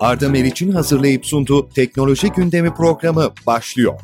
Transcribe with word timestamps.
Arda 0.00 0.28
Meriç'in 0.28 0.70
hazırlayıp 0.72 1.26
sunduğu 1.26 1.68
Teknoloji 1.68 2.28
Gündemi 2.28 2.74
programı 2.74 3.32
başlıyor. 3.46 4.00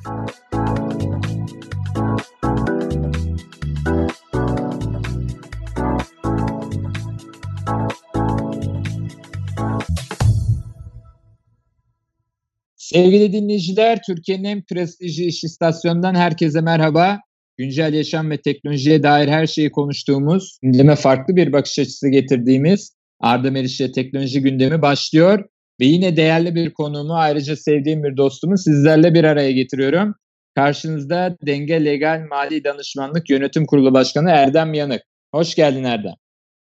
Sevgili 12.76 13.32
dinleyiciler, 13.32 14.00
Türkiye'nin 14.06 14.44
en 14.44 14.62
prestijli 14.62 15.24
iş 15.24 15.44
istasyonundan 15.44 16.14
herkese 16.14 16.60
merhaba. 16.60 17.18
Güncel 17.56 17.94
yaşam 17.94 18.30
ve 18.30 18.40
teknolojiye 18.40 19.02
dair 19.02 19.28
her 19.28 19.46
şeyi 19.46 19.70
konuştuğumuz, 19.70 20.58
gündeme 20.62 20.96
farklı 20.96 21.36
bir 21.36 21.52
bakış 21.52 21.78
açısı 21.78 22.08
getirdiğimiz 22.08 22.96
Arda 23.20 23.50
Meriç'le 23.50 23.94
Teknoloji 23.94 24.42
Gündemi 24.42 24.82
başlıyor. 24.82 25.44
Ve 25.80 25.84
yine 25.84 26.16
değerli 26.16 26.54
bir 26.54 26.72
konuğumu, 26.72 27.14
ayrıca 27.14 27.56
sevdiğim 27.56 28.04
bir 28.04 28.16
dostumu 28.16 28.58
sizlerle 28.58 29.14
bir 29.14 29.24
araya 29.24 29.52
getiriyorum. 29.52 30.14
Karşınızda 30.54 31.36
Denge 31.46 31.84
Legal 31.84 32.26
Mali 32.30 32.64
Danışmanlık 32.64 33.30
Yönetim 33.30 33.66
Kurulu 33.66 33.94
Başkanı 33.94 34.30
Erdem 34.30 34.74
Yanık. 34.74 35.02
Hoş 35.34 35.54
geldin 35.54 35.84
Erdem. 35.84 36.14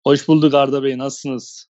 Hoş 0.07 0.27
bulduk 0.27 0.53
Arda 0.53 0.83
Bey, 0.83 0.97
nasılsınız? 0.97 1.67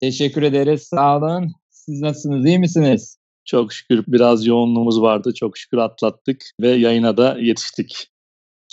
Teşekkür 0.00 0.42
ederiz, 0.42 0.82
sağ 0.82 1.16
olun. 1.16 1.52
Siz 1.70 2.00
nasılsınız, 2.00 2.46
iyi 2.46 2.58
misiniz? 2.58 3.18
Çok 3.44 3.72
şükür 3.72 4.04
biraz 4.08 4.46
yoğunluğumuz 4.46 5.02
vardı. 5.02 5.34
Çok 5.34 5.58
şükür 5.58 5.78
atlattık 5.78 6.44
ve 6.60 6.68
yayına 6.68 7.16
da 7.16 7.36
yetiştik. 7.40 8.08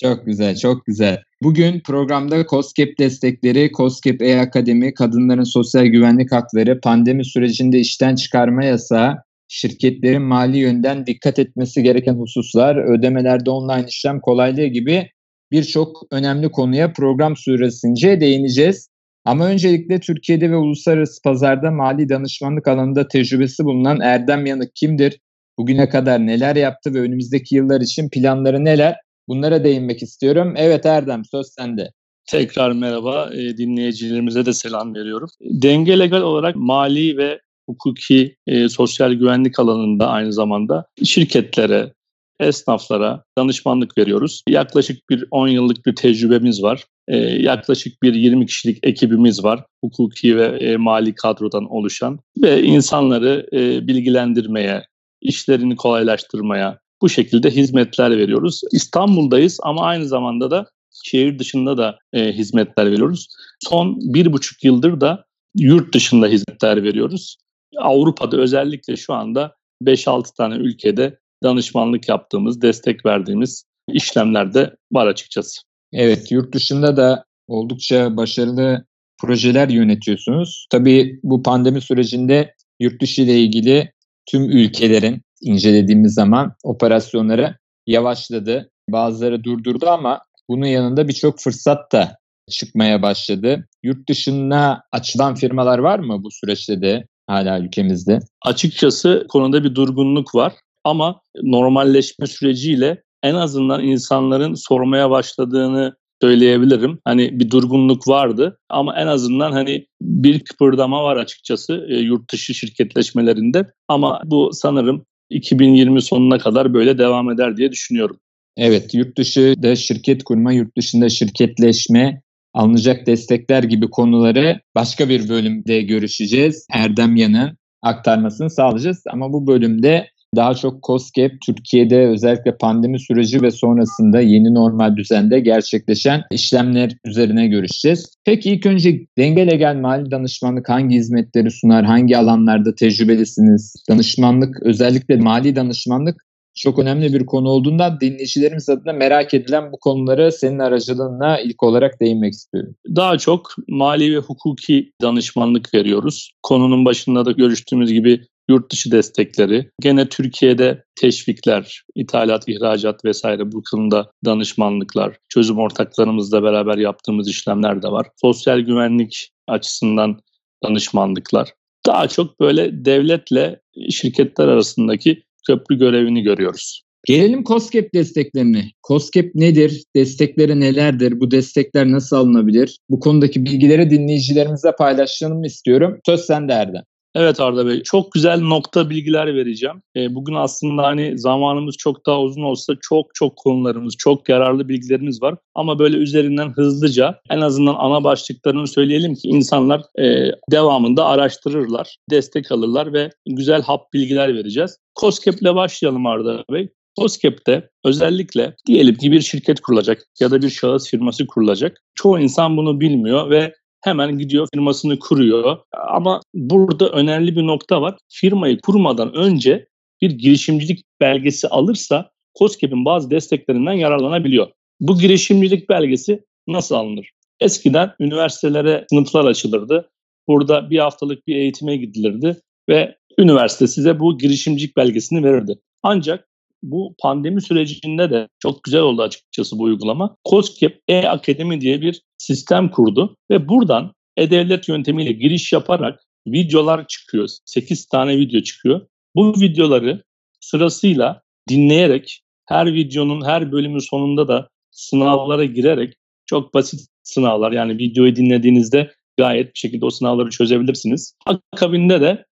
Çok 0.02 0.26
güzel, 0.26 0.56
çok 0.56 0.86
güzel. 0.86 1.24
Bugün 1.44 1.80
programda 1.80 2.46
COSGAP 2.46 3.00
destekleri, 3.00 3.72
COSGAP 3.78 4.22
E-Akademi, 4.22 4.94
kadınların 4.94 5.44
sosyal 5.44 5.86
güvenlik 5.86 6.32
hakları, 6.32 6.82
pandemi 6.82 7.26
sürecinde 7.26 7.80
işten 7.80 8.16
çıkarma 8.16 8.66
yasağı, 8.66 9.16
şirketlerin 9.48 10.22
mali 10.22 10.58
yönden 10.58 11.06
dikkat 11.06 11.40
etmesi 11.40 11.84
gereken 11.84 12.14
hususlar, 12.14 12.98
ödemelerde 12.98 13.50
online 13.50 13.86
işlem 13.88 14.20
kolaylığı 14.20 14.66
gibi 14.66 15.10
birçok 15.52 16.04
önemli 16.12 16.50
konuya 16.50 16.94
program 16.94 17.36
süresince 17.36 18.22
değineceğiz. 18.22 18.90
Ama 19.26 19.48
öncelikle 19.48 20.00
Türkiye'de 20.00 20.52
ve 20.52 20.56
uluslararası 20.56 21.22
pazarda 21.22 21.72
mali 21.72 22.10
danışmanlık 22.10 22.68
alanında 22.68 23.08
tecrübesi 23.08 23.66
bulunan 23.66 24.00
Erdem 24.02 24.46
Yanık 24.46 24.76
kimdir? 24.76 25.20
Bugüne 25.58 25.90
kadar 25.90 26.28
neler 26.28 26.56
yaptı 26.56 26.94
ve 26.94 27.00
önümüzdeki 27.00 27.56
yıllar 27.56 27.82
için 27.82 28.10
planları 28.10 28.66
neler? 28.66 29.05
Bunlara 29.28 29.64
değinmek 29.64 30.04
istiyorum. 30.04 30.54
Evet 30.58 30.86
Erdem 30.86 31.26
söz 31.26 31.48
sende. 31.48 31.92
Tekrar 32.28 32.72
merhaba. 32.72 33.30
E, 33.34 33.58
dinleyicilerimize 33.58 34.46
de 34.46 34.54
selam 34.54 34.96
veriyorum. 34.96 35.30
Denge 35.42 36.00
legal 36.00 36.22
olarak 36.22 36.56
mali 36.56 37.18
ve 37.18 37.40
hukuki 37.70 38.36
e, 38.48 38.70
sosyal 38.70 39.14
güvenlik 39.14 39.60
alanında 39.60 40.08
aynı 40.08 40.34
zamanda 40.34 40.86
şirketlere, 41.04 41.94
esnaflara 42.40 43.24
danışmanlık 43.38 43.98
veriyoruz. 43.98 44.44
Yaklaşık 44.50 45.10
bir 45.10 45.26
10 45.32 45.48
yıllık 45.48 45.86
bir 45.86 45.96
tecrübemiz 45.96 46.64
var. 46.64 46.84
E, 47.08 47.18
yaklaşık 47.18 48.04
bir 48.04 48.14
20 48.14 48.46
kişilik 48.46 48.80
ekibimiz 48.84 49.44
var. 49.44 49.64
Hukuki 49.84 50.38
ve 50.38 50.46
e, 50.46 50.78
mali 50.78 51.16
kadrodan 51.16 51.72
oluşan 51.72 52.20
ve 52.38 52.64
insanları 52.64 53.48
e, 53.54 53.88
bilgilendirmeye, 53.88 54.84
işlerini 55.22 55.76
kolaylaştırmaya, 55.76 56.80
bu 57.06 57.10
şekilde 57.10 57.50
hizmetler 57.52 58.18
veriyoruz. 58.18 58.62
İstanbul'dayız 58.72 59.60
ama 59.64 59.82
aynı 59.82 60.08
zamanda 60.08 60.52
da 60.52 60.66
şehir 61.04 61.40
dışında 61.40 61.78
da 61.78 62.00
e, 62.14 62.34
hizmetler 62.34 62.92
veriyoruz. 62.92 63.28
Son 63.60 64.00
bir 64.14 64.34
buçuk 64.34 64.64
yıldır 64.64 65.02
da 65.02 65.26
yurt 65.56 65.94
dışında 65.94 66.28
hizmetler 66.28 66.84
veriyoruz. 66.84 67.38
Avrupa'da 67.78 68.38
özellikle 68.38 68.96
şu 68.96 69.14
anda 69.14 69.56
5-6 69.84 70.36
tane 70.38 70.56
ülkede 70.56 71.20
danışmanlık 71.44 72.10
yaptığımız, 72.10 72.62
destek 72.62 73.06
verdiğimiz 73.06 73.64
işlemler 73.92 74.54
de 74.54 74.76
var 74.92 75.08
açıkçası. 75.08 75.62
Evet, 75.94 76.32
yurt 76.32 76.54
dışında 76.54 76.98
da 76.98 77.26
oldukça 77.48 78.18
başarılı 78.18 78.86
projeler 79.22 79.70
yönetiyorsunuz. 79.70 80.68
Tabii 80.72 81.20
bu 81.24 81.44
pandemi 81.44 81.82
sürecinde 81.82 82.54
yurt 82.80 83.02
dışı 83.02 83.22
ile 83.22 83.40
ilgili 83.40 83.92
tüm 84.26 84.44
ülkelerin 84.44 85.25
incelediğimiz 85.42 86.14
zaman 86.14 86.54
operasyonları 86.64 87.56
yavaşladı. 87.88 88.70
Bazıları 88.90 89.44
durdurdu 89.44 89.90
ama 89.90 90.22
bunun 90.50 90.66
yanında 90.66 91.08
birçok 91.08 91.40
fırsat 91.40 91.92
da 91.92 92.18
çıkmaya 92.50 93.02
başladı. 93.02 93.68
Yurt 93.84 94.10
dışına 94.10 94.84
açılan 94.92 95.36
firmalar 95.36 95.80
var 95.80 96.00
mı 96.00 96.24
bu 96.24 96.32
süreçte 96.32 96.82
de 96.82 97.08
hala 97.28 97.60
ülkemizde? 97.60 98.20
Açıkçası 98.46 99.26
konuda 99.30 99.64
bir 99.64 99.76
durgunluk 99.76 100.36
var 100.36 100.54
ama 100.84 101.22
normalleşme 101.44 102.28
süreciyle 102.28 103.04
en 103.24 103.36
azından 103.36 103.84
insanların 103.84 104.54
sormaya 104.54 105.10
başladığını 105.10 105.96
söyleyebilirim. 106.22 107.00
Hani 107.06 107.40
bir 107.40 107.52
durgunluk 107.52 108.08
vardı 108.08 108.60
ama 108.70 108.96
en 109.00 109.08
azından 109.08 109.52
hani 109.52 109.88
bir 110.02 110.40
kıpırdama 110.40 111.04
var 111.04 111.18
açıkçası 111.18 111.86
e, 111.90 111.96
yurt 111.96 112.32
dışı 112.32 112.54
şirketleşmelerinde. 112.54 113.72
Ama 113.88 114.22
bu 114.26 114.50
sanırım 114.54 115.06
2020 115.30 116.02
sonuna 116.02 116.38
kadar 116.38 116.74
böyle 116.74 116.98
devam 116.98 117.32
eder 117.32 117.58
diye 117.58 117.72
düşünüyorum. 117.72 118.20
Evet, 118.58 118.94
yurt 118.94 119.18
dışında 119.18 119.76
şirket 119.76 120.24
kurma, 120.24 120.52
yurt 120.52 120.78
dışında 120.78 121.10
şirketleşme, 121.10 122.22
alınacak 122.54 123.08
destekler 123.08 123.64
gibi 123.64 123.90
konuları 123.90 124.60
başka 124.76 125.10
bir 125.10 125.30
bölümde 125.30 125.82
görüşeceğiz. 125.82 126.68
Erdem 126.72 127.16
Yan'ın 127.16 127.58
aktarmasını 127.82 128.50
sağlayacağız. 128.50 129.04
Ama 129.12 129.34
bu 129.34 129.48
bölümde 129.48 130.10
daha 130.36 130.54
çok 130.54 130.84
COSGAP 130.84 131.32
Türkiye'de 131.46 132.08
özellikle 132.08 132.58
pandemi 132.58 133.00
süreci 133.00 133.42
ve 133.42 133.52
sonrasında 133.52 134.22
yeni 134.22 134.54
normal 134.54 134.96
düzende 134.96 135.40
gerçekleşen 135.40 136.24
işlemler 136.32 136.92
üzerine 137.06 137.48
görüşeceğiz. 137.48 138.16
Peki 138.26 138.52
ilk 138.52 138.66
önce 138.66 139.00
denge 139.18 139.48
legal 139.48 139.76
mali 139.76 140.12
danışmanlık 140.12 140.70
hangi 140.70 140.96
hizmetleri 140.96 141.52
sunar, 141.52 141.86
hangi 141.86 142.18
alanlarda 142.18 142.76
tecrübelisiniz? 142.76 143.74
Danışmanlık 143.90 144.64
özellikle 144.64 145.16
mali 145.16 145.56
danışmanlık 145.56 146.26
çok 146.56 146.80
önemli 146.80 147.14
bir 147.14 147.26
konu 147.26 147.50
olduğundan 147.50 148.00
dinleyicilerimiz 148.00 148.70
adına 148.70 148.94
merak 148.94 149.34
edilen 149.34 149.72
bu 149.72 149.80
konuları 149.80 150.32
senin 150.32 150.60
aracılığına 150.60 151.40
ilk 151.40 151.64
olarak 151.64 152.02
değinmek 152.02 152.34
istiyorum. 152.34 152.76
Daha 152.96 153.18
çok 153.18 153.56
mali 153.68 154.16
ve 154.16 154.18
hukuki 154.18 154.92
danışmanlık 155.02 155.74
veriyoruz. 155.74 156.32
Konunun 156.44 156.86
başında 156.86 157.26
da 157.26 157.32
görüştüğümüz 157.32 157.92
gibi 157.92 158.22
yurt 158.50 158.72
dışı 158.72 158.92
destekleri, 158.92 159.70
gene 159.82 160.10
Türkiye'de 160.10 160.84
teşvikler, 160.96 161.84
ithalat, 161.96 162.44
ihracat 162.48 163.06
vesaire 163.06 163.52
bu 163.52 163.64
konuda 163.72 164.12
danışmanlıklar, 164.26 165.18
çözüm 165.30 165.60
ortaklarımızla 165.60 166.44
beraber 166.44 166.78
yaptığımız 166.78 167.30
işlemler 167.30 167.82
de 167.82 167.88
var. 167.88 168.08
Sosyal 168.22 168.60
güvenlik 168.60 169.30
açısından 169.48 170.20
danışmanlıklar. 170.64 171.54
Daha 171.86 172.08
çok 172.08 172.40
böyle 172.40 172.86
devletle 172.86 173.62
şirketler 173.90 174.48
arasındaki 174.48 175.24
köprü 175.48 175.78
görevini 175.78 176.22
görüyoruz. 176.22 176.86
Gelelim 177.08 177.44
COSGAP 177.44 177.94
desteklerine. 177.94 178.66
COSGAP 178.88 179.36
nedir? 179.36 179.84
Destekleri 179.96 180.60
nelerdir? 180.60 181.20
Bu 181.20 181.32
destekler 181.32 181.92
nasıl 181.92 182.16
alınabilir? 182.16 182.80
Bu 182.90 183.00
konudaki 183.00 183.46
bilgileri 183.46 183.90
dinleyicilerimizle 183.90 184.72
paylaşalım 184.76 185.44
istiyorum. 185.44 186.00
Söz 186.06 186.22
sende 186.22 186.54
Erdem. 186.54 186.84
Evet 187.16 187.40
Arda 187.40 187.68
Bey, 187.68 187.84
çok 187.84 188.12
güzel 188.12 188.42
nokta 188.42 188.90
bilgiler 188.90 189.36
vereceğim. 189.36 189.82
E, 189.96 190.16
bugün 190.16 190.34
aslında 190.34 190.84
hani 190.84 191.20
zamanımız 191.20 191.76
çok 191.78 192.06
daha 192.06 192.22
uzun 192.22 192.42
olsa 192.42 192.74
çok 192.82 193.16
çok 193.16 193.36
konularımız, 193.38 193.96
çok 193.98 194.30
yararlı 194.30 194.70
bilgilerimiz 194.70 195.22
var. 195.22 195.36
Ama 195.56 195.80
böyle 195.80 195.98
üzerinden 195.98 196.50
hızlıca 196.50 197.20
en 197.30 197.42
azından 197.42 197.76
ana 197.78 198.04
başlıklarını 198.04 198.68
söyleyelim 198.68 199.16
ki 199.16 199.28
insanlar 199.28 199.82
e, 200.00 200.32
devamında 200.52 201.06
araştırırlar, 201.06 201.98
destek 202.10 202.52
alırlar 202.52 202.94
ve 202.94 203.10
güzel 203.26 203.62
hap 203.62 203.94
bilgiler 203.94 204.36
vereceğiz. 204.36 204.78
COSGAP 205.00 205.42
ile 205.42 205.56
başlayalım 205.56 206.06
Arda 206.06 206.44
Bey. 206.52 206.70
COSGAP'te 207.00 207.70
özellikle 207.86 208.56
diyelim 208.68 208.96
ki 208.96 209.12
bir 209.12 209.22
şirket 209.22 209.60
kurulacak 209.60 210.04
ya 210.20 210.32
da 210.32 210.42
bir 210.42 210.50
şahıs 210.50 210.90
firması 210.90 211.28
kurulacak. 211.28 211.84
Çoğu 211.96 212.20
insan 212.20 212.58
bunu 212.58 212.80
bilmiyor 212.80 213.30
ve 213.30 213.54
hemen 213.86 214.18
gidiyor 214.18 214.48
firmasını 214.54 215.00
kuruyor. 215.00 215.58
Ama 215.88 216.22
burada 216.34 216.90
önemli 216.90 217.36
bir 217.36 217.48
nokta 217.48 217.82
var. 217.82 217.96
Firmayı 218.10 218.60
kurmadan 218.62 219.14
önce 219.14 219.68
bir 220.02 220.12
girişimcilik 220.12 220.86
belgesi 221.02 221.48
alırsa 221.48 222.12
COSGAP'in 222.40 222.86
bazı 222.86 223.12
desteklerinden 223.12 223.74
yararlanabiliyor. 223.74 224.48
Bu 224.80 225.00
girişimcilik 225.00 225.70
belgesi 225.70 226.24
nasıl 226.48 226.76
alınır? 226.76 227.10
Eskiden 227.40 227.92
üniversitelere 228.00 228.86
sınıflar 228.90 229.26
açılırdı. 229.26 229.90
Burada 230.28 230.70
bir 230.70 230.80
haftalık 230.80 231.28
bir 231.28 231.36
eğitime 231.36 231.78
gidilirdi 231.78 232.42
ve 232.70 232.96
üniversite 233.20 233.68
size 233.68 234.00
bu 234.00 234.18
girişimcilik 234.18 234.78
belgesini 234.78 235.24
verirdi. 235.24 235.60
Ancak 235.84 236.28
bu 236.72 236.96
pandemi 237.00 237.42
sürecinde 237.42 238.12
de 238.12 238.28
çok 238.40 238.64
güzel 238.64 238.82
oldu 238.82 239.02
açıkçası 239.02 239.60
bu 239.60 239.64
uygulama. 239.64 240.16
COSGAP 240.30 240.74
E-Akademi 240.88 241.62
diye 241.62 241.82
bir 241.82 242.02
sistem 242.18 242.72
kurdu 242.72 243.16
ve 243.32 243.50
buradan 243.50 243.94
e-devlet 244.18 244.68
yöntemiyle 244.68 245.12
giriş 245.12 245.54
yaparak 245.54 246.00
videolar 246.28 246.88
çıkıyor. 246.88 247.30
8 247.46 247.86
tane 247.86 248.18
video 248.18 248.42
çıkıyor. 248.42 248.82
Bu 249.16 249.34
videoları 249.42 250.04
sırasıyla 250.40 251.22
dinleyerek 251.50 252.22
her 252.46 252.74
videonun 252.74 253.26
her 253.26 253.52
bölümün 253.52 253.90
sonunda 253.90 254.28
da 254.28 254.50
sınavlara 254.72 255.46
girerek 255.46 255.94
çok 256.26 256.54
basit 256.54 256.88
sınavlar 257.04 257.52
yani 257.52 257.78
videoyu 257.78 258.16
dinlediğinizde 258.16 258.92
gayet 259.18 259.54
bir 259.54 259.60
şekilde 259.60 259.86
o 259.86 259.90
sınavları 259.90 260.30
çözebilirsiniz. 260.30 261.16
Akabinde 261.54 262.02
de 262.02 262.26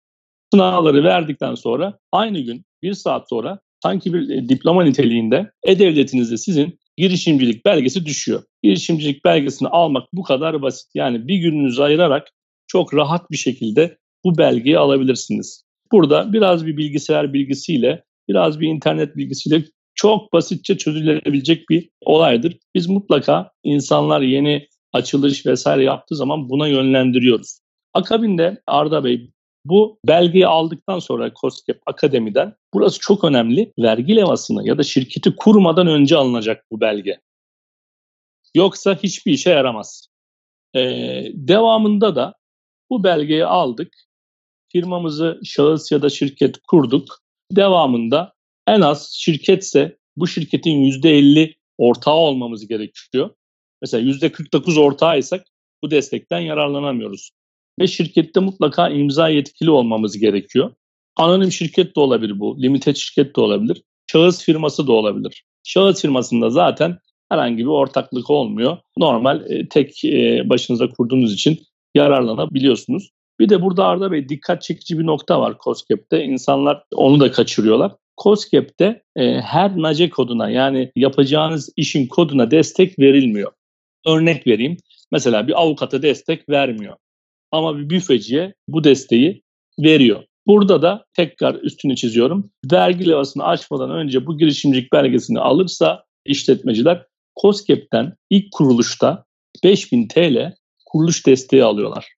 sınavları 0.54 1.04
verdikten 1.04 1.54
sonra 1.54 1.98
aynı 2.12 2.40
gün 2.40 2.64
bir 2.82 2.94
saat 2.94 3.28
sonra 3.28 3.60
sanki 3.82 4.12
bir 4.12 4.28
e, 4.28 4.48
diploma 4.48 4.84
niteliğinde 4.84 5.50
e-devletinizde 5.64 6.36
sizin 6.36 6.78
girişimcilik 6.96 7.64
belgesi 7.64 8.06
düşüyor. 8.06 8.42
Girişimcilik 8.62 9.24
belgesini 9.24 9.68
almak 9.68 10.08
bu 10.12 10.22
kadar 10.22 10.62
basit. 10.62 10.90
Yani 10.94 11.28
bir 11.28 11.36
gününüzü 11.36 11.82
ayırarak 11.82 12.28
çok 12.66 12.94
rahat 12.94 13.30
bir 13.30 13.36
şekilde 13.36 13.98
bu 14.24 14.38
belgeyi 14.38 14.78
alabilirsiniz. 14.78 15.64
Burada 15.92 16.32
biraz 16.32 16.66
bir 16.66 16.76
bilgisayar 16.76 17.32
bilgisiyle, 17.32 18.04
biraz 18.28 18.60
bir 18.60 18.68
internet 18.68 19.16
bilgisiyle 19.16 19.64
çok 19.94 20.32
basitçe 20.32 20.78
çözülebilecek 20.78 21.68
bir 21.70 21.90
olaydır. 22.00 22.58
Biz 22.74 22.88
mutlaka 22.88 23.50
insanlar 23.64 24.20
yeni 24.20 24.68
açılış 24.92 25.46
vesaire 25.46 25.84
yaptığı 25.84 26.16
zaman 26.16 26.48
buna 26.48 26.68
yönlendiriyoruz. 26.68 27.58
Akabinde 27.94 28.62
Arda 28.66 29.04
Bey 29.04 29.31
bu 29.64 29.98
belgeyi 30.06 30.46
aldıktan 30.46 30.98
sonra 30.98 31.32
COSGAP 31.40 31.80
Akademi'den 31.86 32.54
burası 32.74 32.98
çok 33.00 33.24
önemli. 33.24 33.72
Vergi 33.78 34.16
levasını 34.16 34.68
ya 34.68 34.78
da 34.78 34.82
şirketi 34.82 35.36
kurmadan 35.36 35.86
önce 35.86 36.16
alınacak 36.16 36.64
bu 36.70 36.80
belge. 36.80 37.20
Yoksa 38.54 38.94
hiçbir 39.02 39.32
işe 39.32 39.50
yaramaz. 39.50 40.08
Ee, 40.76 41.24
devamında 41.34 42.16
da 42.16 42.34
bu 42.90 43.04
belgeyi 43.04 43.46
aldık. 43.46 43.94
Firmamızı 44.72 45.40
şahıs 45.44 45.92
ya 45.92 46.02
da 46.02 46.08
şirket 46.08 46.58
kurduk. 46.68 47.18
Devamında 47.50 48.32
en 48.66 48.80
az 48.80 49.10
şirketse 49.12 49.96
bu 50.16 50.26
şirketin 50.26 50.84
%50 50.84 51.54
ortağı 51.78 52.14
olmamız 52.14 52.68
gerekiyor. 52.68 53.30
Mesela 53.82 54.10
%49 54.10 54.80
ortağıysak 54.80 55.46
bu 55.82 55.90
destekten 55.90 56.38
yararlanamıyoruz. 56.38 57.30
Ve 57.80 57.86
şirkette 57.86 58.40
mutlaka 58.40 58.88
imza 58.88 59.28
yetkili 59.28 59.70
olmamız 59.70 60.18
gerekiyor. 60.18 60.74
Anonim 61.16 61.52
şirket 61.52 61.96
de 61.96 62.00
olabilir 62.00 62.40
bu, 62.40 62.62
limited 62.62 62.96
şirket 62.96 63.36
de 63.36 63.40
olabilir, 63.40 63.82
şahıs 64.12 64.44
firması 64.44 64.86
da 64.86 64.92
olabilir. 64.92 65.44
Şahıs 65.64 66.02
firmasında 66.02 66.50
zaten 66.50 66.98
herhangi 67.28 67.58
bir 67.58 67.70
ortaklık 67.70 68.30
olmuyor. 68.30 68.76
Normal 68.96 69.50
e, 69.50 69.68
tek 69.68 70.04
e, 70.04 70.42
başınıza 70.48 70.88
kurduğunuz 70.88 71.34
için 71.34 71.58
yararlanabiliyorsunuz. 71.94 73.10
Bir 73.40 73.48
de 73.48 73.62
burada 73.62 73.84
Arda 73.84 74.12
Bey 74.12 74.28
dikkat 74.28 74.62
çekici 74.62 74.98
bir 74.98 75.06
nokta 75.06 75.40
var 75.40 75.54
COSGAP'te. 75.64 76.24
İnsanlar 76.24 76.84
onu 76.94 77.20
da 77.20 77.32
kaçırıyorlar. 77.32 77.92
COSGAP'te 78.22 79.02
e, 79.16 79.40
her 79.40 79.76
NACE 79.76 80.10
koduna 80.10 80.50
yani 80.50 80.92
yapacağınız 80.96 81.72
işin 81.76 82.06
koduna 82.06 82.50
destek 82.50 82.98
verilmiyor. 82.98 83.52
Örnek 84.06 84.46
vereyim. 84.46 84.76
Mesela 85.12 85.48
bir 85.48 85.60
avukata 85.62 86.02
destek 86.02 86.48
vermiyor. 86.48 86.96
Ama 87.52 87.78
bir 87.78 87.90
büfeciye 87.90 88.54
bu 88.68 88.84
desteği 88.84 89.42
veriyor. 89.78 90.24
Burada 90.46 90.82
da 90.82 91.04
tekrar 91.16 91.54
üstünü 91.54 91.96
çiziyorum. 91.96 92.50
Vergi 92.72 93.08
levasını 93.08 93.44
açmadan 93.44 93.90
önce 93.90 94.26
bu 94.26 94.38
girişimcilik 94.38 94.92
belgesini 94.92 95.40
alırsa 95.40 96.04
işletmeciler 96.26 97.06
COSGAP'ten 97.40 98.14
ilk 98.30 98.52
kuruluşta 98.52 99.24
5000 99.64 100.08
TL 100.08 100.52
kuruluş 100.86 101.26
desteği 101.26 101.64
alıyorlar. 101.64 102.12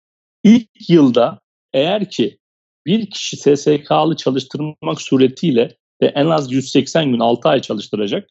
İlk 0.45 0.69
yılda 0.89 1.41
eğer 1.73 2.11
ki 2.11 2.39
bir 2.87 3.11
kişi 3.11 3.37
SSK'lı 3.37 4.17
çalıştırmak 4.17 5.01
suretiyle 5.01 5.77
ve 6.03 6.07
en 6.07 6.27
az 6.27 6.53
180 6.53 7.13
gün 7.13 7.21
6 7.21 7.49
ay 7.49 7.61
çalıştıracak. 7.61 8.29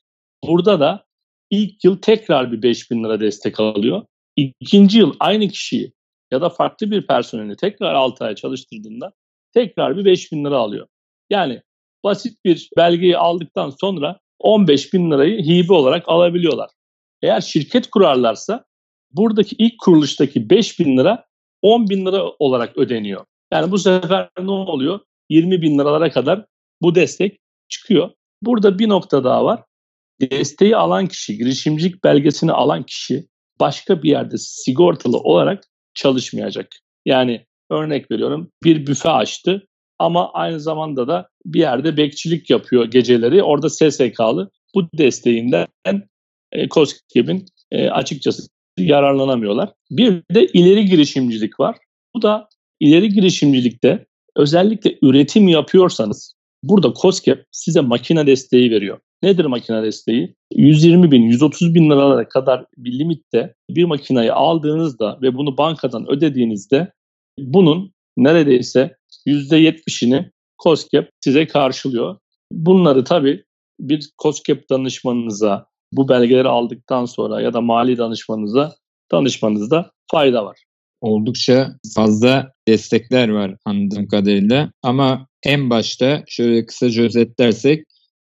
Burada 0.48 0.80
da 0.80 1.06
ilk 1.50 1.84
yıl 1.84 1.98
tekrar 1.98 2.52
bir 2.52 2.62
5000 2.62 3.04
lira 3.04 3.20
destek 3.20 3.60
alıyor. 3.60 4.06
İkinci 4.36 5.00
yıl 5.00 5.14
aynı 5.20 5.48
kişiyi 5.48 5.94
ya 6.34 6.42
da 6.42 6.50
farklı 6.50 6.92
bir 6.92 7.08
personeli 7.08 7.56
tekrar 7.56 7.94
6 7.94 8.26
ay 8.26 8.36
çalıştırdığında 8.36 9.12
tekrar 9.54 9.98
bir 9.98 10.06
5000 10.06 10.46
lira 10.46 10.58
alıyor. 10.58 10.88
Yani 11.30 11.62
basit 12.04 12.46
bir 12.46 12.70
belgeyi 12.78 13.18
aldıktan 13.18 13.70
sonra 13.70 14.20
15 14.40 14.94
bin 14.94 15.12
lirayı 15.12 15.44
hibe 15.44 15.74
olarak 15.74 16.10
alabiliyorlar. 16.10 16.70
Eğer 17.22 17.42
şirket 17.42 17.90
kurarlarsa 17.90 18.66
buradaki 19.12 19.56
ilk 19.60 19.80
kuruluştaki 19.80 20.50
5 20.50 20.80
bin 20.80 20.98
lira 20.98 21.26
10 21.62 21.90
bin 21.90 22.06
lira 22.06 22.24
olarak 22.40 22.78
ödeniyor. 22.78 23.26
Yani 23.54 23.72
bu 23.72 23.78
sefer 23.78 24.30
ne 24.40 24.52
oluyor? 24.52 25.00
20 25.30 25.62
bin 25.62 25.80
liralara 25.80 26.12
kadar 26.12 26.46
bu 26.82 26.96
destek 26.96 27.40
çıkıyor. 27.70 28.10
Burada 28.42 28.80
bir 28.80 28.90
nokta 28.90 29.24
daha 29.24 29.46
var. 29.46 29.64
Desteği 30.22 30.78
alan 30.78 31.08
kişi, 31.08 31.38
girişimcilik 31.38 32.04
belgesini 32.04 32.52
alan 32.52 32.84
kişi 32.84 33.28
başka 33.60 34.04
bir 34.04 34.10
yerde 34.10 34.38
sigortalı 34.38 35.18
olarak 35.18 35.64
çalışmayacak. 35.96 36.68
Yani 37.06 37.46
örnek 37.70 38.12
veriyorum 38.12 38.52
bir 38.64 38.88
büfe 38.88 39.10
açtı 39.10 39.68
ama 40.00 40.34
aynı 40.34 40.60
zamanda 40.60 41.08
da 41.08 41.30
bir 41.46 41.60
yerde 41.60 41.98
bekçilik 41.98 42.50
yapıyor 42.50 42.86
geceleri. 42.86 43.44
Orada 43.44 43.70
SSK'lı 43.70 44.50
bu 44.76 44.88
desteğinden 44.98 45.68
e, 46.52 46.70
COSGAP'in 46.70 47.46
e, 47.72 47.90
açıkçası 47.90 48.48
yararlanamıyorlar. 48.78 49.74
Bir 49.92 50.24
de 50.34 50.48
ileri 50.48 50.86
girişimcilik 50.86 51.60
var. 51.60 51.78
Bu 52.16 52.22
da 52.22 52.50
ileri 52.80 53.10
girişimcilikte 53.10 54.06
özellikle 54.36 54.98
üretim 55.02 55.48
yapıyorsanız 55.48 56.33
burada 56.64 56.94
COSGAP 57.02 57.46
size 57.52 57.82
makine 57.82 58.28
desteği 58.28 58.72
veriyor. 58.72 59.00
Nedir 59.24 59.46
makine 59.46 59.84
desteği? 59.84 60.36
120 60.56 61.12
bin, 61.12 61.22
130 61.22 61.76
bin 61.76 61.90
liralara 61.90 62.28
kadar 62.28 62.66
bir 62.78 63.00
limitte 63.00 63.56
bir 63.70 63.84
makinayı 63.84 64.34
aldığınızda 64.34 65.20
ve 65.22 65.36
bunu 65.36 65.58
bankadan 65.58 66.10
ödediğinizde 66.10 66.92
bunun 67.40 67.94
neredeyse 68.18 68.96
%70'ini 69.28 70.32
COSGAP 70.64 71.10
size 71.24 71.48
karşılıyor. 71.48 72.18
Bunları 72.52 73.04
tabii 73.04 73.44
bir 73.80 74.10
COSGAP 74.22 74.70
danışmanınıza 74.70 75.66
bu 75.92 76.10
belgeleri 76.10 76.48
aldıktan 76.48 77.06
sonra 77.06 77.42
ya 77.42 77.54
da 77.54 77.62
mali 77.62 77.98
danışmanınıza 77.98 78.76
danışmanızda 79.12 79.92
fayda 80.12 80.46
var. 80.46 80.64
Oldukça 81.04 81.72
fazla 81.96 82.52
destekler 82.68 83.30
var 83.30 83.56
anladığım 83.66 84.08
kadarıyla 84.08 84.72
ama 84.84 85.28
en 85.46 85.70
başta 85.70 86.24
şöyle 86.28 86.66
kısaca 86.66 87.04
özetlersek 87.04 87.86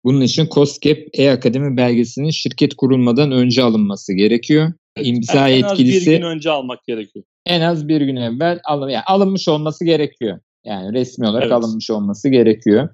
bunun 0.04 0.22
için 0.22 0.48
COSGAP 0.54 0.98
E-Akademi 1.14 1.78
belgesinin 1.78 2.30
şirket 2.30 2.74
kurulmadan 2.74 3.32
önce 3.32 3.64
alınması 3.64 4.14
gerekiyor. 4.14 4.74
İmza 5.02 5.50
en 5.50 5.56
yetkilisi... 5.56 6.10
En 6.10 6.14
az 6.14 6.20
bir 6.20 6.20
gün 6.20 6.28
önce 6.28 6.52
almak 6.52 6.84
gerekiyor. 6.88 7.26
En 7.46 7.62
az 7.62 7.88
bir 7.88 8.02
gün 8.02 8.16
evvel 8.16 8.60
alın, 8.66 8.90
yani 8.90 9.04
alınmış 9.04 9.48
olması 9.48 9.86
gerekiyor. 9.86 10.40
Yani 10.66 10.94
resmi 10.94 11.28
olarak 11.28 11.44
evet. 11.44 11.54
alınmış 11.54 11.90
olması 11.90 12.30
gerekiyor. 12.30 12.90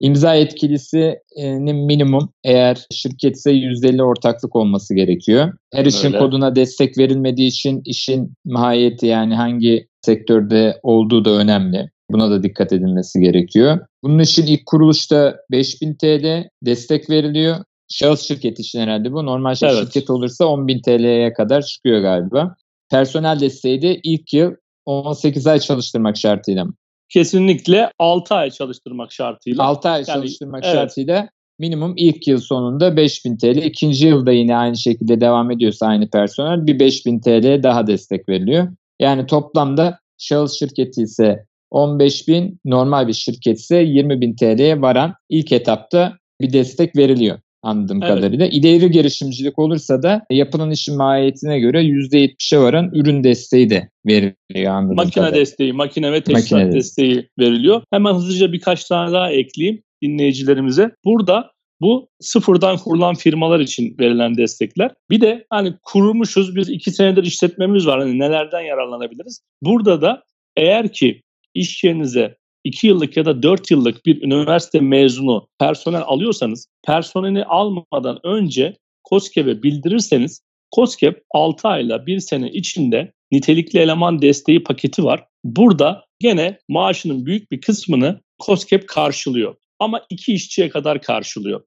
İmza 0.00 0.34
etkilisinin 0.34 1.76
minimum 1.76 2.28
eğer 2.44 2.86
şirketse 2.92 3.52
%50 3.52 4.02
ortaklık 4.02 4.56
olması 4.56 4.94
gerekiyor. 4.94 5.52
Her 5.72 5.86
işin 5.86 6.08
Öyle. 6.08 6.18
koduna 6.18 6.56
destek 6.56 6.98
verilmediği 6.98 7.48
için 7.48 7.82
işin 7.84 8.32
mahiyeti 8.44 9.06
yani 9.06 9.34
hangi 9.34 9.88
sektörde 10.02 10.80
olduğu 10.82 11.24
da 11.24 11.30
önemli. 11.30 11.90
Buna 12.10 12.30
da 12.30 12.42
dikkat 12.42 12.72
edilmesi 12.72 13.20
gerekiyor. 13.20 13.78
Bunun 14.02 14.18
için 14.18 14.46
ilk 14.46 14.66
kuruluşta 14.66 15.36
5000 15.50 15.94
TL 15.94 16.48
destek 16.62 17.10
veriliyor. 17.10 17.56
Şahıs 17.88 18.20
şirket 18.20 18.60
için 18.60 18.80
herhalde 18.80 19.12
bu. 19.12 19.26
Normal 19.26 19.54
evet. 19.62 19.78
şirket 19.78 20.10
olursa 20.10 20.44
10.000 20.44 20.82
TL'ye 20.82 21.32
kadar 21.32 21.62
çıkıyor 21.62 22.00
galiba. 22.00 22.56
Personel 22.90 23.40
desteği 23.40 23.82
de 23.82 24.00
ilk 24.02 24.32
yıl 24.32 24.52
18 24.86 25.46
ay 25.46 25.58
çalıştırmak 25.58 26.16
şartıyla? 26.16 26.66
Kesinlikle 27.08 27.90
6 27.98 28.34
ay 28.34 28.50
çalıştırmak 28.50 29.12
şartıyla. 29.12 29.64
6 29.64 29.88
ay 29.88 29.98
yani, 29.98 30.06
çalıştırmak 30.06 30.64
evet. 30.64 30.74
şartıyla 30.74 31.28
minimum 31.58 31.94
ilk 31.96 32.28
yıl 32.28 32.38
sonunda 32.38 32.96
5000 32.96 33.36
TL. 33.36 33.56
ikinci 33.56 34.06
yılda 34.06 34.32
yine 34.32 34.56
aynı 34.56 34.76
şekilde 34.76 35.20
devam 35.20 35.50
ediyorsa 35.50 35.86
aynı 35.86 36.10
personel 36.10 36.66
bir 36.66 36.78
5000 36.78 37.20
TL 37.20 37.62
daha 37.62 37.86
destek 37.86 38.28
veriliyor. 38.28 38.68
Yani 39.00 39.26
toplamda 39.26 39.98
şahıs 40.18 40.58
şirketi 40.58 41.02
ise 41.02 41.46
15 41.70 42.28
bin, 42.28 42.60
normal 42.64 43.08
bir 43.08 43.12
şirket 43.12 43.58
ise 43.58 43.76
20 43.76 44.20
bin 44.20 44.36
TL'ye 44.36 44.82
varan 44.82 45.14
ilk 45.28 45.52
etapta 45.52 46.12
bir 46.40 46.52
destek 46.52 46.96
veriliyor 46.96 47.38
anladığım 47.66 48.02
evet. 48.02 48.14
kadarıyla. 48.14 48.46
İleri 48.46 48.90
girişimcilik 48.90 49.58
olursa 49.58 50.02
da 50.02 50.26
yapılan 50.30 50.70
işin 50.70 50.96
mahiyetine 50.96 51.58
göre 51.58 51.82
%70'e 51.82 52.58
varan 52.58 52.90
ürün 52.94 53.24
desteği 53.24 53.70
de 53.70 53.90
veriliyor 54.06 54.74
anladığım 54.74 54.96
makine 54.96 55.14
kadarıyla. 55.14 55.40
desteği, 55.40 55.72
makine 55.72 56.12
ve 56.12 56.20
tesisat 56.20 56.52
makine 56.52 56.72
desteği 56.72 57.28
veriliyor. 57.38 57.82
Hemen 57.92 58.14
hızlıca 58.14 58.52
birkaç 58.52 58.84
tane 58.84 59.12
daha 59.12 59.30
ekleyeyim 59.30 59.82
dinleyicilerimize. 60.02 60.90
Burada 61.04 61.50
bu 61.80 62.08
sıfırdan 62.20 62.76
kurulan 62.76 63.14
firmalar 63.14 63.60
için 63.60 63.96
verilen 64.00 64.36
destekler. 64.36 64.94
Bir 65.10 65.20
de 65.20 65.46
hani 65.50 65.74
kurulmuşuz 65.82 66.56
biz 66.56 66.68
iki 66.68 66.90
senedir 66.90 67.24
işletmemiz 67.24 67.86
var. 67.86 68.00
Hani 68.00 68.18
nelerden 68.18 68.60
yararlanabiliriz? 68.60 69.40
Burada 69.62 70.02
da 70.02 70.22
eğer 70.56 70.92
ki 70.92 71.22
iş 71.54 71.84
yerinize 71.84 72.36
2 72.66 72.86
yıllık 72.86 73.16
ya 73.16 73.24
da 73.24 73.42
4 73.42 73.70
yıllık 73.70 74.06
bir 74.06 74.22
üniversite 74.22 74.80
mezunu 74.80 75.48
personel 75.60 76.02
alıyorsanız 76.02 76.68
personeli 76.86 77.44
almadan 77.44 78.18
önce 78.24 78.76
COSGAP'e 79.10 79.62
bildirirseniz 79.62 80.42
COSGAP 80.74 81.16
6 81.30 81.68
ayla 81.68 82.06
1 82.06 82.18
sene 82.20 82.50
içinde 82.50 83.12
nitelikli 83.32 83.78
eleman 83.78 84.22
desteği 84.22 84.62
paketi 84.62 85.04
var. 85.04 85.24
Burada 85.44 86.04
gene 86.20 86.58
maaşının 86.68 87.26
büyük 87.26 87.50
bir 87.50 87.60
kısmını 87.60 88.20
COSGAP 88.46 88.88
karşılıyor. 88.88 89.54
Ama 89.78 90.00
iki 90.10 90.32
işçiye 90.32 90.68
kadar 90.68 91.02
karşılıyor. 91.02 91.62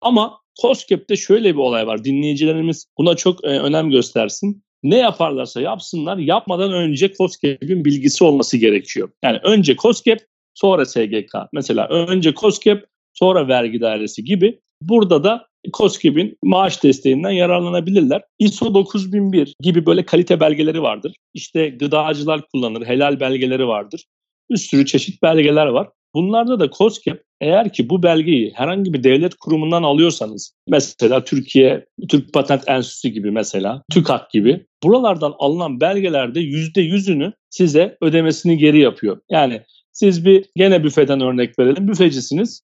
Ama 0.00 0.38
COSGAP'te 0.62 1.16
şöyle 1.16 1.54
bir 1.54 1.60
olay 1.60 1.86
var. 1.86 2.04
Dinleyicilerimiz 2.04 2.86
buna 2.98 3.16
çok 3.16 3.44
e, 3.44 3.48
önem 3.48 3.90
göstersin. 3.90 4.64
Ne 4.82 4.96
yaparlarsa 4.96 5.60
yapsınlar 5.60 6.18
yapmadan 6.18 6.72
önce 6.72 7.12
COSGAP'in 7.12 7.84
bilgisi 7.84 8.24
olması 8.24 8.56
gerekiyor. 8.56 9.10
Yani 9.24 9.38
önce 9.42 9.76
COSGAP 9.76 10.20
sonra 10.54 10.84
SGK. 10.84 11.34
Mesela 11.52 11.88
önce 11.88 12.34
COSGAP 12.34 12.84
sonra 13.12 13.48
vergi 13.48 13.80
dairesi 13.80 14.24
gibi. 14.24 14.60
Burada 14.82 15.24
da 15.24 15.46
COSGAP'in 15.72 16.38
maaş 16.42 16.82
desteğinden 16.82 17.30
yararlanabilirler. 17.30 18.22
ISO 18.38 18.74
9001 18.74 19.54
gibi 19.60 19.86
böyle 19.86 20.04
kalite 20.04 20.40
belgeleri 20.40 20.82
vardır. 20.82 21.16
İşte 21.34 21.68
gıdacılar 21.68 22.42
kullanır, 22.52 22.86
helal 22.86 23.20
belgeleri 23.20 23.66
vardır. 23.68 24.04
Bir 24.50 24.56
sürü 24.56 24.86
çeşit 24.86 25.22
belgeler 25.22 25.66
var. 25.66 25.88
Bunlarda 26.14 26.60
da 26.60 26.70
COSGAP 26.70 27.22
eğer 27.40 27.72
ki 27.72 27.90
bu 27.90 28.02
belgeyi 28.02 28.52
herhangi 28.54 28.92
bir 28.92 29.04
devlet 29.04 29.34
kurumundan 29.34 29.82
alıyorsanız 29.82 30.54
mesela 30.68 31.24
Türkiye, 31.24 31.86
Türk 32.08 32.32
Patent 32.32 32.68
Enstitüsü 32.68 33.08
gibi 33.08 33.30
mesela, 33.30 33.82
TÜKAK 33.92 34.30
gibi 34.30 34.66
buralardan 34.82 35.34
alınan 35.38 35.80
belgelerde 35.80 36.40
%100'ünü 36.40 37.32
size 37.50 37.96
ödemesini 38.00 38.58
geri 38.58 38.78
yapıyor. 38.78 39.20
Yani 39.30 39.62
siz 39.94 40.24
bir 40.24 40.50
gene 40.56 40.84
büfeden 40.84 41.20
örnek 41.20 41.58
verelim. 41.58 41.88
Büfecisiniz. 41.88 42.62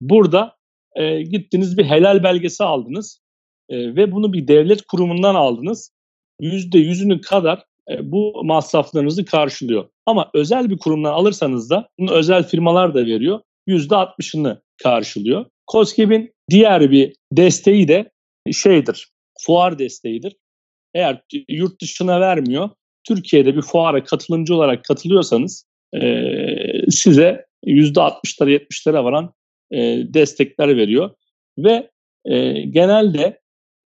Burada 0.00 0.56
e, 0.96 1.22
gittiniz 1.22 1.78
bir 1.78 1.84
helal 1.84 2.22
belgesi 2.22 2.64
aldınız 2.64 3.20
e, 3.68 3.96
ve 3.96 4.12
bunu 4.12 4.32
bir 4.32 4.48
devlet 4.48 4.82
kurumundan 4.82 5.34
aldınız. 5.34 5.92
%100'ünü 6.40 7.20
kadar 7.20 7.64
e, 7.90 8.12
bu 8.12 8.44
masraflarınızı 8.44 9.24
karşılıyor. 9.24 9.88
Ama 10.06 10.30
özel 10.34 10.70
bir 10.70 10.78
kurumdan 10.78 11.12
alırsanız 11.12 11.70
da 11.70 11.88
bunu 11.98 12.12
özel 12.12 12.48
firmalar 12.48 12.94
da 12.94 13.06
veriyor. 13.06 13.40
%60'ını 13.68 14.60
karşılıyor. 14.82 15.46
COSGAP'in 15.72 16.32
diğer 16.50 16.90
bir 16.90 17.12
desteği 17.32 17.88
de 17.88 18.10
şeydir, 18.52 19.08
fuar 19.40 19.78
desteğidir. 19.78 20.36
Eğer 20.94 21.22
yurt 21.48 21.80
dışına 21.80 22.20
vermiyor, 22.20 22.70
Türkiye'de 23.04 23.56
bir 23.56 23.62
fuara 23.62 24.04
katılımcı 24.04 24.54
olarak 24.54 24.84
katılıyorsanız 24.84 25.66
e, 25.94 25.98
size 26.92 27.46
%60'lara 27.66 28.50
70'lere 28.50 29.04
varan 29.04 29.32
e, 29.70 29.78
destekler 30.14 30.76
veriyor. 30.76 31.10
Ve 31.58 31.90
e, 32.24 32.52
genelde 32.62 33.40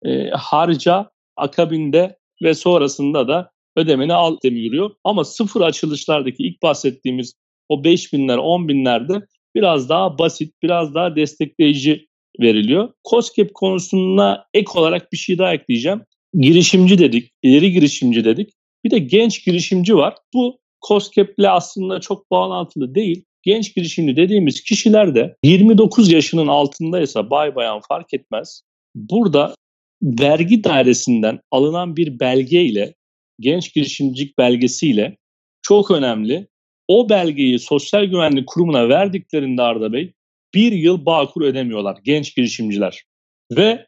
e, 0.06 0.30
harca 0.30 1.10
akabinde 1.38 2.18
ve 2.44 2.54
sonrasında 2.54 3.28
da 3.28 3.52
ödemeni 3.76 4.14
al 4.14 4.38
demiyor. 4.44 4.92
Ama 5.04 5.24
sıfır 5.24 5.62
açılışlardaki 5.62 6.44
ilk 6.44 6.62
bahsettiğimiz 6.62 7.34
o 7.70 7.84
5 7.84 8.14
binler 8.14 8.38
10 8.38 8.68
binlerde 8.68 9.22
biraz 9.56 9.90
daha 9.90 10.20
basit, 10.20 10.54
biraz 10.64 10.96
daha 10.96 11.16
destekleyici 11.16 12.08
veriliyor. 12.42 12.94
COSGAP 13.10 13.54
konusuna 13.54 14.46
ek 14.54 14.68
olarak 14.76 15.12
bir 15.12 15.18
şey 15.18 15.38
daha 15.38 15.54
ekleyeceğim. 15.54 16.02
Girişimci 16.34 16.98
dedik, 16.98 17.32
ileri 17.44 17.72
girişimci 17.72 18.26
dedik. 18.26 18.54
Bir 18.84 18.92
de 18.92 19.00
genç 19.00 19.46
girişimci 19.46 19.96
var. 19.96 20.16
Bu 20.34 20.60
COSGAP'le 20.88 21.50
aslında 21.50 22.00
çok 22.00 22.32
bağlantılı 22.32 22.96
değil. 22.96 23.26
Genç 23.44 23.76
girişimci 23.76 24.16
dediğimiz 24.16 24.64
kişiler 24.64 25.16
de 25.16 25.36
29 25.44 26.12
yaşının 26.12 26.48
altındaysa 26.48 27.30
bay 27.30 27.56
bayan 27.56 27.82
fark 27.90 28.14
etmez. 28.14 28.62
Burada 28.96 29.56
vergi 30.04 30.64
dairesinden 30.64 31.40
alınan 31.52 31.96
bir 31.96 32.20
belgeyle 32.20 32.94
genç 33.40 33.74
girişimcilik 33.74 34.38
belgesiyle 34.38 35.18
çok 35.62 35.92
önemli. 35.92 36.48
O 36.88 37.10
belgeyi 37.10 37.60
Sosyal 37.60 38.06
Güvenlik 38.06 38.48
Kurumu'na 38.48 38.90
verdiklerinde 38.90 39.62
Arda 39.62 39.94
Bey 39.94 40.14
bir 40.54 40.72
yıl 40.72 41.06
Bağkur 41.06 41.42
ödemiyorlar 41.42 41.98
genç 42.04 42.36
girişimciler. 42.36 43.04
Ve 43.52 43.88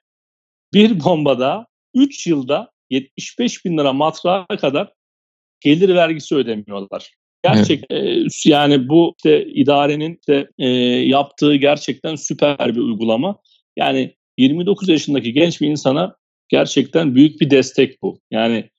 bir 0.73 1.03
bombada 1.03 1.67
3 1.95 2.27
yılda 2.27 2.71
75 2.89 3.65
bin 3.65 3.77
lira 3.77 3.93
matrağa 3.93 4.45
kadar 4.47 4.93
gelir 5.59 5.95
vergisi 5.95 6.35
ödemiyorlar. 6.35 7.11
Gerçekten 7.43 7.95
evet. 7.95 8.31
e, 8.45 8.49
yani 8.49 8.89
bu 8.89 9.15
işte 9.17 9.45
idarenin 9.45 10.19
işte, 10.19 10.47
e, 10.57 10.67
yaptığı 11.07 11.55
gerçekten 11.55 12.15
süper 12.15 12.75
bir 12.75 12.81
uygulama. 12.81 13.37
Yani 13.77 14.15
29 14.37 14.89
yaşındaki 14.89 15.33
genç 15.33 15.61
bir 15.61 15.67
insana 15.67 16.15
gerçekten 16.49 17.15
büyük 17.15 17.41
bir 17.41 17.49
destek 17.49 18.01
bu. 18.01 18.19
Yani 18.31 18.69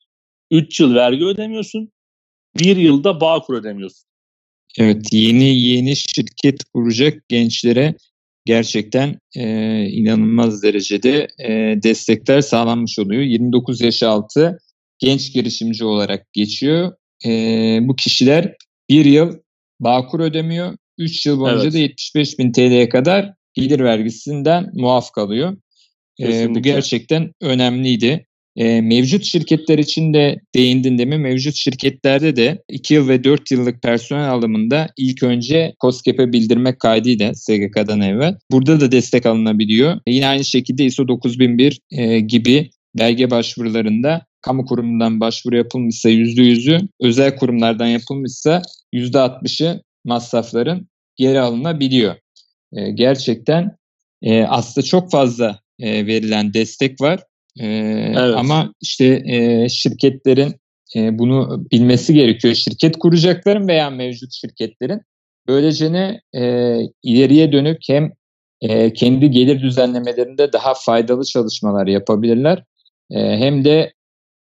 3 0.51 0.79
yıl 0.79 0.95
vergi 0.95 1.25
ödemiyorsun, 1.25 1.91
1 2.59 2.77
yılda 2.77 3.21
Bağkur 3.21 3.53
ödemiyorsun. 3.53 4.09
Evet, 4.77 5.07
yeni 5.11 5.59
yeni 5.59 5.95
şirket 5.95 6.63
kuracak 6.73 7.29
gençlere 7.29 7.95
gerçekten 8.45 9.19
e, 9.35 9.45
inanılmaz 9.85 10.63
derecede 10.63 11.27
e, 11.39 11.49
destekler 11.83 12.41
sağlanmış 12.41 12.99
oluyor. 12.99 13.21
29 13.21 13.81
yaş 13.81 14.03
altı 14.03 14.59
genç 14.99 15.33
girişimci 15.33 15.85
olarak 15.85 16.33
geçiyor. 16.33 16.91
E, 17.25 17.29
bu 17.81 17.95
kişiler 17.95 18.55
bir 18.89 19.05
yıl 19.05 19.37
Bağkur 19.79 20.19
ödemiyor. 20.19 20.77
3 20.97 21.25
yıl 21.25 21.39
boyunca 21.39 21.63
evet. 21.63 21.73
da 21.73 21.77
75 21.77 22.39
bin 22.39 22.51
TL'ye 22.51 22.89
kadar 22.89 23.33
gelir 23.53 23.79
vergisinden 23.79 24.71
muaf 24.73 25.11
kalıyor. 25.11 25.57
E, 26.21 26.55
bu 26.55 26.61
gerçekten 26.61 27.31
önemliydi. 27.41 28.25
E, 28.55 28.81
mevcut 28.81 29.23
şirketler 29.23 29.77
için 29.77 30.13
de 30.13 30.39
değindin 30.55 30.97
değil 30.97 31.09
mi? 31.09 31.17
Mevcut 31.17 31.55
şirketlerde 31.55 32.35
de 32.35 32.63
2 32.69 32.93
yıl 32.93 33.07
ve 33.07 33.23
4 33.23 33.51
yıllık 33.51 33.81
personel 33.81 34.29
alımında 34.29 34.89
ilk 34.97 35.23
önce 35.23 35.73
COSGAP'e 35.81 36.33
bildirmek 36.33 36.79
kaydıyla 36.79 37.33
SGK'dan 37.33 38.01
evvel. 38.01 38.35
Burada 38.51 38.81
da 38.81 38.91
destek 38.91 39.25
alınabiliyor. 39.25 39.95
E, 40.07 40.13
yine 40.13 40.27
aynı 40.27 40.45
şekilde 40.45 40.85
ISO 40.85 41.07
9001 41.07 41.79
e, 41.91 42.19
gibi 42.19 42.69
belge 42.97 43.31
başvurularında 43.31 44.25
kamu 44.41 44.65
kurumundan 44.65 45.19
başvuru 45.19 45.57
yapılmışsa 45.57 46.09
%100'ü, 46.09 46.87
özel 47.01 47.35
kurumlardan 47.35 47.87
yapılmışsa 47.87 48.61
%60'ı 48.93 49.81
masrafların 50.05 50.87
geri 51.15 51.39
alınabiliyor. 51.39 52.15
E, 52.73 52.91
gerçekten 52.91 53.77
e, 54.21 54.43
aslında 54.43 54.85
çok 54.85 55.11
fazla 55.11 55.59
e, 55.79 56.07
verilen 56.07 56.53
destek 56.53 57.01
var. 57.01 57.19
E, 57.59 57.65
evet. 57.65 58.35
Ama 58.37 58.73
işte 58.81 59.23
e, 59.25 59.69
şirketlerin 59.69 60.55
e, 60.95 61.19
bunu 61.19 61.65
bilmesi 61.71 62.13
gerekiyor. 62.13 62.53
Şirket 62.53 62.97
kuracakların 62.99 63.67
veya 63.67 63.89
mevcut 63.89 64.33
şirketlerin. 64.33 65.01
Böylece 65.47 65.93
ne 65.93 66.21
e, 66.35 66.75
ileriye 67.03 67.51
dönük 67.51 67.77
hem 67.87 68.11
e, 68.61 68.93
kendi 68.93 69.31
gelir 69.31 69.61
düzenlemelerinde 69.61 70.53
daha 70.53 70.73
faydalı 70.73 71.25
çalışmalar 71.25 71.87
yapabilirler. 71.87 72.63
E, 73.11 73.37
hem 73.37 73.65
de 73.65 73.93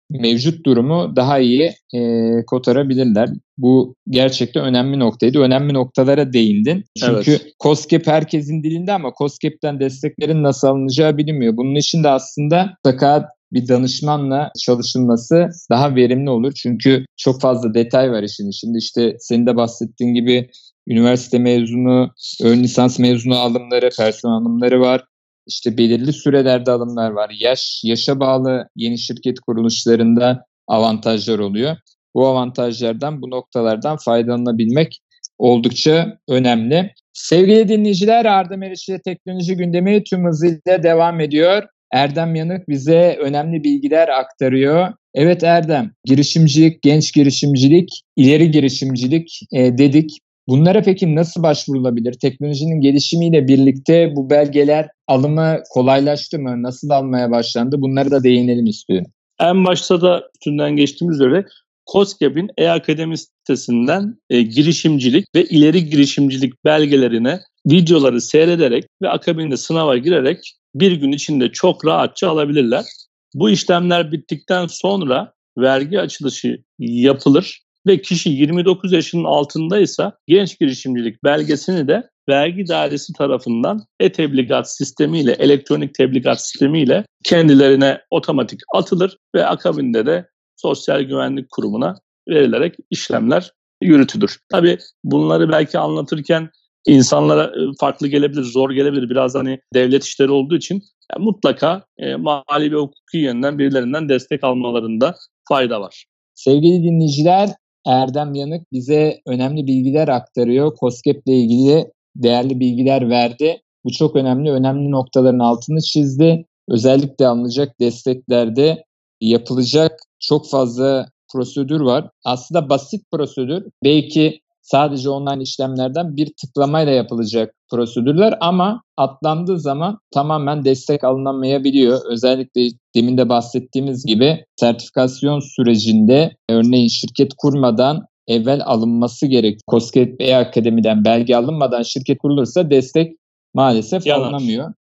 mevcut 0.10 0.66
durumu 0.66 1.16
daha 1.16 1.40
iyi 1.40 1.74
e, 1.96 2.32
kotarabilirler. 2.46 3.30
Bu 3.58 3.96
gerçekten 4.10 4.64
önemli 4.66 5.00
noktaydı. 5.00 5.40
Önemli 5.40 5.74
noktalara 5.74 6.34
değindin. 6.34 6.84
Çünkü 7.00 7.32
evet. 7.32 7.54
COSGAP 7.60 8.08
herkesin 8.08 8.64
dilinde 8.64 8.94
ama 8.94 9.12
COSGAP'ten 9.18 9.80
desteklerin 9.80 10.44
nasıl 10.44 10.68
alınacağı 10.68 11.18
bilinmiyor. 11.18 11.58
Bunun 11.58 11.76
için 11.76 12.04
de 12.04 12.10
aslında 12.10 12.70
mutlaka 12.86 13.30
bir 13.54 13.68
danışmanla 13.68 14.52
çalışılması 14.66 15.50
daha 15.70 15.96
verimli 15.96 16.30
olur. 16.30 16.52
Çünkü 16.52 17.06
çok 17.18 17.42
fazla 17.42 17.74
detay 17.74 18.12
var 18.12 18.24
işin 18.24 18.50
içinde. 18.50 18.78
İşte 18.78 19.16
senin 19.20 19.46
de 19.46 19.56
bahsettiğin 19.56 20.14
gibi 20.14 20.50
üniversite 20.88 21.40
mezunu, 21.40 22.12
ön 22.44 22.64
lisans 22.64 23.00
mezunu 23.00 23.36
alımları, 23.36 23.90
personel 23.98 24.36
alımları 24.36 24.80
var. 24.80 25.04
İşte 25.48 25.78
belirli 25.78 26.14
sürelerde 26.14 26.72
alımlar 26.72 27.12
var. 27.12 27.32
Yaş, 27.40 27.82
yaşa 27.84 28.20
bağlı 28.20 28.70
yeni 28.76 28.98
şirket 29.00 29.40
kuruluşlarında 29.40 30.46
avantajlar 30.68 31.40
oluyor. 31.40 31.78
Bu 32.16 32.28
avantajlardan, 32.28 33.22
bu 33.22 33.30
noktalardan 33.30 33.98
faydalanabilmek 33.98 35.00
oldukça 35.38 36.18
önemli. 36.30 36.94
Sevgili 37.14 37.68
dinleyiciler, 37.68 38.26
Arda 38.26 38.58
Meriç 38.58 38.90
ile 38.90 39.02
Teknoloji 39.02 39.58
Gündemi 39.58 40.04
tüm 40.04 40.26
hızıyla 40.26 40.84
devam 40.84 41.20
ediyor. 41.20 41.64
Erdem 41.92 42.36
Yanık 42.36 42.70
bize 42.70 43.18
önemli 43.22 43.64
bilgiler 43.64 44.08
aktarıyor. 44.08 44.94
Evet 45.14 45.44
Erdem, 45.44 45.92
girişimcilik, 46.06 46.82
genç 46.82 47.14
girişimcilik, 47.14 48.02
ileri 48.16 48.52
girişimcilik 48.52 49.40
e, 49.54 49.78
dedik. 49.78 50.20
Bunlara 50.48 50.82
peki 50.82 51.16
nasıl 51.16 51.44
başvurulabilir? 51.44 52.14
Teknolojinin 52.14 52.82
gelişimiyle 52.82 53.48
birlikte 53.48 54.16
bu 54.16 54.30
belgeler 54.30 54.90
alımı 55.08 55.64
kolaylaştı 55.70 56.40
mı? 56.40 56.64
Nasıl 56.64 56.90
almaya 56.90 57.32
başlandı? 57.32 57.82
Bunları 57.82 58.12
da 58.12 58.24
değinelim 58.24 58.66
istiyorum. 58.66 59.12
En 59.40 59.66
başta 59.66 60.02
da 60.02 60.30
üstünden 60.36 60.76
geçtiğimiz 60.76 61.16
üzere 61.16 61.46
COSGAP'in 61.92 62.50
e-akademi 62.58 63.18
sitesinden 63.18 64.16
e, 64.30 64.42
girişimcilik 64.42 65.26
ve 65.36 65.44
ileri 65.44 65.90
girişimcilik 65.90 66.66
belgelerine 66.66 67.40
videoları 67.66 68.22
seyrederek 68.22 68.86
ve 69.02 69.10
akabinde 69.10 69.58
sınava 69.58 69.98
girerek 69.98 70.54
bir 70.76 70.92
gün 70.92 71.12
içinde 71.12 71.52
çok 71.52 71.86
rahatça 71.86 72.30
alabilirler. 72.30 72.86
Bu 73.34 73.50
işlemler 73.50 74.12
bittikten 74.12 74.68
sonra 74.68 75.34
vergi 75.58 76.00
açılışı 76.00 76.58
yapılır 76.80 77.67
ve 77.88 78.02
kişi 78.02 78.30
29 78.30 78.92
yaşının 78.92 79.24
altındaysa 79.24 80.18
genç 80.28 80.60
girişimcilik 80.60 81.24
belgesini 81.24 81.88
de 81.88 82.10
vergi 82.30 82.68
dairesi 82.68 83.14
tarafından 83.14 83.86
e-tebligat 84.00 84.72
sistemiyle, 84.72 85.32
elektronik 85.32 85.94
tebligat 85.94 86.42
sistemiyle 86.42 87.06
kendilerine 87.24 88.02
otomatik 88.12 88.60
atılır 88.76 89.18
ve 89.36 89.46
akabinde 89.46 90.06
de 90.06 90.28
Sosyal 90.56 91.02
Güvenlik 91.02 91.52
Kurumu'na 91.52 91.96
verilerek 92.30 92.76
işlemler 92.90 93.52
yürütülür. 93.82 94.40
Tabii 94.50 94.78
bunları 95.04 95.50
belki 95.50 95.80
anlatırken 95.80 96.50
insanlara 96.86 97.44
e, 97.44 97.60
farklı 97.80 98.08
gelebilir, 98.08 98.44
zor 98.44 98.72
gelebilir. 98.72 99.10
Biraz 99.10 99.36
hani 99.36 99.60
devlet 99.74 100.04
işleri 100.04 100.32
olduğu 100.32 100.56
için 100.56 100.84
yani 101.14 101.26
mutlaka 101.26 101.86
e, 101.98 102.16
mali 102.16 102.72
ve 102.72 102.76
hukuki 102.76 103.18
yönden 103.18 103.60
birilerinden 103.60 104.10
destek 104.10 104.44
almalarında 104.44 105.16
fayda 105.50 105.82
var. 105.82 106.06
Sevgili 106.36 106.84
dinleyiciler, 106.84 107.50
Erdem 107.88 108.34
Yanık 108.34 108.74
bize 108.74 109.22
önemli 109.28 109.68
bilgiler 109.68 110.08
aktarıyor. 110.08 110.76
COSGAP 110.80 111.18
ile 111.26 111.36
ilgili 111.36 111.92
değerli 112.16 112.60
bilgiler 112.60 113.10
verdi. 113.10 113.62
Bu 113.86 113.92
çok 113.92 114.16
önemli, 114.16 114.52
önemli 114.52 114.92
noktaların 114.92 115.40
altını 115.40 115.82
çizdi. 115.82 116.46
Özellikle 116.70 117.28
alınacak 117.28 117.80
desteklerde 117.80 118.84
yapılacak 119.22 120.00
çok 120.20 120.50
fazla 120.50 121.10
prosedür 121.34 121.80
var. 121.80 122.10
Aslında 122.26 122.70
basit 122.70 123.02
prosedür. 123.12 123.64
Belki 123.84 124.40
sadece 124.68 125.10
online 125.10 125.44
işlemlerden 125.44 126.18
bir 126.18 126.34
tıklamayla 126.42 126.94
yapılacak 126.94 127.54
prosedürler 127.72 128.38
ama 128.42 128.82
atlandığı 128.98 129.60
zaman 129.60 130.00
tamamen 130.14 130.66
destek 130.66 131.04
alınamayabiliyor. 131.04 132.00
Özellikle 132.10 132.70
demin 132.96 133.18
de 133.18 133.30
bahsettiğimiz 133.30 134.06
gibi 134.06 134.46
sertifikasyon 134.60 135.40
sürecinde 135.40 136.36
örneğin 136.50 136.88
şirket 136.88 137.34
kurmadan 137.38 138.06
evvel 138.28 138.62
alınması 138.66 139.28
gerek. 139.28 139.60
COSGAP 139.72 140.22
E-Akademi'den 140.22 141.06
belge 141.06 141.36
alınmadan 141.36 141.84
şirket 141.84 142.18
kurulursa 142.18 142.70
destek 142.70 143.16
maalesef 143.54 144.06
Yanar. 144.06 144.22
alınamıyor. 144.22 144.74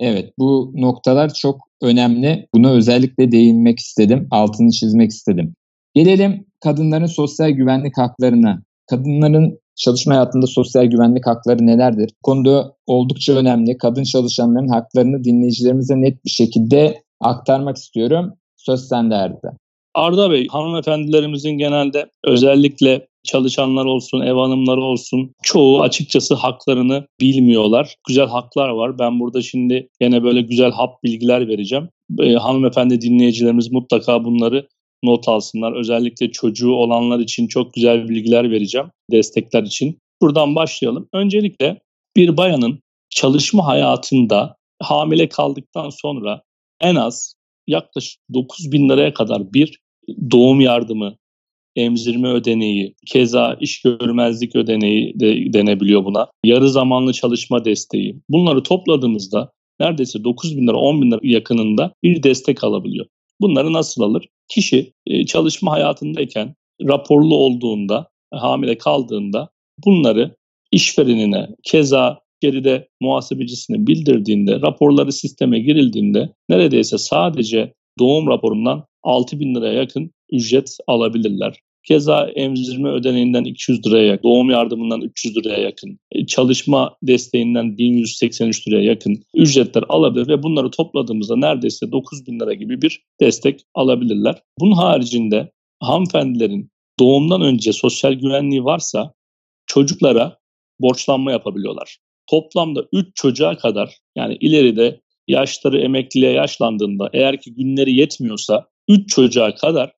Evet 0.00 0.32
bu 0.38 0.72
noktalar 0.74 1.34
çok 1.34 1.60
önemli. 1.82 2.46
Buna 2.54 2.70
özellikle 2.70 3.32
değinmek 3.32 3.78
istedim, 3.78 4.28
altını 4.30 4.70
çizmek 4.70 5.10
istedim. 5.10 5.54
Gelelim 5.94 6.46
kadınların 6.60 7.06
sosyal 7.06 7.50
güvenlik 7.50 7.98
haklarına. 7.98 8.62
Kadınların 8.90 9.58
çalışma 9.76 10.14
hayatında 10.14 10.46
sosyal 10.46 10.84
güvenlik 10.84 11.26
hakları 11.26 11.66
nelerdir? 11.66 12.10
Konuda 12.22 12.74
oldukça 12.86 13.32
önemli. 13.32 13.78
Kadın 13.78 14.04
çalışanların 14.04 14.68
haklarını 14.68 15.24
dinleyicilerimize 15.24 15.94
net 16.02 16.24
bir 16.24 16.30
şekilde 16.30 17.02
aktarmak 17.20 17.76
istiyorum. 17.76 18.32
Söz 18.56 18.88
sende 18.88 19.14
Erdem. 19.14 19.56
Arda 19.94 20.30
Bey, 20.30 20.46
hanımefendilerimizin 20.50 21.50
genelde 21.50 22.10
özellikle 22.24 23.06
çalışanlar 23.24 23.84
olsun, 23.84 24.20
ev 24.20 24.34
hanımları 24.34 24.80
olsun 24.80 25.34
çoğu 25.42 25.80
açıkçası 25.80 26.34
haklarını 26.34 27.06
bilmiyorlar. 27.20 27.94
Güzel 28.08 28.26
haklar 28.26 28.68
var. 28.68 28.98
Ben 28.98 29.20
burada 29.20 29.42
şimdi 29.42 29.88
yine 30.00 30.22
böyle 30.22 30.42
güzel 30.42 30.70
hap 30.70 31.02
bilgiler 31.04 31.48
vereceğim. 31.48 31.88
E, 32.20 32.34
hanımefendi 32.34 33.00
dinleyicilerimiz 33.00 33.72
mutlaka 33.72 34.24
bunları 34.24 34.68
not 35.02 35.28
alsınlar. 35.28 35.72
Özellikle 35.72 36.30
çocuğu 36.32 36.72
olanlar 36.72 37.18
için 37.18 37.46
çok 37.46 37.74
güzel 37.74 38.08
bilgiler 38.08 38.50
vereceğim 38.50 38.86
destekler 39.10 39.62
için. 39.62 39.98
Buradan 40.22 40.54
başlayalım. 40.54 41.08
Öncelikle 41.12 41.80
bir 42.16 42.36
bayanın 42.36 42.80
çalışma 43.10 43.66
hayatında 43.66 44.56
hamile 44.82 45.28
kaldıktan 45.28 45.90
sonra 45.90 46.42
en 46.80 46.94
az 46.94 47.34
yaklaşık 47.66 48.20
9 48.34 48.72
bin 48.72 48.88
liraya 48.88 49.14
kadar 49.14 49.52
bir 49.52 49.78
doğum 50.30 50.60
yardımı, 50.60 51.16
emzirme 51.76 52.28
ödeneği, 52.28 52.94
keza 53.06 53.56
iş 53.60 53.82
görmezlik 53.82 54.56
ödeneği 54.56 55.20
de 55.20 55.52
denebiliyor 55.52 56.04
buna. 56.04 56.26
Yarı 56.44 56.70
zamanlı 56.70 57.12
çalışma 57.12 57.64
desteği. 57.64 58.16
Bunları 58.28 58.62
topladığımızda 58.62 59.50
neredeyse 59.80 60.24
9 60.24 60.56
bin 60.56 60.66
lira 60.66 60.76
10 60.76 61.02
bin 61.02 61.10
lira 61.10 61.20
yakınında 61.22 61.92
bir 62.02 62.22
destek 62.22 62.64
alabiliyor. 62.64 63.06
Bunları 63.40 63.72
nasıl 63.72 64.02
alır? 64.02 64.28
Kişi 64.54 64.92
e, 65.06 65.26
çalışma 65.26 65.72
hayatındayken 65.72 66.54
raporlu 66.82 67.36
olduğunda, 67.36 68.08
hamile 68.34 68.78
kaldığında 68.78 69.48
bunları 69.86 70.36
işverenine 70.72 71.48
keza 71.62 72.20
geride 72.40 72.88
muhasebecisine 73.00 73.86
bildirdiğinde, 73.86 74.60
raporları 74.60 75.12
sisteme 75.12 75.58
girildiğinde 75.58 76.32
neredeyse 76.48 76.98
sadece 76.98 77.72
doğum 77.98 78.26
raporundan 78.26 78.84
6 79.02 79.40
bin 79.40 79.54
liraya 79.54 79.72
yakın 79.72 80.10
ücret 80.32 80.76
alabilirler. 80.86 81.60
Keza 81.84 82.26
emzirme 82.26 82.88
ödeneğinden 82.88 83.44
200 83.44 83.86
liraya 83.86 84.06
yakın, 84.06 84.22
doğum 84.22 84.50
yardımından 84.50 85.00
300 85.00 85.36
liraya 85.36 85.60
yakın, 85.60 85.98
e, 86.12 86.26
çalışma 86.26 86.96
desteğinden 87.02 87.78
1183 87.78 88.68
liraya 88.68 88.84
yakın 88.84 89.22
ücretler 89.34 89.84
alabilir 89.88 90.28
ve 90.28 90.42
bunları 90.42 90.70
topladığımızda 90.70 91.36
neredeyse 91.36 91.92
9 91.92 92.26
bin 92.26 92.40
lira 92.40 92.54
gibi 92.54 92.82
bir 92.82 93.02
destek 93.20 93.60
alabilirler. 93.74 94.42
Bunun 94.60 94.72
haricinde 94.72 95.52
hanımefendilerin 95.80 96.70
doğumdan 96.98 97.40
önce 97.42 97.72
sosyal 97.72 98.12
güvenliği 98.12 98.64
varsa 98.64 99.12
çocuklara 99.66 100.38
borçlanma 100.80 101.32
yapabiliyorlar. 101.32 101.98
Toplamda 102.26 102.84
3 102.92 103.06
çocuğa 103.14 103.56
kadar 103.56 103.98
yani 104.16 104.36
ileride 104.40 105.00
yaşları 105.28 105.80
emekliliğe 105.80 106.32
yaşlandığında 106.32 107.10
eğer 107.12 107.40
ki 107.40 107.54
günleri 107.54 107.92
yetmiyorsa 107.92 108.66
3 108.88 109.08
çocuğa 109.08 109.54
kadar 109.54 109.92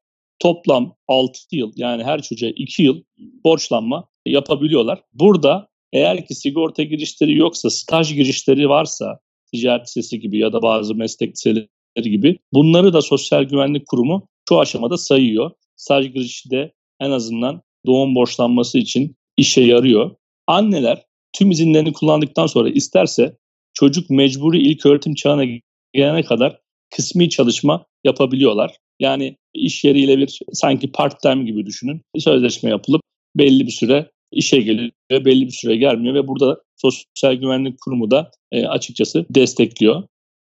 toplam 0.45 0.95
6 1.09 1.39
yıl 1.53 1.73
yani 1.77 2.05
her 2.05 2.23
çocuğa 2.23 2.51
2 2.57 2.83
yıl 2.83 3.03
borçlanma 3.45 4.09
yapabiliyorlar. 4.27 5.03
Burada 5.13 5.69
eğer 5.93 6.27
ki 6.27 6.35
sigorta 6.35 6.83
girişleri 6.83 7.37
yoksa, 7.37 7.71
staj 7.71 8.15
girişleri 8.15 8.69
varsa, 8.69 9.19
ticaret 9.53 9.87
lisesi 9.87 10.21
gibi 10.21 10.39
ya 10.39 10.53
da 10.53 10.63
bazı 10.63 10.95
meslek 10.95 11.33
liseleri 11.33 11.69
gibi 12.11 12.39
bunları 12.53 12.93
da 12.93 13.03
Sosyal 13.03 13.43
Güvenlik 13.43 13.87
Kurumu 13.87 14.29
şu 14.49 14.61
aşamada 14.61 14.97
sayıyor. 14.97 15.51
Staj 15.77 16.13
girişi 16.13 16.51
de 16.51 16.73
en 17.01 17.11
azından 17.11 17.63
doğum 17.87 18.15
borçlanması 18.15 18.79
için 18.79 19.17
işe 19.37 19.61
yarıyor. 19.61 20.11
Anneler 20.47 21.05
tüm 21.33 21.51
izinlerini 21.51 21.93
kullandıktan 21.93 22.47
sonra 22.47 22.69
isterse 22.69 23.37
çocuk 23.75 24.11
mecburi 24.11 24.63
ilk 24.63 24.87
öğretim 24.87 25.15
çağına 25.15 25.45
gelene 25.93 26.23
kadar 26.23 26.61
kısmi 26.91 27.31
çalışma 27.31 27.87
yapabiliyorlar. 28.05 28.77
Yani 29.01 29.37
iş 29.55 29.85
yeriyle 29.85 30.19
bir 30.19 30.41
sanki 30.53 30.93
part 30.93 31.23
time 31.23 31.45
gibi 31.45 31.67
düşünün. 31.67 32.03
Sözleşme 32.19 32.71
yapılıp 32.71 33.03
belli 33.37 33.67
bir 33.67 33.73
süre 33.73 34.11
işe 34.33 34.61
geliyor, 34.61 34.91
belli 35.11 35.47
bir 35.47 35.53
süre 35.53 35.77
gelmiyor 35.77 36.15
ve 36.15 36.29
burada 36.29 36.61
Sosyal 36.77 37.35
Güvenlik 37.35 37.81
Kurumu 37.81 38.11
da 38.11 38.31
e, 38.53 38.67
açıkçası 38.67 39.27
destekliyor. 39.31 40.03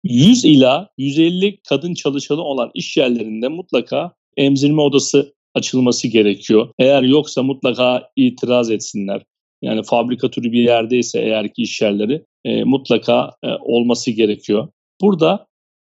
100 0.04 0.44
ila 0.44 0.88
150 0.98 1.58
kadın 1.68 1.94
çalışanı 1.94 2.42
olan 2.42 2.70
iş 2.74 2.96
yerlerinde 2.96 3.48
mutlaka 3.48 4.12
emzirme 4.36 4.82
odası 4.82 5.34
açılması 5.54 6.08
gerekiyor. 6.08 6.68
Eğer 6.78 7.02
yoksa 7.02 7.42
mutlaka 7.42 8.10
itiraz 8.16 8.70
etsinler. 8.70 9.22
Yani 9.62 9.82
fabrika 9.82 10.30
türü 10.30 10.52
bir 10.52 10.62
yerdeyse 10.62 11.20
eğer 11.20 11.54
ki 11.54 11.62
iş 11.62 11.82
yerleri 11.82 12.24
e, 12.44 12.64
mutlaka 12.64 13.32
e, 13.42 13.48
olması 13.60 14.10
gerekiyor. 14.10 14.68
Burada 15.00 15.46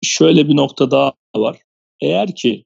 şöyle 0.03 0.47
bir 0.47 0.55
nokta 0.55 0.91
daha 0.91 1.13
var. 1.36 1.58
Eğer 2.01 2.36
ki 2.36 2.65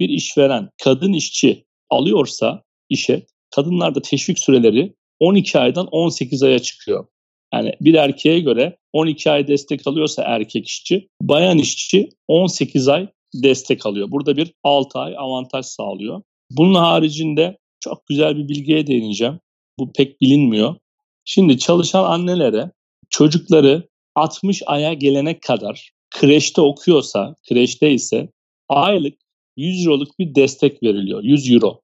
bir 0.00 0.08
işveren 0.08 0.70
kadın 0.82 1.12
işçi 1.12 1.64
alıyorsa 1.90 2.62
işe 2.88 3.26
kadınlarda 3.50 4.02
teşvik 4.02 4.38
süreleri 4.38 4.94
12 5.20 5.58
aydan 5.58 5.86
18 5.86 6.42
aya 6.42 6.58
çıkıyor. 6.58 7.06
Yani 7.54 7.72
bir 7.80 7.94
erkeğe 7.94 8.40
göre 8.40 8.76
12 8.92 9.30
ay 9.30 9.48
destek 9.48 9.86
alıyorsa 9.86 10.22
erkek 10.22 10.66
işçi, 10.66 11.08
bayan 11.22 11.58
işçi 11.58 12.08
18 12.28 12.88
ay 12.88 13.08
destek 13.34 13.86
alıyor. 13.86 14.10
Burada 14.10 14.36
bir 14.36 14.52
6 14.64 14.98
ay 14.98 15.14
avantaj 15.18 15.66
sağlıyor. 15.66 16.22
Bunun 16.50 16.74
haricinde 16.74 17.58
çok 17.80 18.06
güzel 18.06 18.36
bir 18.36 18.48
bilgiye 18.48 18.86
değineceğim. 18.86 19.40
Bu 19.78 19.92
pek 19.92 20.20
bilinmiyor. 20.20 20.76
Şimdi 21.24 21.58
çalışan 21.58 22.04
annelere 22.04 22.70
çocukları 23.10 23.88
60 24.14 24.62
aya 24.66 24.92
gelene 24.92 25.40
kadar 25.40 25.90
kreşte 26.10 26.60
okuyorsa, 26.60 27.34
kreşte 27.48 27.92
ise 27.92 28.28
aylık 28.70 29.18
100 29.56 29.86
euroluk 29.86 30.18
bir 30.18 30.34
destek 30.34 30.82
veriliyor. 30.82 31.22
100 31.22 31.50
euro. 31.52 31.80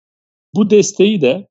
Bu 0.55 0.71
desteği 0.71 1.21
de 1.21 1.49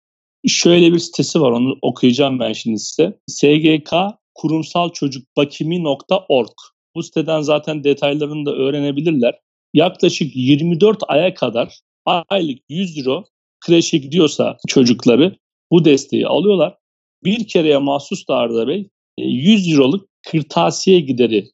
şöyle 0.47 0.93
bir 0.93 0.99
sitesi 0.99 1.41
var 1.41 1.51
onu 1.51 1.75
okuyacağım 1.81 2.39
ben 2.39 2.53
şimdi 2.53 2.79
size. 2.79 3.19
SGK 3.27 3.93
kurumsal 4.35 4.89
çocuk 4.89 5.37
bakimi.org. 5.37 6.53
Bu 6.95 7.03
siteden 7.03 7.41
zaten 7.41 7.83
detaylarını 7.83 8.45
da 8.45 8.53
öğrenebilirler. 8.53 9.39
Yaklaşık 9.73 10.35
24 10.35 11.03
aya 11.07 11.33
kadar 11.33 11.79
aylık 12.05 12.59
100 12.69 12.97
euro 12.97 13.23
kreşe 13.59 13.97
gidiyorsa 13.97 14.57
çocukları 14.67 15.35
bu 15.71 15.85
desteği 15.85 16.27
alıyorlar. 16.27 16.77
Bir 17.23 17.47
kereye 17.47 17.77
mahsus 17.77 18.27
da 18.27 18.35
Arda 18.35 18.67
Bey 18.67 18.89
100 19.17 19.73
euroluk 19.73 20.07
kırtasiye 20.27 20.99
gideri 20.99 21.45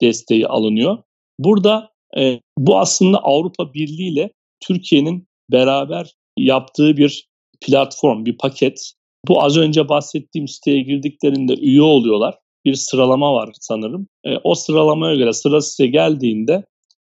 desteği 0.00 0.46
alınıyor. 0.46 0.98
Burada 1.38 1.90
e, 2.18 2.40
bu 2.58 2.78
aslında 2.78 3.18
Avrupa 3.18 3.74
Birliği 3.74 4.12
ile 4.12 4.30
Türkiye'nin 4.60 5.26
beraber 5.52 6.14
yaptığı 6.38 6.96
bir 6.96 7.28
platform, 7.60 8.24
bir 8.24 8.38
paket. 8.38 8.92
Bu 9.28 9.42
az 9.42 9.56
önce 9.56 9.88
bahsettiğim 9.88 10.48
siteye 10.48 10.82
girdiklerinde 10.82 11.54
üye 11.54 11.82
oluyorlar. 11.82 12.34
Bir 12.64 12.74
sıralama 12.74 13.34
var 13.34 13.50
sanırım. 13.60 14.08
E, 14.24 14.36
o 14.44 14.54
sıralamaya 14.54 15.14
göre 15.14 15.32
sıra 15.32 15.60
size 15.60 15.86
geldiğinde 15.86 16.64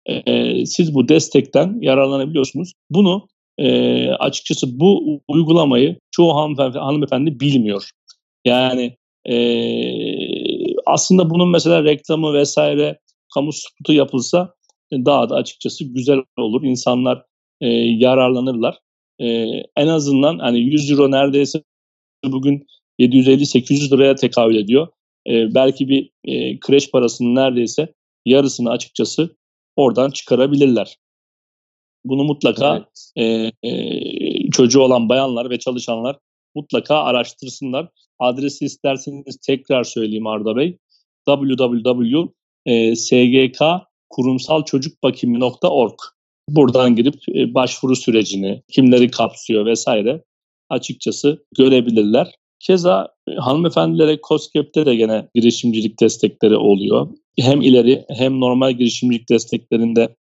e, 0.05 0.65
siz 0.65 0.95
bu 0.95 1.07
destekten 1.07 1.77
yararlanabiliyorsunuz. 1.81 2.73
Bunu 2.89 3.27
e, 3.57 4.09
açıkçası 4.09 4.79
bu 4.79 5.21
uygulamayı 5.27 5.99
çoğu 6.11 6.35
hanımefendi, 6.35 6.77
hanımefendi 6.77 7.39
bilmiyor. 7.39 7.89
Yani 8.45 8.97
e, 9.29 9.35
aslında 10.85 11.29
bunun 11.29 11.49
mesela 11.49 11.83
reklamı 11.83 12.33
vesaire 12.33 12.99
kamu 13.33 13.51
spotu 13.53 13.93
yapılsa 13.93 14.53
daha 14.91 15.29
da 15.29 15.35
açıkçası 15.35 15.83
güzel 15.83 16.19
olur. 16.37 16.63
İnsanlar 16.63 17.23
e, 17.61 17.67
yararlanırlar. 17.77 18.79
E, 19.19 19.27
en 19.77 19.87
azından 19.87 20.39
hani 20.39 20.59
100 20.59 20.91
euro 20.91 21.11
neredeyse 21.11 21.63
bugün 22.25 22.67
750-800 22.99 23.91
liraya 23.91 24.15
tekabül 24.15 24.55
ediyor. 24.55 24.87
E, 25.27 25.55
belki 25.55 25.89
bir 25.89 26.11
e, 26.25 26.59
kreş 26.59 26.91
parasının 26.91 27.35
neredeyse 27.35 27.93
yarısını 28.25 28.69
açıkçası 28.69 29.35
oradan 29.75 30.11
çıkarabilirler. 30.11 30.97
Bunu 32.05 32.23
mutlaka 32.23 32.87
evet. 33.15 33.51
e, 33.63 33.67
e, 33.69 34.49
çocuğu 34.51 34.81
olan 34.81 35.09
bayanlar 35.09 35.49
ve 35.49 35.59
çalışanlar 35.59 36.17
mutlaka 36.55 36.95
araştırsınlar. 36.95 37.89
Adresi 38.19 38.65
isterseniz 38.65 39.37
tekrar 39.37 39.83
söyleyeyim 39.83 40.27
Arda 40.27 40.55
Bey. 40.55 40.77
www.sgk.kurumsalçocukbakimi.org 44.15 45.99
Buradan 46.49 46.95
girip 46.95 47.15
e, 47.35 47.53
başvuru 47.53 47.95
sürecini, 47.95 48.61
kimleri 48.71 49.11
kapsıyor 49.11 49.65
vesaire 49.65 50.23
açıkçası 50.69 51.45
görebilirler. 51.57 52.35
Keza 52.59 53.07
e, 53.29 53.35
hanımefendilere 53.35 54.19
COSGAP'te 54.27 54.85
de 54.85 54.95
gene 54.95 55.27
girişimcilik 55.35 55.99
destekleri 55.99 56.57
oluyor. 56.57 57.07
Hem 57.39 57.61
ileri 57.61 58.05
hem 58.09 58.39
normal 58.39 58.71
girişimcilik 58.71 59.29
desteklerinde 59.29 60.15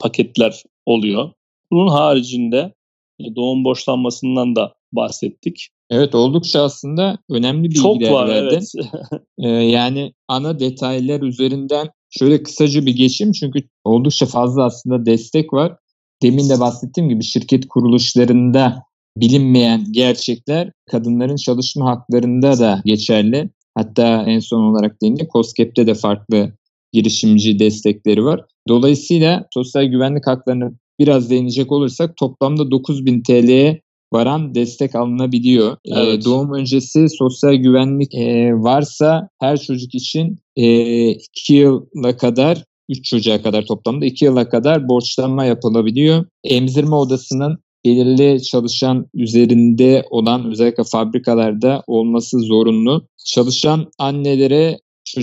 paketler 0.00 0.62
oluyor. 0.86 1.30
Bunun 1.70 1.88
haricinde 1.88 2.72
e, 3.20 3.36
doğum 3.36 3.64
borçlanmasından 3.64 4.56
da 4.56 4.74
bahsettik. 4.92 5.68
Evet 5.90 6.14
oldukça 6.14 6.62
aslında 6.62 7.18
önemli 7.30 7.64
bilgiler 7.64 7.82
Çok 7.82 8.02
var, 8.02 8.28
verdin. 8.28 8.66
Evet. 8.76 9.22
ee, 9.38 9.48
yani 9.48 10.12
ana 10.28 10.58
detaylar 10.58 11.20
üzerinden 11.20 11.88
şöyle 12.18 12.42
kısaca 12.42 12.86
bir 12.86 12.96
geçeyim 12.96 13.32
çünkü 13.32 13.62
oldukça 13.84 14.26
fazla 14.26 14.64
aslında 14.64 15.06
destek 15.06 15.52
var. 15.52 15.76
Demin 16.22 16.48
de 16.48 16.60
bahsettiğim 16.60 17.08
gibi 17.08 17.24
şirket 17.24 17.68
kuruluşlarında 17.68 18.82
bilinmeyen 19.16 19.86
gerçekler 19.90 20.72
kadınların 20.90 21.36
çalışma 21.36 21.90
haklarında 21.90 22.58
da 22.58 22.82
geçerli. 22.84 23.50
Hatta 23.74 24.24
en 24.26 24.38
son 24.38 24.62
olarak 24.62 25.02
değindik 25.02 25.32
COSGAP'te 25.32 25.86
de 25.86 25.94
farklı 25.94 26.52
girişimci 26.92 27.58
destekleri 27.58 28.24
var. 28.24 28.44
Dolayısıyla 28.68 29.46
sosyal 29.54 29.84
güvenlik 29.84 30.26
haklarını 30.26 30.72
biraz 30.98 31.30
değinecek 31.30 31.72
olursak 31.72 32.16
toplamda 32.16 32.70
9000 32.70 33.22
TL'ye 33.22 33.80
varan 34.12 34.54
destek 34.54 34.94
alınabiliyor. 34.94 35.72
Ee, 35.72 35.90
evet. 35.94 36.20
E, 36.20 36.24
doğum 36.24 36.54
öncesi 36.54 37.08
sosyal 37.08 37.54
güvenlik 37.54 38.14
e, 38.14 38.52
varsa 38.54 39.28
her 39.40 39.60
çocuk 39.60 39.94
için 39.94 40.38
2 40.56 41.54
e, 41.54 41.56
yıla 41.56 42.16
kadar 42.16 42.64
3 42.88 43.04
çocuğa 43.04 43.42
kadar 43.42 43.66
toplamda 43.66 44.04
2 44.04 44.24
yıla 44.24 44.48
kadar 44.48 44.88
borçlanma 44.88 45.44
yapılabiliyor. 45.44 46.24
Emzirme 46.44 46.94
odasının 46.94 47.58
belirli 47.84 48.42
çalışan 48.42 49.06
üzerinde 49.14 50.04
olan 50.10 50.50
özellikle 50.50 50.84
fabrikalarda 50.84 51.82
olması 51.86 52.38
zorunlu. 52.38 53.06
Çalışan 53.24 53.90
annelere 53.98 54.78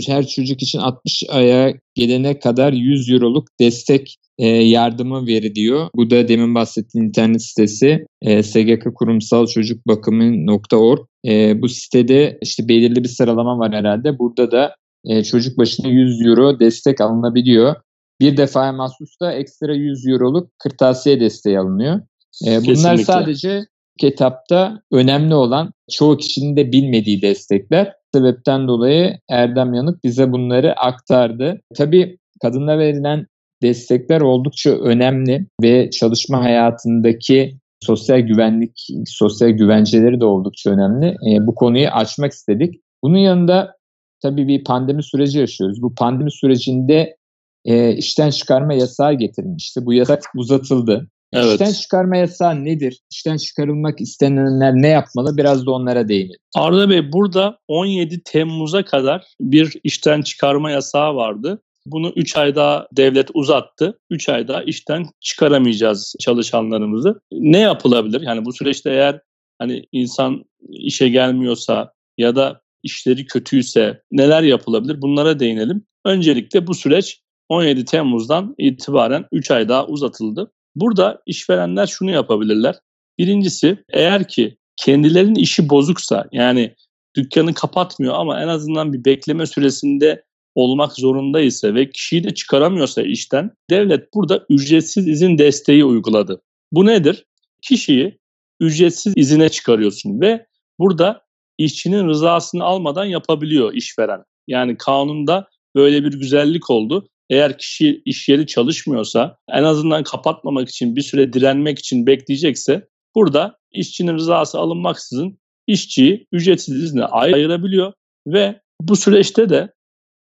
her 0.08 0.28
çocuk 0.28 0.62
için 0.62 0.80
60 0.80 1.24
aya 1.30 1.74
gelene 1.96 2.40
kadar 2.40 2.74
100 2.74 3.10
euroluk 3.10 3.48
destek 3.60 4.16
e, 4.38 4.48
yardımı 4.48 5.28
veriliyor. 5.28 5.90
Bu 5.96 6.10
da 6.10 6.28
demin 6.28 6.56
bahsettiğim 6.56 7.08
internet 7.08 7.44
sitesi 7.44 8.06
e, 8.22 8.44
SGK 8.44 8.96
Kurumsal 8.96 9.48
Çocuk 9.48 9.88
Bakımı.org. 9.88 11.00
E, 11.26 11.62
bu 11.62 11.70
sitede 11.70 12.38
işte 12.42 12.68
belirli 12.68 13.04
bir 13.04 13.10
sıralama 13.10 13.60
var 13.60 13.74
herhalde. 13.74 14.20
Burada 14.20 14.52
da 14.52 14.76
e, 15.06 15.24
çocuk 15.24 15.58
başına 15.58 15.88
100 15.88 16.26
euro 16.26 16.60
destek 16.60 17.02
alınabiliyor. 17.02 17.76
Bir 18.22 18.38
defaya 18.38 18.72
mahsus 18.72 19.20
da 19.22 19.34
ekstra 19.34 19.74
100 19.74 20.08
euroluk 20.08 20.52
kırtasiye 20.60 21.20
desteği 21.20 21.60
alınıyor. 21.60 22.02
E, 22.48 22.66
bunlar 22.66 22.98
sadece 22.98 23.66
kitapta 24.00 24.82
önemli 24.92 25.36
olan 25.36 25.74
çoğu 25.92 26.18
kişinin 26.18 26.56
de 26.56 26.72
bilmediği 26.72 27.22
destekler. 27.22 27.94
Sebepten 28.14 28.68
dolayı 28.68 29.20
Erdem 29.30 29.74
Yanık 29.74 30.04
bize 30.04 30.32
bunları 30.32 30.74
aktardı. 30.74 31.62
Tabii 31.78 32.18
kadına 32.42 32.78
verilen 32.78 33.26
destekler 33.62 34.22
oldukça 34.22 34.70
önemli 34.70 35.48
ve 35.64 35.90
çalışma 35.90 36.44
hayatındaki 36.44 37.58
sosyal 37.82 38.20
güvenlik, 38.20 38.88
sosyal 39.06 39.50
güvenceleri 39.50 40.20
de 40.20 40.26
oldukça 40.26 40.70
önemli. 40.70 41.08
E, 41.08 41.48
bu 41.48 41.56
konuyu 41.56 41.88
açmak 41.88 42.32
istedik. 42.32 42.76
Bunun 43.04 43.18
yanında 43.18 43.79
tabii 44.22 44.48
bir 44.48 44.64
pandemi 44.64 45.04
süreci 45.04 45.40
yaşıyoruz. 45.40 45.82
Bu 45.82 45.96
pandemi 45.96 46.32
sürecinde 46.32 47.18
e, 47.66 47.94
işten 47.94 48.30
çıkarma 48.30 48.74
yasağı 48.74 49.14
getirilmişti. 49.14 49.86
Bu 49.86 49.94
yasak 49.94 50.24
uzatıldı. 50.36 51.08
Evet. 51.34 51.52
İşten 51.52 51.72
çıkarma 51.72 52.18
yasağı 52.18 52.66
nedir? 52.66 53.00
İşten 53.12 53.38
çıkarılmak 53.38 54.02
istenenler 54.02 54.74
ne 54.74 54.88
yapmalı? 54.88 55.38
Biraz 55.38 55.66
da 55.66 55.72
onlara 55.72 56.08
değinelim. 56.08 56.40
Arda 56.56 56.90
Bey 56.90 57.12
burada 57.12 57.58
17 57.68 58.24
Temmuz'a 58.24 58.86
kadar 58.86 59.26
bir 59.42 59.74
işten 59.84 60.22
çıkarma 60.22 60.72
yasağı 60.72 61.16
vardı. 61.16 61.62
Bunu 61.86 62.14
3 62.16 62.38
ay 62.38 62.56
daha 62.56 62.88
devlet 62.98 63.30
uzattı. 63.34 64.00
3 64.10 64.30
ay 64.30 64.48
daha 64.48 64.64
işten 64.64 65.06
çıkaramayacağız 65.22 66.16
çalışanlarımızı. 66.20 67.22
Ne 67.32 67.60
yapılabilir? 67.60 68.22
Yani 68.22 68.46
bu 68.46 68.54
süreçte 68.54 68.90
eğer 68.90 69.22
hani 69.60 69.84
insan 69.92 70.44
işe 70.70 71.10
gelmiyorsa 71.10 71.94
ya 72.18 72.36
da 72.36 72.62
işleri 72.84 73.26
kötüyse 73.26 74.02
neler 74.12 74.44
yapılabilir? 74.44 75.02
Bunlara 75.02 75.40
değinelim. 75.40 75.86
Öncelikle 76.06 76.68
bu 76.68 76.74
süreç 76.74 77.22
17 77.50 77.86
Temmuz'dan 77.86 78.56
itibaren 78.58 79.26
3 79.32 79.52
ay 79.52 79.70
daha 79.70 79.88
uzatıldı. 79.88 80.52
Burada 80.76 81.22
işverenler 81.26 81.88
şunu 81.88 82.12
yapabilirler. 82.12 82.76
Birincisi 83.18 83.78
eğer 83.90 84.28
ki 84.28 84.58
kendilerinin 84.78 85.36
işi 85.36 85.70
bozuksa 85.70 86.26
yani 86.32 86.76
dükkanı 87.16 87.54
kapatmıyor 87.54 88.14
ama 88.14 88.42
en 88.42 88.48
azından 88.48 88.94
bir 88.94 89.06
bekleme 89.06 89.46
süresinde 89.46 90.24
olmak 90.56 90.94
zorundaysa 90.94 91.76
ve 91.76 91.90
kişiyi 91.90 92.24
de 92.24 92.34
çıkaramıyorsa 92.34 93.02
işten 93.02 93.52
devlet 93.70 94.14
burada 94.14 94.46
ücretsiz 94.50 95.08
izin 95.08 95.38
desteği 95.38 95.86
uyguladı. 95.86 96.42
Bu 96.72 96.86
nedir? 96.86 97.26
Kişiyi 97.62 98.20
ücretsiz 98.60 99.14
izine 99.16 99.50
çıkarıyorsun 99.50 100.22
ve 100.22 100.46
burada 100.80 101.22
işçinin 101.60 102.08
rızasını 102.08 102.64
almadan 102.64 103.06
yapabiliyor 103.06 103.74
işveren. 103.74 104.24
Yani 104.48 104.78
kanunda 104.78 105.48
böyle 105.76 106.04
bir 106.04 106.12
güzellik 106.12 106.70
oldu. 106.70 107.10
Eğer 107.30 107.58
kişi 107.58 108.02
iş 108.06 108.30
yeri 108.30 108.48
çalışmıyorsa 108.48 109.38
en 109.50 109.64
azından 109.64 110.04
kapatmamak 110.04 110.70
için 110.70 110.96
bir 110.96 111.02
süre 111.02 111.34
direnmek 111.34 111.80
için 111.80 112.08
bekleyecekse 112.08 112.88
burada 113.16 113.58
işçinin 113.72 114.14
rızası 114.14 114.60
alınmaksızın 114.60 115.40
işçiyi 115.68 116.28
ücretsiz 116.32 116.84
izne 116.84 117.04
ayırabiliyor 117.06 117.94
ve 118.28 118.62
bu 118.82 118.96
süreçte 118.96 119.50
de 119.50 119.74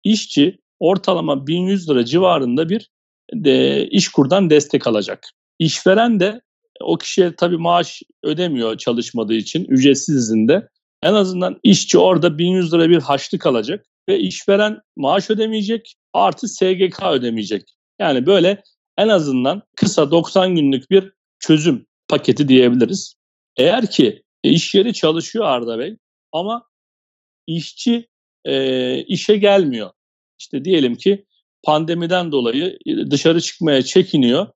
işçi 0.04 0.60
ortalama 0.80 1.48
1100 1.48 1.90
lira 1.90 2.06
civarında 2.06 2.70
bir 2.70 2.90
de 3.34 3.88
iş 3.88 4.10
kurdan 4.10 4.50
destek 4.50 4.88
alacak. 4.88 5.30
İşveren 5.60 6.20
de 6.20 6.42
o 6.82 6.98
kişiye 6.98 7.36
tabii 7.36 7.58
maaş 7.58 8.02
ödemiyor 8.24 8.78
çalışmadığı 8.78 9.34
için 9.34 9.66
ücretsiz 9.66 10.16
izinde. 10.16 10.70
En 11.04 11.14
azından 11.14 11.60
işçi 11.64 11.98
orada 11.98 12.38
1100 12.38 12.74
lira 12.74 12.90
bir 12.90 13.02
haçlık 13.02 13.46
alacak 13.46 13.86
ve 14.10 14.20
işveren 14.20 14.80
maaş 14.96 15.30
ödemeyecek 15.30 15.96
artı 16.14 16.48
SGK 16.48 17.04
ödemeyecek. 17.04 17.76
Yani 18.00 18.26
böyle 18.26 18.64
en 18.98 19.08
azından 19.08 19.62
kısa 19.76 20.12
90 20.12 20.56
günlük 20.56 20.92
bir 20.92 21.12
çözüm 21.40 21.86
paketi 22.08 22.48
diyebiliriz. 22.48 23.16
Eğer 23.58 23.92
ki 23.92 24.24
iş 24.44 24.76
yeri 24.76 24.94
çalışıyor 24.94 25.46
Arda 25.46 25.80
Bey 25.80 25.98
ama 26.32 26.64
işçi 27.48 28.08
e, 28.46 28.98
işe 29.04 29.38
gelmiyor. 29.38 29.92
İşte 30.40 30.66
diyelim 30.66 30.96
ki 30.96 31.26
pandemiden 31.64 32.32
dolayı 32.32 32.78
dışarı 33.12 33.42
çıkmaya 33.42 33.82
çekiniyor. 33.82 34.48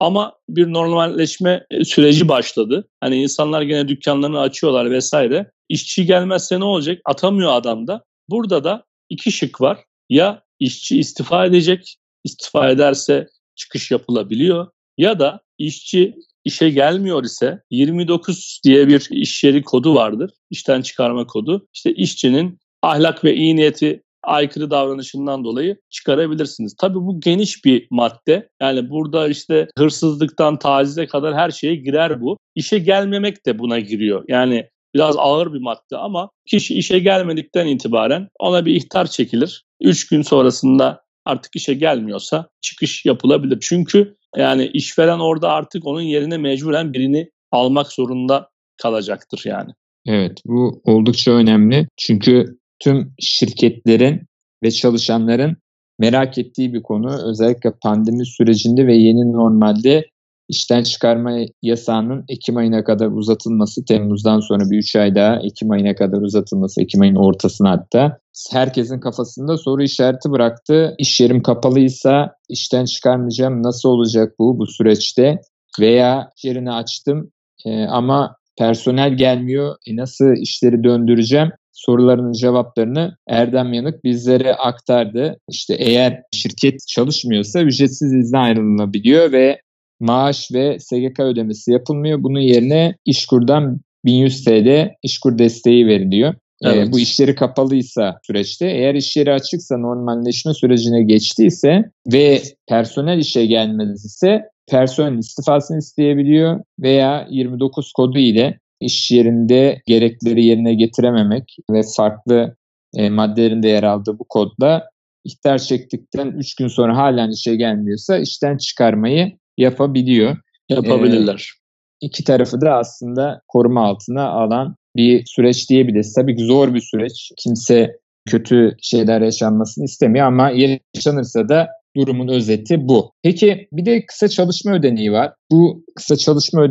Ama 0.00 0.32
bir 0.48 0.72
normalleşme 0.72 1.66
e, 1.70 1.84
süreci 1.84 2.28
başladı. 2.28 2.88
Hani 3.00 3.22
insanlar 3.22 3.62
gene 3.62 3.88
dükkanlarını 3.88 4.40
açıyorlar 4.40 4.90
vesaire. 4.90 5.50
İşçi 5.68 6.06
gelmezse 6.06 6.60
ne 6.60 6.64
olacak? 6.64 7.00
Atamıyor 7.04 7.52
adam 7.52 7.86
da. 7.86 8.04
Burada 8.30 8.64
da 8.64 8.84
iki 9.10 9.32
şık 9.32 9.60
var. 9.60 9.84
Ya 10.08 10.42
işçi 10.60 10.98
istifa 10.98 11.46
edecek, 11.46 11.96
istifa 12.24 12.70
ederse 12.70 13.28
çıkış 13.54 13.90
yapılabiliyor. 13.90 14.66
Ya 14.98 15.18
da 15.18 15.40
işçi 15.58 16.14
işe 16.44 16.70
gelmiyor 16.70 17.24
ise 17.24 17.62
29 17.70 18.60
diye 18.64 18.88
bir 18.88 19.08
iş 19.10 19.44
yeri 19.44 19.62
kodu 19.62 19.94
vardır. 19.94 20.30
İşten 20.50 20.82
çıkarma 20.82 21.26
kodu. 21.26 21.68
İşte 21.74 21.94
işçinin 21.94 22.58
ahlak 22.82 23.24
ve 23.24 23.34
iyi 23.34 23.56
niyeti 23.56 24.02
aykırı 24.26 24.70
davranışından 24.70 25.44
dolayı 25.44 25.76
çıkarabilirsiniz. 25.90 26.74
Tabii 26.80 26.98
bu 26.98 27.20
geniş 27.20 27.64
bir 27.64 27.86
madde. 27.90 28.48
Yani 28.62 28.90
burada 28.90 29.28
işte 29.28 29.68
hırsızlıktan 29.78 30.58
tacize 30.58 31.06
kadar 31.06 31.34
her 31.34 31.50
şeye 31.50 31.74
girer 31.74 32.20
bu. 32.20 32.38
İşe 32.54 32.78
gelmemek 32.78 33.46
de 33.46 33.58
buna 33.58 33.78
giriyor. 33.78 34.24
Yani 34.28 34.68
biraz 34.94 35.16
ağır 35.18 35.52
bir 35.52 35.60
madde 35.60 35.96
ama 35.96 36.30
kişi 36.46 36.74
işe 36.74 36.98
gelmedikten 36.98 37.66
itibaren 37.66 38.28
ona 38.40 38.66
bir 38.66 38.74
ihtar 38.74 39.06
çekilir. 39.06 39.64
3 39.80 40.08
gün 40.08 40.22
sonrasında 40.22 41.02
artık 41.24 41.56
işe 41.56 41.74
gelmiyorsa 41.74 42.48
çıkış 42.60 43.04
yapılabilir. 43.04 43.58
Çünkü 43.60 44.16
yani 44.36 44.66
işveren 44.66 45.18
orada 45.18 45.50
artık 45.50 45.86
onun 45.86 46.00
yerine 46.00 46.38
mecburen 46.38 46.92
birini 46.92 47.30
almak 47.52 47.92
zorunda 47.92 48.48
kalacaktır 48.82 49.42
yani. 49.44 49.72
Evet 50.06 50.42
bu 50.46 50.82
oldukça 50.84 51.32
önemli. 51.32 51.88
Çünkü 51.96 52.58
tüm 52.78 53.12
şirketlerin 53.18 54.22
ve 54.62 54.70
çalışanların 54.70 55.56
merak 55.98 56.38
ettiği 56.38 56.72
bir 56.72 56.82
konu. 56.82 57.30
Özellikle 57.30 57.72
pandemi 57.82 58.26
sürecinde 58.26 58.86
ve 58.86 58.96
yeni 58.96 59.32
normalde 59.32 60.04
işten 60.48 60.82
çıkarma 60.82 61.38
yasağının 61.62 62.24
Ekim 62.28 62.56
ayına 62.56 62.84
kadar 62.84 63.06
uzatılması, 63.06 63.84
Temmuz'dan 63.84 64.40
sonra 64.40 64.70
bir 64.70 64.78
3 64.78 64.96
ay 64.96 65.14
daha 65.14 65.36
Ekim 65.36 65.70
ayına 65.70 65.94
kadar 65.94 66.20
uzatılması, 66.22 66.82
Ekim 66.82 67.00
ayının 67.00 67.18
ortasına 67.18 67.70
hatta. 67.70 68.18
Herkesin 68.52 69.00
kafasında 69.00 69.56
soru 69.56 69.82
işareti 69.82 70.30
bıraktı. 70.30 70.94
İş 70.98 71.20
yerim 71.20 71.42
kapalıysa 71.42 72.32
işten 72.48 72.84
çıkarmayacağım. 72.84 73.62
Nasıl 73.62 73.88
olacak 73.88 74.34
bu 74.38 74.58
bu 74.58 74.66
süreçte? 74.66 75.40
Veya 75.80 76.30
yerini 76.44 76.72
açtım 76.72 77.30
e, 77.66 77.84
ama 77.84 78.36
personel 78.58 79.16
gelmiyor. 79.16 79.76
E, 79.86 79.96
nasıl 79.96 80.42
işleri 80.42 80.84
döndüreceğim 80.84 81.50
sorularının 81.76 82.32
cevaplarını 82.32 83.16
Erdem 83.28 83.72
Yanık 83.72 84.04
bizlere 84.04 84.54
aktardı. 84.54 85.38
İşte 85.50 85.74
eğer 85.74 86.22
şirket 86.32 86.88
çalışmıyorsa 86.88 87.62
ücretsiz 87.62 88.12
izne 88.12 88.38
ayrılınabiliyor 88.38 89.32
ve 89.32 89.60
maaş 90.00 90.48
ve 90.52 90.78
SGK 90.78 91.20
ödemesi 91.20 91.72
yapılmıyor. 91.72 92.22
Bunun 92.22 92.40
yerine 92.40 92.94
İşkur'dan 93.04 93.80
1100 94.04 94.44
TL 94.44 94.90
İşkur 95.02 95.38
desteği 95.38 95.86
veriliyor. 95.86 96.34
Ee, 96.64 96.68
evet. 96.68 96.88
E, 96.88 96.92
bu 96.92 96.98
işleri 96.98 97.34
kapalıysa 97.34 98.18
süreçte 98.22 98.66
eğer 98.66 98.94
iş 98.94 99.16
yeri 99.16 99.32
açıksa 99.32 99.78
normalleşme 99.78 100.54
sürecine 100.54 101.02
geçtiyse 101.02 101.90
ve 102.12 102.42
personel 102.68 103.18
işe 103.18 103.46
gelmez 103.46 104.04
ise 104.04 104.42
personel 104.70 105.18
istifasını 105.18 105.78
isteyebiliyor 105.78 106.60
veya 106.80 107.26
29 107.30 107.92
kodu 107.92 108.18
ile 108.18 108.58
iş 108.80 109.10
yerinde 109.10 109.82
gerekleri 109.86 110.44
yerine 110.44 110.74
getirememek 110.74 111.56
ve 111.70 111.80
farklı 111.96 112.56
e, 112.96 113.10
maddelerin 113.10 113.62
de 113.62 113.68
yer 113.68 113.82
aldığı 113.82 114.18
bu 114.18 114.24
kodla 114.28 114.90
ihtar 115.24 115.58
çektikten 115.58 116.26
3 116.26 116.54
gün 116.54 116.68
sonra 116.68 116.96
halen 116.96 117.30
işe 117.30 117.56
gelmiyorsa 117.56 118.18
işten 118.18 118.56
çıkarmayı 118.56 119.32
yapabiliyor. 119.58 120.36
Yapabilirler. 120.68 121.52
Ee, 121.52 122.06
iki 122.06 122.24
tarafı 122.24 122.60
da 122.60 122.74
aslında 122.74 123.40
koruma 123.48 123.86
altına 123.86 124.28
alan 124.28 124.76
bir 124.96 125.26
süreç 125.26 125.70
diyebiliriz. 125.70 126.14
Tabii 126.14 126.36
ki 126.36 126.44
zor 126.44 126.74
bir 126.74 126.80
süreç. 126.80 127.32
Kimse 127.36 127.98
kötü 128.28 128.76
şeyler 128.82 129.20
yaşanmasını 129.20 129.84
istemiyor 129.84 130.26
ama 130.26 130.50
yaşanırsa 130.94 131.48
da 131.48 131.68
durumun 131.96 132.28
özeti 132.28 132.88
bu. 132.88 133.12
Peki 133.22 133.68
bir 133.72 133.86
de 133.86 134.06
kısa 134.06 134.28
çalışma 134.28 134.72
ödeneği 134.72 135.12
var. 135.12 135.32
Bu 135.50 135.84
kısa 135.96 136.16
çalışma 136.16 136.62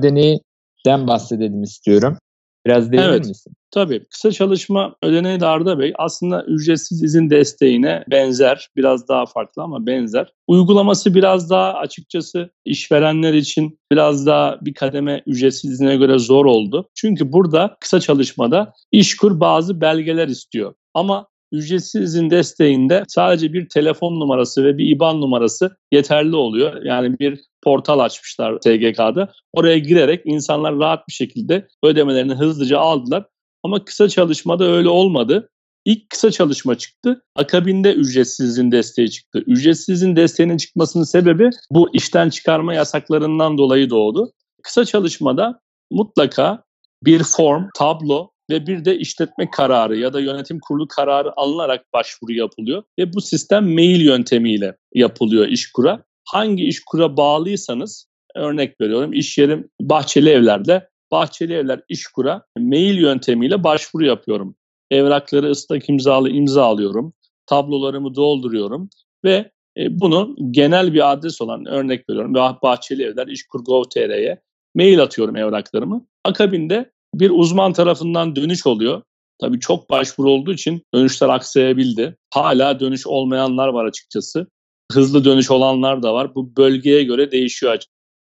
ödeneğinden 0.85 1.07
bahsedelim 1.07 1.63
istiyorum. 1.63 2.17
Biraz 2.65 2.91
değinir 2.91 3.05
evet, 3.05 3.27
misin? 3.27 3.53
Tabii. 3.71 4.05
Kısa 4.09 4.31
çalışma 4.31 4.95
ödeneği 5.03 5.39
de 5.39 5.45
Arda 5.45 5.79
Bey 5.79 5.93
aslında 5.97 6.43
ücretsiz 6.45 7.03
izin 7.03 7.29
desteğine 7.29 8.03
benzer. 8.11 8.69
Biraz 8.75 9.07
daha 9.07 9.25
farklı 9.25 9.63
ama 9.63 9.85
benzer. 9.85 10.33
Uygulaması 10.47 11.15
biraz 11.15 11.49
daha 11.49 11.73
açıkçası 11.73 12.49
işverenler 12.65 13.33
için 13.33 13.79
biraz 13.91 14.25
daha 14.25 14.57
bir 14.61 14.73
kademe 14.73 15.23
ücretsiz 15.27 15.71
izine 15.71 15.95
göre 15.95 16.19
zor 16.19 16.45
oldu. 16.45 16.89
Çünkü 16.95 17.31
burada 17.31 17.77
kısa 17.79 17.99
çalışmada 17.99 18.73
işkur 18.91 19.39
bazı 19.39 19.81
belgeler 19.81 20.27
istiyor. 20.27 20.73
Ama 20.93 21.27
ücretsiz 21.55 22.01
izin 22.01 22.29
desteğinde 22.29 23.03
sadece 23.07 23.53
bir 23.53 23.69
telefon 23.69 24.19
numarası 24.19 24.63
ve 24.63 24.77
bir 24.77 24.95
IBAN 24.95 25.21
numarası 25.21 25.77
yeterli 25.91 26.35
oluyor. 26.35 26.83
Yani 26.83 27.19
bir 27.19 27.39
portal 27.63 27.99
açmışlar 27.99 28.57
SGK'da. 28.61 29.31
Oraya 29.53 29.77
girerek 29.77 30.21
insanlar 30.25 30.79
rahat 30.79 31.07
bir 31.07 31.13
şekilde 31.13 31.67
ödemelerini 31.83 32.33
hızlıca 32.33 32.79
aldılar. 32.79 33.25
Ama 33.63 33.85
kısa 33.85 34.09
çalışmada 34.09 34.65
öyle 34.65 34.89
olmadı. 34.89 35.49
İlk 35.85 36.09
kısa 36.09 36.31
çalışma 36.31 36.77
çıktı. 36.77 37.23
Akabinde 37.35 37.93
ücretsizliğin 37.93 38.71
desteği 38.71 39.11
çıktı. 39.11 39.43
Ücretsizliğin 39.47 40.15
desteğinin 40.15 40.57
çıkmasının 40.57 41.03
sebebi 41.03 41.49
bu 41.71 41.89
işten 41.93 42.29
çıkarma 42.29 42.73
yasaklarından 42.73 43.57
dolayı 43.57 43.89
doğdu. 43.89 44.31
Kısa 44.63 44.85
çalışmada 44.85 45.59
mutlaka 45.91 46.63
bir 47.03 47.23
form, 47.23 47.63
tablo 47.77 48.29
ve 48.49 48.67
bir 48.67 48.85
de 48.85 48.97
işletme 48.97 49.49
kararı 49.51 49.97
ya 49.97 50.13
da 50.13 50.19
yönetim 50.19 50.59
kurulu 50.59 50.87
kararı 50.87 51.39
alınarak 51.39 51.93
başvuru 51.93 52.33
yapılıyor 52.33 52.83
ve 52.99 53.13
bu 53.13 53.21
sistem 53.21 53.73
mail 53.73 54.01
yöntemiyle 54.01 54.75
yapılıyor 54.93 55.47
işkura. 55.47 56.03
Hangi 56.25 56.63
işkura 56.63 57.17
bağlıysanız 57.17 58.07
örnek 58.35 58.81
veriyorum 58.81 59.13
iş 59.13 59.37
yerim 59.37 59.69
Bahçeli 59.81 60.29
Evler'de 60.29 60.89
Bahçeli 61.11 61.53
Evler 61.53 61.81
işkura 61.89 62.45
mail 62.57 62.97
yöntemiyle 62.97 63.63
başvuru 63.63 64.05
yapıyorum. 64.05 64.55
Evrakları 64.91 65.49
ıslak 65.49 65.89
imzalı 65.89 66.29
imza 66.29 66.63
alıyorum. 66.63 67.13
Tablolarımı 67.45 68.15
dolduruyorum 68.15 68.89
ve 69.23 69.51
e, 69.77 69.99
bunu 69.99 70.35
genel 70.51 70.93
bir 70.93 71.11
adres 71.11 71.41
olan 71.41 71.65
örnek 71.65 72.09
veriyorum 72.09 72.33
Bahçeli 72.63 73.03
Evler 73.03 73.27
İşkur.gov.tr'ye 73.27 74.41
mail 74.75 75.03
atıyorum 75.03 75.35
evraklarımı. 75.35 76.05
Akabinde 76.23 76.91
bir 77.19 77.29
uzman 77.29 77.73
tarafından 77.73 78.35
dönüş 78.35 78.67
oluyor. 78.67 79.01
Tabii 79.41 79.59
çok 79.59 79.89
başvuru 79.89 80.31
olduğu 80.31 80.53
için 80.53 80.81
dönüşler 80.93 81.29
aksayabildi. 81.29 82.15
Hala 82.33 82.79
dönüş 82.79 83.07
olmayanlar 83.07 83.67
var 83.67 83.85
açıkçası. 83.85 84.47
Hızlı 84.91 85.25
dönüş 85.25 85.51
olanlar 85.51 86.03
da 86.03 86.13
var. 86.13 86.35
Bu 86.35 86.55
bölgeye 86.57 87.03
göre 87.03 87.31
değişiyor 87.31 87.77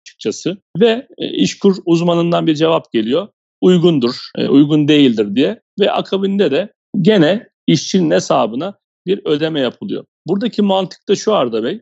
açıkçası. 0.06 0.58
Ve 0.80 1.08
e, 1.18 1.30
işkur 1.30 1.76
uzmanından 1.86 2.48
bir 2.48 2.56
cevap 2.56 2.92
geliyor. 2.92 3.28
Uygundur, 3.62 4.16
e, 4.38 4.48
uygun 4.48 4.88
değildir 4.88 5.36
diye. 5.36 5.62
Ve 5.80 5.92
akabinde 5.92 6.52
de 6.52 6.74
gene 7.02 7.50
işçinin 7.68 8.12
hesabına 8.12 8.78
bir 9.08 9.22
ödeme 9.26 9.60
yapılıyor. 9.60 10.06
Buradaki 10.28 10.62
mantık 10.62 11.08
da 11.10 11.16
şu 11.16 11.34
Arda 11.34 11.64
Bey. 11.64 11.82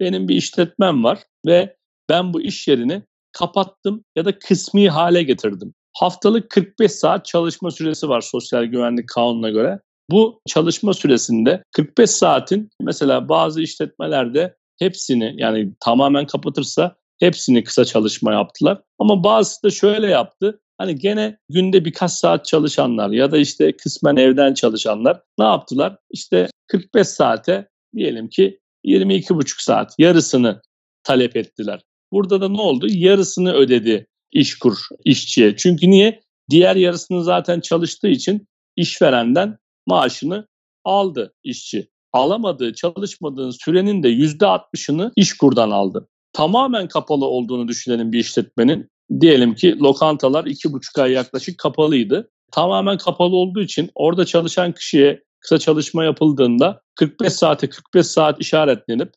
Benim 0.00 0.28
bir 0.28 0.36
işletmem 0.36 1.04
var 1.04 1.18
ve 1.46 1.76
ben 2.08 2.32
bu 2.32 2.42
iş 2.42 2.68
yerini 2.68 3.02
kapattım 3.32 4.04
ya 4.16 4.24
da 4.24 4.38
kısmi 4.38 4.88
hale 4.88 5.22
getirdim 5.22 5.74
haftalık 5.94 6.50
45 6.50 6.92
saat 6.92 7.26
çalışma 7.26 7.70
süresi 7.70 8.08
var 8.08 8.20
sosyal 8.20 8.64
güvenlik 8.64 9.08
kanununa 9.08 9.50
göre. 9.50 9.80
Bu 10.10 10.40
çalışma 10.48 10.94
süresinde 10.94 11.62
45 11.72 12.10
saatin 12.10 12.70
mesela 12.80 13.28
bazı 13.28 13.62
işletmelerde 13.62 14.56
hepsini 14.78 15.34
yani 15.36 15.72
tamamen 15.80 16.26
kapatırsa 16.26 16.96
hepsini 17.20 17.64
kısa 17.64 17.84
çalışma 17.84 18.32
yaptılar. 18.32 18.80
Ama 18.98 19.24
bazısı 19.24 19.62
da 19.62 19.70
şöyle 19.70 20.06
yaptı. 20.06 20.60
Hani 20.78 20.96
gene 20.98 21.38
günde 21.48 21.84
birkaç 21.84 22.10
saat 22.10 22.44
çalışanlar 22.44 23.10
ya 23.10 23.32
da 23.32 23.38
işte 23.38 23.76
kısmen 23.76 24.16
evden 24.16 24.54
çalışanlar 24.54 25.20
ne 25.38 25.44
yaptılar? 25.44 25.96
İşte 26.10 26.48
45 26.66 27.08
saate 27.08 27.68
diyelim 27.96 28.28
ki 28.28 28.60
22,5 28.84 29.64
saat 29.64 29.94
yarısını 29.98 30.60
talep 31.04 31.36
ettiler. 31.36 31.80
Burada 32.12 32.40
da 32.40 32.48
ne 32.48 32.60
oldu? 32.60 32.86
Yarısını 32.90 33.52
ödedi 33.52 34.06
iş 34.32 34.58
kur 34.58 34.78
işçiye. 35.04 35.56
Çünkü 35.56 35.90
niye? 35.90 36.20
Diğer 36.50 36.76
yarısını 36.76 37.24
zaten 37.24 37.60
çalıştığı 37.60 38.08
için 38.08 38.48
işverenden 38.76 39.58
maaşını 39.86 40.46
aldı 40.84 41.34
işçi. 41.44 41.88
Alamadığı, 42.12 42.74
çalışmadığın 42.74 43.50
sürenin 43.50 44.02
de 44.02 44.08
%60'ını 44.08 45.12
kurdan 45.40 45.70
aldı. 45.70 46.08
Tamamen 46.32 46.88
kapalı 46.88 47.26
olduğunu 47.26 47.68
düşünelim 47.68 48.12
bir 48.12 48.18
işletmenin. 48.18 48.88
Diyelim 49.20 49.54
ki 49.54 49.78
lokantalar 49.78 50.44
iki 50.44 50.72
buçuk 50.72 50.98
ay 50.98 51.12
yaklaşık 51.12 51.58
kapalıydı. 51.58 52.30
Tamamen 52.52 52.98
kapalı 52.98 53.36
olduğu 53.36 53.62
için 53.62 53.90
orada 53.94 54.24
çalışan 54.24 54.72
kişiye 54.72 55.22
kısa 55.40 55.58
çalışma 55.58 56.04
yapıldığında 56.04 56.82
45 56.94 57.32
saate 57.32 57.68
45 57.68 58.06
saat 58.06 58.40
işaretlenip 58.40 59.12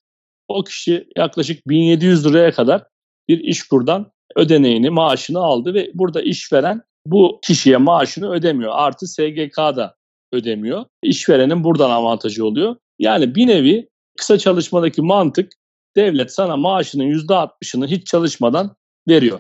o 0.47 0.63
kişi 0.63 1.07
yaklaşık 1.17 1.67
1700 1.67 2.25
liraya 2.25 2.51
kadar 2.51 2.83
bir 3.27 3.39
işkurdan 3.39 4.11
ödeneğini, 4.35 4.89
maaşını 4.89 5.39
aldı 5.39 5.73
ve 5.73 5.91
burada 5.93 6.21
işveren 6.21 6.81
bu 7.05 7.39
kişiye 7.43 7.77
maaşını 7.77 8.31
ödemiyor. 8.31 8.71
Artı 8.75 9.07
SGK 9.07 9.57
da 9.57 9.95
ödemiyor. 10.31 10.85
İşverenin 11.03 11.63
buradan 11.63 11.89
avantajı 11.89 12.45
oluyor. 12.45 12.75
Yani 12.99 13.35
bir 13.35 13.47
nevi 13.47 13.89
kısa 14.17 14.37
çalışmadaki 14.37 15.01
mantık 15.01 15.51
devlet 15.95 16.33
sana 16.33 16.57
maaşının 16.57 17.03
%60'ını 17.03 17.87
hiç 17.87 18.07
çalışmadan 18.07 18.75
veriyor. 19.09 19.39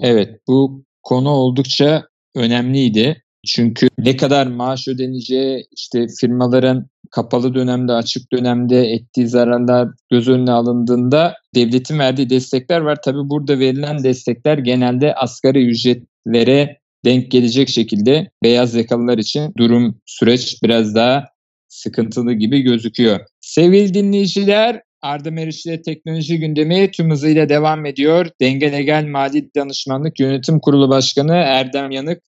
Evet 0.00 0.40
bu 0.48 0.84
konu 1.02 1.30
oldukça 1.30 2.08
önemliydi. 2.36 3.22
Çünkü 3.46 3.88
ne 3.98 4.16
kadar 4.16 4.46
maaş 4.46 4.88
ödeneceği, 4.88 5.66
işte 5.76 6.06
firmaların 6.20 6.86
kapalı 7.10 7.54
dönemde, 7.54 7.92
açık 7.92 8.32
dönemde 8.32 8.80
ettiği 8.80 9.28
zararlar 9.28 9.88
göz 10.10 10.28
önüne 10.28 10.50
alındığında 10.50 11.34
devletin 11.54 11.98
verdiği 11.98 12.30
destekler 12.30 12.80
var. 12.80 12.98
Tabi 13.04 13.18
burada 13.18 13.58
verilen 13.58 14.04
destekler 14.04 14.58
genelde 14.58 15.14
asgari 15.14 15.66
ücretlere 15.66 16.78
denk 17.04 17.30
gelecek 17.30 17.68
şekilde 17.68 18.30
beyaz 18.42 18.74
yakalılar 18.74 19.18
için 19.18 19.52
durum, 19.58 20.00
süreç 20.06 20.62
biraz 20.62 20.94
daha 20.94 21.24
sıkıntılı 21.68 22.32
gibi 22.32 22.60
gözüküyor. 22.60 23.20
Sevgili 23.40 23.94
dinleyiciler, 23.94 24.82
Arda 25.02 25.30
Meriç 25.30 25.66
ile 25.66 25.82
teknoloji 25.82 26.38
gündemi 26.38 26.90
tüm 26.90 27.10
hızıyla 27.10 27.48
devam 27.48 27.86
ediyor. 27.86 28.26
Denge 28.40 28.72
Legal 28.72 29.06
Mali 29.06 29.54
Danışmanlık 29.54 30.20
Yönetim 30.20 30.60
Kurulu 30.60 30.88
Başkanı 30.88 31.32
Erdem 31.32 31.90
Yanık 31.90 32.22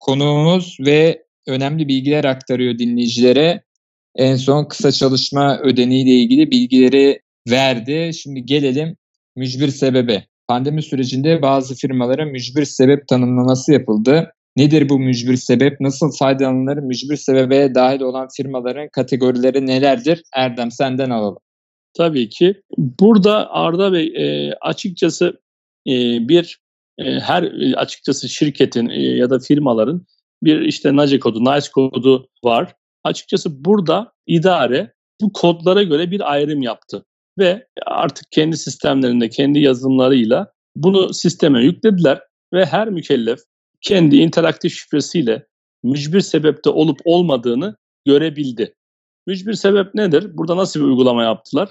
konuğumuz 0.00 0.76
ve 0.80 1.24
önemli 1.46 1.88
bilgiler 1.88 2.24
aktarıyor 2.24 2.78
dinleyicilere. 2.78 3.62
En 4.16 4.36
son 4.36 4.64
kısa 4.64 4.92
çalışma 4.92 5.58
ödeneği 5.58 6.04
ile 6.04 6.10
ilgili 6.10 6.50
bilgileri 6.50 7.20
verdi. 7.50 8.10
Şimdi 8.14 8.44
gelelim 8.44 8.96
mücbir 9.36 9.68
sebebe. 9.68 10.26
Pandemi 10.48 10.82
sürecinde 10.82 11.42
bazı 11.42 11.74
firmalara 11.74 12.24
mücbir 12.24 12.64
sebep 12.64 13.08
tanımlaması 13.08 13.72
yapıldı. 13.72 14.32
Nedir 14.56 14.88
bu 14.88 14.98
mücbir 14.98 15.36
sebep? 15.36 15.80
Nasıl 15.80 16.12
faydalanılır? 16.18 16.76
Mücbir 16.76 17.16
sebebe 17.16 17.74
dahil 17.74 18.00
olan 18.00 18.28
firmaların 18.36 18.88
kategorileri 18.92 19.66
nelerdir? 19.66 20.22
Erdem 20.34 20.70
senden 20.70 21.10
alalım. 21.10 21.38
Tabii 21.96 22.28
ki. 22.28 22.54
Burada 22.78 23.50
Arda 23.50 23.92
Bey 23.92 24.06
e, 24.16 24.52
açıkçası 24.60 25.40
e, 25.86 25.92
bir 26.28 26.58
her 26.98 27.42
açıkçası 27.76 28.28
şirketin 28.28 28.88
e, 28.88 29.02
ya 29.02 29.30
da 29.30 29.38
firmaların 29.38 30.06
bir 30.42 30.60
işte 30.60 30.96
NACE 30.96 31.20
kodu, 31.20 31.40
NICE 31.40 31.70
kodu 31.70 32.28
var. 32.44 32.74
Açıkçası 33.04 33.64
burada 33.64 34.12
idare 34.26 34.92
bu 35.20 35.32
kodlara 35.32 35.82
göre 35.82 36.10
bir 36.10 36.32
ayrım 36.32 36.62
yaptı 36.62 37.04
ve 37.38 37.66
artık 37.86 38.26
kendi 38.30 38.56
sistemlerinde, 38.56 39.28
kendi 39.28 39.58
yazılımlarıyla 39.58 40.52
bunu 40.76 41.14
sisteme 41.14 41.64
yüklediler 41.64 42.20
ve 42.52 42.66
her 42.66 42.88
mükellef 42.88 43.38
kendi 43.80 44.16
interaktif 44.16 44.72
şifresiyle 44.72 45.46
mücbir 45.82 46.20
sebepte 46.20 46.70
olup 46.70 46.98
olmadığını 47.04 47.76
görebildi. 48.06 48.74
Mücbir 49.26 49.54
sebep 49.54 49.94
nedir? 49.94 50.36
Burada 50.36 50.56
nasıl 50.56 50.80
bir 50.80 50.84
uygulama 50.84 51.22
yaptılar? 51.22 51.68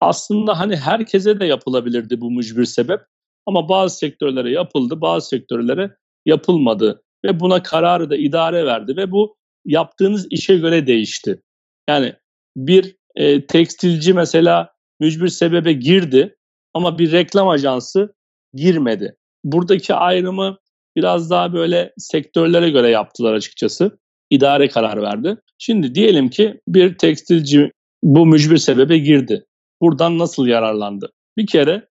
Aslında 0.00 0.58
hani 0.58 0.76
herkese 0.76 1.40
de 1.40 1.44
yapılabilirdi 1.44 2.20
bu 2.20 2.30
mücbir 2.30 2.64
sebep 2.64 3.00
ama 3.48 3.68
bazı 3.68 3.96
sektörlere 3.96 4.50
yapıldı, 4.50 5.00
bazı 5.00 5.28
sektörlere 5.28 5.96
yapılmadı 6.26 7.02
ve 7.24 7.40
buna 7.40 7.62
kararı 7.62 8.10
da 8.10 8.16
idare 8.16 8.66
verdi 8.66 8.96
ve 8.96 9.10
bu 9.10 9.36
yaptığınız 9.64 10.26
işe 10.30 10.56
göre 10.56 10.86
değişti. 10.86 11.42
Yani 11.88 12.14
bir 12.56 12.96
e, 13.14 13.46
tekstilci 13.46 14.14
mesela 14.14 14.72
mücbir 15.00 15.28
sebebe 15.28 15.72
girdi 15.72 16.36
ama 16.74 16.98
bir 16.98 17.12
reklam 17.12 17.48
ajansı 17.48 18.14
girmedi. 18.54 19.16
Buradaki 19.44 19.94
ayrımı 19.94 20.58
biraz 20.96 21.30
daha 21.30 21.52
böyle 21.52 21.92
sektörlere 21.98 22.70
göre 22.70 22.90
yaptılar 22.90 23.34
açıkçası. 23.34 23.98
İdare 24.30 24.68
karar 24.68 25.02
verdi. 25.02 25.36
Şimdi 25.58 25.94
diyelim 25.94 26.30
ki 26.30 26.60
bir 26.68 26.98
tekstilci 26.98 27.72
bu 28.02 28.26
mücbir 28.26 28.58
sebebe 28.58 28.98
girdi. 28.98 29.44
Buradan 29.80 30.18
nasıl 30.18 30.46
yararlandı? 30.46 31.12
Bir 31.36 31.46
kere 31.46 31.88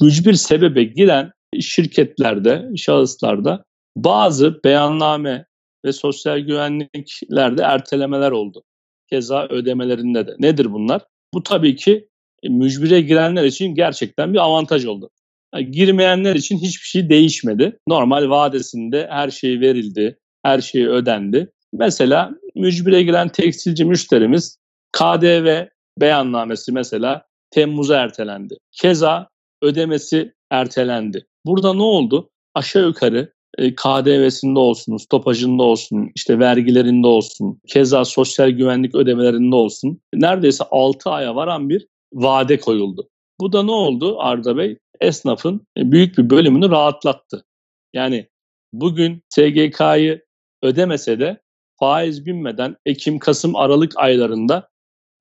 mücbir 0.00 0.34
sebebe 0.34 0.84
giren 0.84 1.32
şirketlerde, 1.60 2.68
şahıslarda 2.76 3.64
bazı 3.96 4.64
beyanname 4.64 5.46
ve 5.84 5.92
sosyal 5.92 6.38
güvenliklerde 6.38 7.62
ertelemeler 7.62 8.30
oldu. 8.30 8.62
Keza 9.10 9.46
ödemelerinde 9.46 10.26
de. 10.26 10.36
Nedir 10.38 10.72
bunlar? 10.72 11.02
Bu 11.34 11.42
tabii 11.42 11.76
ki 11.76 12.08
e, 12.42 12.48
mücbire 12.48 13.00
girenler 13.00 13.44
için 13.44 13.74
gerçekten 13.74 14.32
bir 14.32 14.38
avantaj 14.38 14.84
oldu. 14.84 15.10
Yani 15.54 15.70
girmeyenler 15.70 16.34
için 16.34 16.58
hiçbir 16.58 16.86
şey 16.86 17.08
değişmedi. 17.08 17.78
Normal 17.88 18.30
vadesinde 18.30 19.06
her 19.10 19.30
şey 19.30 19.60
verildi, 19.60 20.18
her 20.42 20.60
şey 20.60 20.86
ödendi. 20.86 21.52
Mesela 21.72 22.30
mücbire 22.56 23.02
giren 23.02 23.28
tekstilci 23.28 23.84
müşterimiz 23.84 24.58
KDV 24.92 25.66
beyannamesi 26.00 26.72
mesela 26.72 27.24
Temmuz'a 27.50 27.96
ertelendi. 27.96 28.56
Keza 28.72 29.28
ödemesi 29.62 30.34
ertelendi. 30.50 31.26
Burada 31.46 31.74
ne 31.74 31.82
oldu? 31.82 32.30
Aşağı 32.54 32.86
yukarı 32.86 33.32
e, 33.58 33.74
KDV'sinde 33.74 34.58
olsun, 34.58 34.96
stopajında 34.96 35.62
olsun, 35.62 36.10
işte 36.14 36.38
vergilerinde 36.38 37.06
olsun, 37.06 37.60
keza 37.66 38.04
sosyal 38.04 38.50
güvenlik 38.50 38.94
ödemelerinde 38.94 39.56
olsun 39.56 40.00
neredeyse 40.14 40.64
6 40.70 41.10
aya 41.10 41.36
varan 41.36 41.68
bir 41.68 41.86
vade 42.12 42.60
koyuldu. 42.60 43.08
Bu 43.40 43.52
da 43.52 43.62
ne 43.62 43.70
oldu 43.70 44.16
Arda 44.18 44.56
Bey? 44.56 44.78
Esnafın 45.00 45.66
büyük 45.76 46.18
bir 46.18 46.30
bölümünü 46.30 46.70
rahatlattı. 46.70 47.44
Yani 47.94 48.28
bugün 48.72 49.22
SGK'yı 49.28 50.24
ödemese 50.62 51.20
de 51.20 51.40
faiz 51.80 52.26
binmeden 52.26 52.76
Ekim, 52.86 53.18
Kasım, 53.18 53.56
Aralık 53.56 53.92
aylarında 53.96 54.68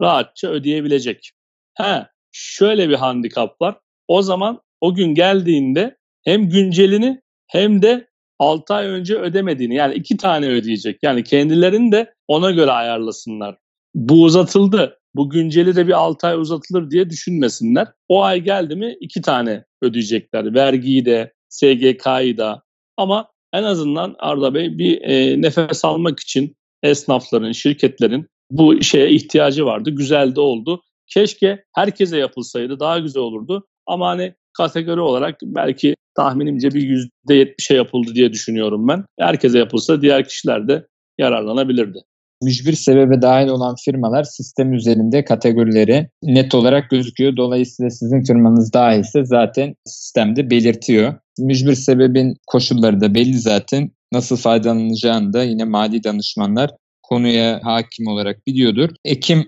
rahatça 0.01 0.47
ödeyebilecek. 0.47 1.31
Ha, 1.77 2.09
şöyle 2.31 2.89
bir 2.89 2.95
handikap 2.95 3.61
var. 3.61 3.79
O 4.09 4.21
zaman 4.21 4.61
o 4.81 4.95
gün 4.95 5.15
geldiğinde 5.15 5.97
hem 6.23 6.49
güncelini 6.49 7.21
hem 7.47 7.81
de 7.81 8.07
6 8.39 8.73
ay 8.73 8.87
önce 8.87 9.15
ödemediğini 9.15 9.75
yani 9.75 9.95
iki 9.95 10.17
tane 10.17 10.47
ödeyecek. 10.47 10.99
Yani 11.03 11.23
kendilerini 11.23 11.91
de 11.91 12.13
ona 12.27 12.51
göre 12.51 12.71
ayarlasınlar. 12.71 13.57
Bu 13.95 14.23
uzatıldı. 14.23 14.99
Bu 15.15 15.29
günceli 15.29 15.75
de 15.75 15.87
bir 15.87 15.93
6 15.93 16.27
ay 16.27 16.35
uzatılır 16.35 16.91
diye 16.91 17.09
düşünmesinler. 17.09 17.87
O 18.07 18.23
ay 18.23 18.41
geldi 18.41 18.75
mi 18.75 18.97
iki 18.99 19.21
tane 19.21 19.65
ödeyecekler. 19.81 20.53
Vergiyi 20.53 21.05
de, 21.05 21.33
SGK'yı 21.49 22.37
da. 22.37 22.63
Ama 22.97 23.27
en 23.53 23.63
azından 23.63 24.15
Arda 24.19 24.53
Bey 24.53 24.77
bir 24.77 25.01
e, 25.01 25.41
nefes 25.41 25.85
almak 25.85 26.19
için 26.19 26.55
esnafların, 26.83 27.51
şirketlerin 27.51 28.27
bu 28.51 28.81
şeye 28.83 29.09
ihtiyacı 29.09 29.65
vardı. 29.65 29.89
Güzel 29.89 30.35
de 30.35 30.41
oldu. 30.41 30.81
Keşke 31.07 31.63
herkese 31.75 32.17
yapılsaydı 32.17 32.79
daha 32.79 32.99
güzel 32.99 33.23
olurdu. 33.23 33.67
Ama 33.89 34.07
hani 34.07 34.33
kategori 34.57 35.01
olarak 35.01 35.35
belki 35.43 35.95
tahminimce 36.15 36.71
bir 36.71 37.07
%70'e 37.29 37.75
yapıldı 37.75 38.15
diye 38.15 38.33
düşünüyorum 38.33 38.87
ben. 38.87 39.05
Herkese 39.19 39.57
yapılsa 39.59 40.01
diğer 40.01 40.27
kişiler 40.27 40.67
de 40.67 40.87
yararlanabilirdi. 41.17 41.99
Mücbir 42.43 42.73
sebebe 42.73 43.21
dahil 43.21 43.47
olan 43.47 43.75
firmalar 43.85 44.23
sistem 44.23 44.73
üzerinde 44.73 45.25
kategorileri 45.25 46.09
net 46.23 46.55
olarak 46.55 46.89
gözüküyor. 46.89 47.37
Dolayısıyla 47.37 47.89
sizin 47.89 48.23
firmanız 48.23 48.73
dahilse 48.73 49.25
zaten 49.25 49.75
sistemde 49.85 50.49
belirtiyor. 50.49 51.13
Mücbir 51.39 51.75
sebebin 51.75 52.35
koşulları 52.47 53.01
da 53.01 53.15
belli 53.15 53.39
zaten. 53.39 53.91
Nasıl 54.13 54.37
faydalanacağını 54.37 55.33
da 55.33 55.43
yine 55.43 55.63
mali 55.63 56.03
danışmanlar 56.03 56.71
konuya 57.03 57.59
hakim 57.63 58.07
olarak 58.07 58.47
biliyordur. 58.47 58.89
Ekim 59.05 59.45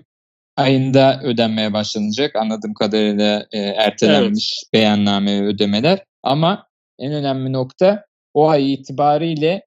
ayında 0.56 1.20
ödenmeye 1.24 1.72
başlanacak. 1.72 2.36
Anladığım 2.36 2.74
kadarıyla 2.74 3.46
e, 3.52 3.58
ertelenmiş 3.58 4.62
evet. 4.64 4.72
beyanname 4.72 5.42
ödemeler. 5.42 6.04
Ama 6.22 6.66
en 6.98 7.12
önemli 7.12 7.52
nokta 7.52 8.04
o 8.34 8.48
ay 8.48 8.72
itibariyle 8.74 9.62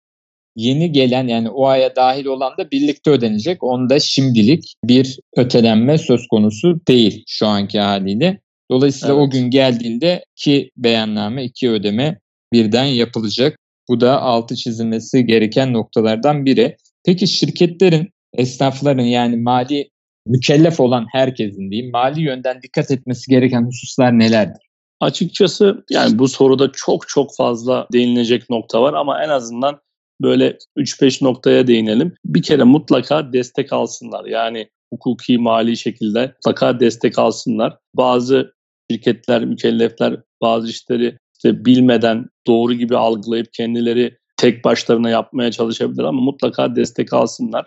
yeni 0.55 0.91
gelen 0.91 1.27
yani 1.27 1.49
o 1.49 1.67
aya 1.67 1.95
dahil 1.95 2.25
olan 2.25 2.57
da 2.57 2.71
birlikte 2.71 3.11
ödenecek. 3.11 3.63
Onda 3.63 3.99
şimdilik 3.99 4.75
bir 4.83 5.19
ötelenme 5.37 5.97
söz 5.97 6.27
konusu 6.27 6.79
değil 6.87 7.23
şu 7.27 7.47
anki 7.47 7.79
haliyle. 7.79 8.39
Dolayısıyla 8.71 9.15
evet. 9.15 9.27
o 9.27 9.29
gün 9.29 9.49
geldiğinde 9.49 10.25
iki 10.37 10.71
beyanname, 10.77 11.43
iki 11.43 11.69
ödeme 11.69 12.19
birden 12.53 12.85
yapılacak. 12.85 13.59
Bu 13.89 14.01
da 14.01 14.21
altı 14.21 14.55
çizilmesi 14.55 15.25
gereken 15.25 15.73
noktalardan 15.73 16.45
biri. 16.45 16.77
Peki 17.05 17.27
şirketlerin, 17.27 18.09
esnafların 18.33 19.03
yani 19.03 19.37
mali 19.37 19.89
mükellef 20.25 20.79
olan 20.79 21.05
herkesin 21.11 21.71
diyeyim 21.71 21.91
mali 21.91 22.21
yönden 22.21 22.61
dikkat 22.61 22.91
etmesi 22.91 23.31
gereken 23.31 23.65
hususlar 23.65 24.19
nelerdir? 24.19 24.61
Açıkçası 25.01 25.85
yani 25.89 26.19
bu 26.19 26.27
soruda 26.27 26.71
çok 26.71 27.07
çok 27.07 27.35
fazla 27.35 27.87
değinilecek 27.93 28.49
nokta 28.49 28.81
var 28.81 28.93
ama 28.93 29.23
en 29.23 29.29
azından 29.29 29.79
böyle 30.21 30.57
3-5 30.77 31.25
noktaya 31.25 31.67
değinelim. 31.67 32.13
Bir 32.25 32.41
kere 32.41 32.63
mutlaka 32.63 33.33
destek 33.33 33.73
alsınlar. 33.73 34.25
Yani 34.25 34.69
hukuki 34.93 35.37
mali 35.37 35.77
şekilde 35.77 36.21
mutlaka 36.21 36.79
destek 36.79 37.19
alsınlar. 37.19 37.77
Bazı 37.93 38.53
şirketler, 38.91 39.45
mükellefler 39.45 40.21
bazı 40.41 40.67
işleri 40.67 41.17
işte 41.35 41.65
bilmeden 41.65 42.25
doğru 42.47 42.73
gibi 42.73 42.97
algılayıp 42.97 43.53
kendileri 43.53 44.17
tek 44.37 44.63
başlarına 44.63 45.09
yapmaya 45.09 45.51
çalışabilir 45.51 46.03
ama 46.03 46.21
mutlaka 46.21 46.75
destek 46.75 47.13
alsınlar. 47.13 47.65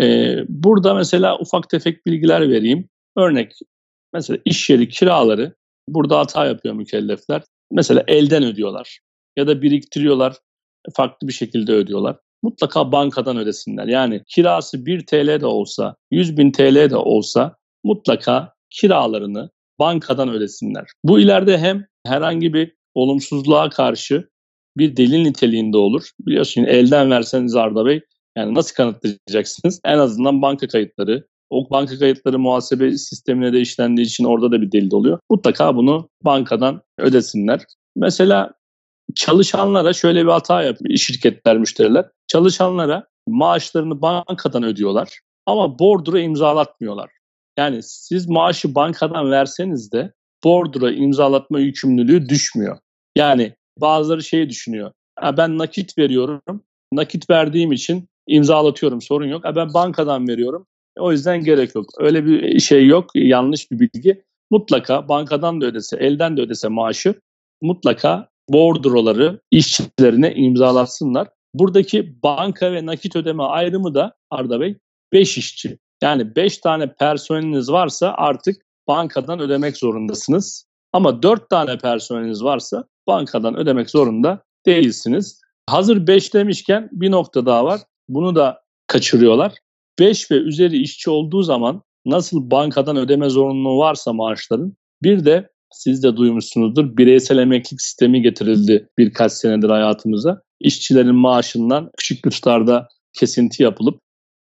Ee, 0.00 0.36
burada 0.48 0.94
mesela 0.94 1.38
ufak 1.38 1.70
tefek 1.70 2.06
bilgiler 2.06 2.50
vereyim. 2.50 2.88
Örnek 3.16 3.52
mesela 4.12 4.38
iş 4.44 4.70
yeri 4.70 4.88
kiraları 4.88 5.54
burada 5.88 6.18
hata 6.18 6.46
yapıyor 6.46 6.74
mükellefler. 6.74 7.42
Mesela 7.72 8.04
elden 8.06 8.42
ödüyorlar 8.42 8.98
ya 9.36 9.46
da 9.46 9.62
biriktiriyorlar 9.62 10.34
farklı 10.94 11.28
bir 11.28 11.32
şekilde 11.32 11.72
ödüyorlar. 11.72 12.16
Mutlaka 12.42 12.92
bankadan 12.92 13.36
ödesinler. 13.36 13.86
Yani 13.86 14.22
kirası 14.28 14.86
1 14.86 15.06
TL 15.06 15.40
de 15.40 15.46
olsa, 15.46 15.96
100 16.10 16.36
bin 16.36 16.52
TL 16.52 16.90
de 16.90 16.96
olsa 16.96 17.56
mutlaka 17.84 18.52
kiralarını 18.70 19.50
bankadan 19.78 20.28
ödesinler. 20.28 20.86
Bu 21.04 21.20
ileride 21.20 21.58
hem 21.58 21.86
herhangi 22.06 22.54
bir 22.54 22.76
olumsuzluğa 22.94 23.70
karşı 23.70 24.28
bir 24.76 24.96
delil 24.96 25.22
niteliğinde 25.22 25.76
olur. 25.76 26.02
Biliyorsun 26.20 26.64
elden 26.64 27.10
verseniz 27.10 27.56
Arda 27.56 27.86
Bey 27.86 28.00
yani 28.36 28.54
nasıl 28.54 28.74
kanıtlayacaksınız? 28.74 29.80
En 29.84 29.98
azından 29.98 30.42
banka 30.42 30.68
kayıtları, 30.68 31.26
o 31.50 31.70
banka 31.70 31.98
kayıtları 31.98 32.38
muhasebe 32.38 32.98
sistemine 32.98 33.52
de 33.52 33.60
işlendiği 33.60 34.06
için 34.06 34.24
orada 34.24 34.52
da 34.52 34.62
bir 34.62 34.72
delil 34.72 34.92
oluyor. 34.92 35.18
Mutlaka 35.30 35.76
bunu 35.76 36.08
bankadan 36.22 36.82
ödesinler. 36.98 37.60
Mesela 37.96 38.52
çalışanlara 39.14 39.92
şöyle 39.92 40.24
bir 40.24 40.30
hata 40.30 40.62
yapıyor 40.62 40.96
şirketler, 40.96 41.58
müşteriler. 41.58 42.04
Çalışanlara 42.28 43.06
maaşlarını 43.28 44.02
bankadan 44.02 44.62
ödüyorlar 44.62 45.20
ama 45.46 45.78
bordura 45.78 46.20
imzalatmıyorlar. 46.20 47.10
Yani 47.58 47.82
siz 47.82 48.28
maaşı 48.28 48.74
bankadan 48.74 49.30
verseniz 49.30 49.92
de 49.92 50.12
bordura 50.44 50.92
imzalatma 50.92 51.60
yükümlülüğü 51.60 52.28
düşmüyor. 52.28 52.78
Yani 53.16 53.52
bazıları 53.80 54.22
şey 54.22 54.50
düşünüyor. 54.50 54.92
Ben 55.36 55.58
nakit 55.58 55.98
veriyorum. 55.98 56.62
Nakit 56.92 57.30
verdiğim 57.30 57.72
için 57.72 58.08
imzalatıyorum 58.26 59.02
sorun 59.02 59.26
yok. 59.26 59.44
Ben 59.56 59.74
bankadan 59.74 60.28
veriyorum. 60.28 60.66
O 60.98 61.12
yüzden 61.12 61.44
gerek 61.44 61.74
yok. 61.74 61.86
Öyle 61.98 62.26
bir 62.26 62.60
şey 62.60 62.86
yok. 62.86 63.10
Yanlış 63.14 63.70
bir 63.70 63.78
bilgi. 63.78 64.24
Mutlaka 64.50 65.08
bankadan 65.08 65.60
da 65.60 65.66
ödese, 65.66 65.96
elden 65.96 66.36
de 66.36 66.40
ödese 66.40 66.68
maaşı 66.68 67.14
mutlaka 67.62 68.28
bordroları 68.48 69.40
işçilerine 69.50 70.34
imzalatsınlar. 70.34 71.28
Buradaki 71.54 72.22
banka 72.22 72.72
ve 72.72 72.86
nakit 72.86 73.16
ödeme 73.16 73.42
ayrımı 73.42 73.94
da 73.94 74.14
Arda 74.30 74.60
Bey 74.60 74.76
5 75.12 75.38
işçi. 75.38 75.78
Yani 76.02 76.36
5 76.36 76.58
tane 76.58 76.92
personeliniz 76.92 77.72
varsa 77.72 78.14
artık 78.16 78.62
bankadan 78.88 79.40
ödemek 79.40 79.76
zorundasınız. 79.76 80.66
Ama 80.92 81.22
4 81.22 81.50
tane 81.50 81.78
personeliniz 81.78 82.44
varsa 82.44 82.84
bankadan 83.06 83.56
ödemek 83.56 83.90
zorunda 83.90 84.42
değilsiniz. 84.66 85.40
Hazır 85.66 86.06
5 86.06 86.34
demişken 86.34 86.88
bir 86.92 87.10
nokta 87.10 87.46
daha 87.46 87.64
var. 87.64 87.80
Bunu 88.08 88.36
da 88.36 88.60
kaçırıyorlar. 88.86 89.52
5 89.98 90.30
ve 90.30 90.34
üzeri 90.34 90.82
işçi 90.82 91.10
olduğu 91.10 91.42
zaman 91.42 91.82
nasıl 92.06 92.50
bankadan 92.50 92.96
ödeme 92.96 93.28
zorunluluğu 93.28 93.78
varsa 93.78 94.12
maaşların 94.12 94.76
bir 95.02 95.24
de 95.24 95.48
siz 95.72 96.02
de 96.02 96.16
duymuşsunuzdur 96.16 96.96
bireysel 96.96 97.38
emeklilik 97.38 97.82
sistemi 97.82 98.22
getirildi 98.22 98.88
birkaç 98.98 99.32
senedir 99.32 99.68
hayatımıza. 99.68 100.42
İşçilerin 100.60 101.14
maaşından 101.14 101.90
küçük 101.96 102.22
tutarda 102.22 102.88
kesinti 103.12 103.62
yapılıp 103.62 104.00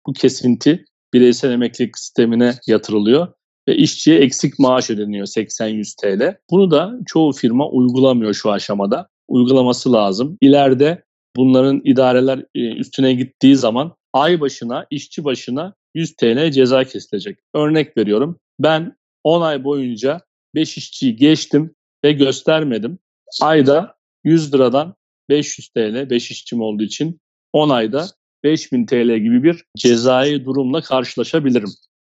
bu 0.07 0.13
kesinti 0.13 0.85
bireysel 1.15 1.51
emeklilik 1.51 1.99
sistemine 1.99 2.55
yatırılıyor 2.67 3.29
ve 3.69 3.77
işçiye 3.77 4.19
eksik 4.19 4.59
maaş 4.59 4.91
ödeniyor 4.91 5.27
80-100 5.27 6.01
TL. 6.01 6.37
Bunu 6.51 6.71
da 6.71 6.93
çoğu 7.07 7.33
firma 7.33 7.69
uygulamıyor 7.69 8.35
şu 8.35 8.51
aşamada. 8.51 9.09
Uygulaması 9.29 9.93
lazım. 9.93 10.37
İleride 10.41 11.05
bunların 11.41 11.80
idareler 11.84 12.45
e, 12.55 12.61
üstüne 12.76 13.14
gittiği 13.14 13.57
zaman 13.57 13.97
ay 14.12 14.41
başına, 14.41 14.86
işçi 14.91 15.24
başına 15.24 15.74
100 15.95 16.16
TL 16.16 16.51
ceza 16.51 16.84
kesilecek. 16.84 17.38
Örnek 17.55 17.97
veriyorum. 17.97 18.38
Ben 18.59 18.97
10 19.24 19.43
ay 19.43 19.64
boyunca 19.64 20.20
5 20.55 20.76
işçiyi 20.76 21.16
geçtim 21.16 21.74
ve 22.05 22.12
göstermedim. 22.12 22.99
Ayda 23.43 23.95
100 24.24 24.55
liradan 24.55 24.95
500 25.28 25.68
TL 25.68 26.11
5 26.11 26.30
işçim 26.30 26.61
olduğu 26.61 26.82
için 26.82 27.20
10 27.53 27.68
ayda 27.68 28.07
5000 28.45 28.86
TL 28.86 29.16
gibi 29.16 29.43
bir 29.43 29.64
cezai 29.76 30.45
durumla 30.45 30.80
karşılaşabilirim. 30.80 31.70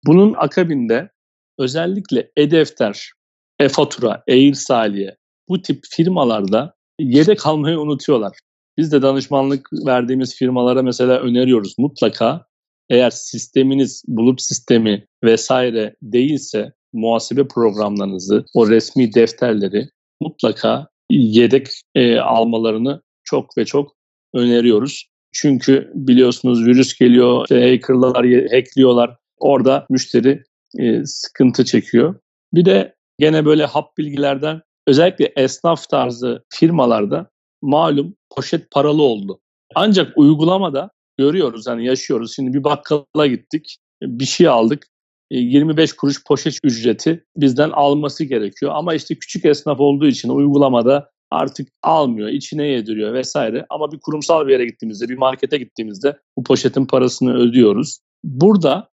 Bunun 0.07 0.35
akabinde 0.37 1.11
özellikle 1.59 2.31
e-defter, 2.37 3.13
e-fatura, 3.59 4.23
e-irsaliye 4.27 5.17
bu 5.49 5.63
tip 5.63 5.85
firmalarda 5.91 6.75
yedek 6.99 7.47
almayı 7.47 7.79
unutuyorlar. 7.79 8.39
Biz 8.81 8.93
de 8.93 9.03
danışmanlık 9.03 9.69
verdiğimiz 9.87 10.37
firmalara 10.37 10.83
mesela 10.83 11.21
öneriyoruz 11.21 11.75
mutlaka 11.79 12.47
eğer 12.91 13.11
sisteminiz 13.11 14.03
bulut 14.09 14.43
sistemi 14.43 15.07
vesaire 15.25 15.97
değilse 16.03 16.73
muhasebe 16.93 17.49
programlarınızı, 17.49 18.45
o 18.55 18.69
resmi 18.69 19.15
defterleri 19.15 19.89
mutlaka 20.21 20.89
yedek 21.11 21.67
e, 21.95 22.19
almalarını 22.19 23.03
çok 23.25 23.59
ve 23.59 23.65
çok 23.65 23.97
öneriyoruz. 24.35 25.07
Çünkü 25.33 25.91
biliyorsunuz 25.95 26.67
virüs 26.67 26.99
geliyor, 26.99 27.43
işte 27.43 27.71
hackerlar 27.71 28.15
hackliyorlar. 28.51 29.17
Orada 29.39 29.87
müşteri 29.91 30.43
e, 30.79 31.05
sıkıntı 31.05 31.65
çekiyor. 31.65 32.15
Bir 32.55 32.65
de 32.65 32.95
gene 33.19 33.45
böyle 33.45 33.65
hap 33.65 33.99
bilgilerden 33.99 34.61
özellikle 34.87 35.33
esnaf 35.37 35.89
tarzı 35.89 36.45
firmalarda 36.55 37.31
malum 37.63 38.15
poşet 38.37 38.71
paralı 38.71 39.03
oldu. 39.03 39.41
Ancak 39.75 40.19
uygulamada 40.19 40.91
görüyoruz 41.19 41.67
hani 41.67 41.87
yaşıyoruz. 41.87 42.33
Şimdi 42.37 42.53
bir 42.53 42.65
bakkala 42.65 43.27
gittik, 43.27 43.77
bir 44.03 44.25
şey 44.25 44.49
aldık. 44.49 44.87
25 45.31 45.93
e, 45.93 45.97
kuruş 45.97 46.25
poşet 46.25 46.59
ücreti 46.65 47.25
bizden 47.37 47.71
alması 47.71 48.25
gerekiyor. 48.25 48.73
Ama 48.75 48.95
işte 48.95 49.15
küçük 49.15 49.45
esnaf 49.45 49.81
olduğu 49.81 50.07
için 50.07 50.29
uygulamada 50.29 51.11
artık 51.31 51.69
almıyor, 51.83 52.29
içine 52.29 52.67
yediriyor 52.67 53.15
vesaire. 53.15 53.67
Ama 53.71 53.93
bir 53.93 53.99
kurumsal 54.01 54.47
bir 54.47 54.53
yere 54.53 54.65
gittiğimizde, 54.65 55.09
bir 55.09 55.19
markete 55.19 55.59
gittiğimizde 55.59 56.19
bu 56.39 56.45
poşetin 56.45 56.87
parasını 56.87 57.35
ödüyoruz. 57.35 57.99
Burada 58.25 58.89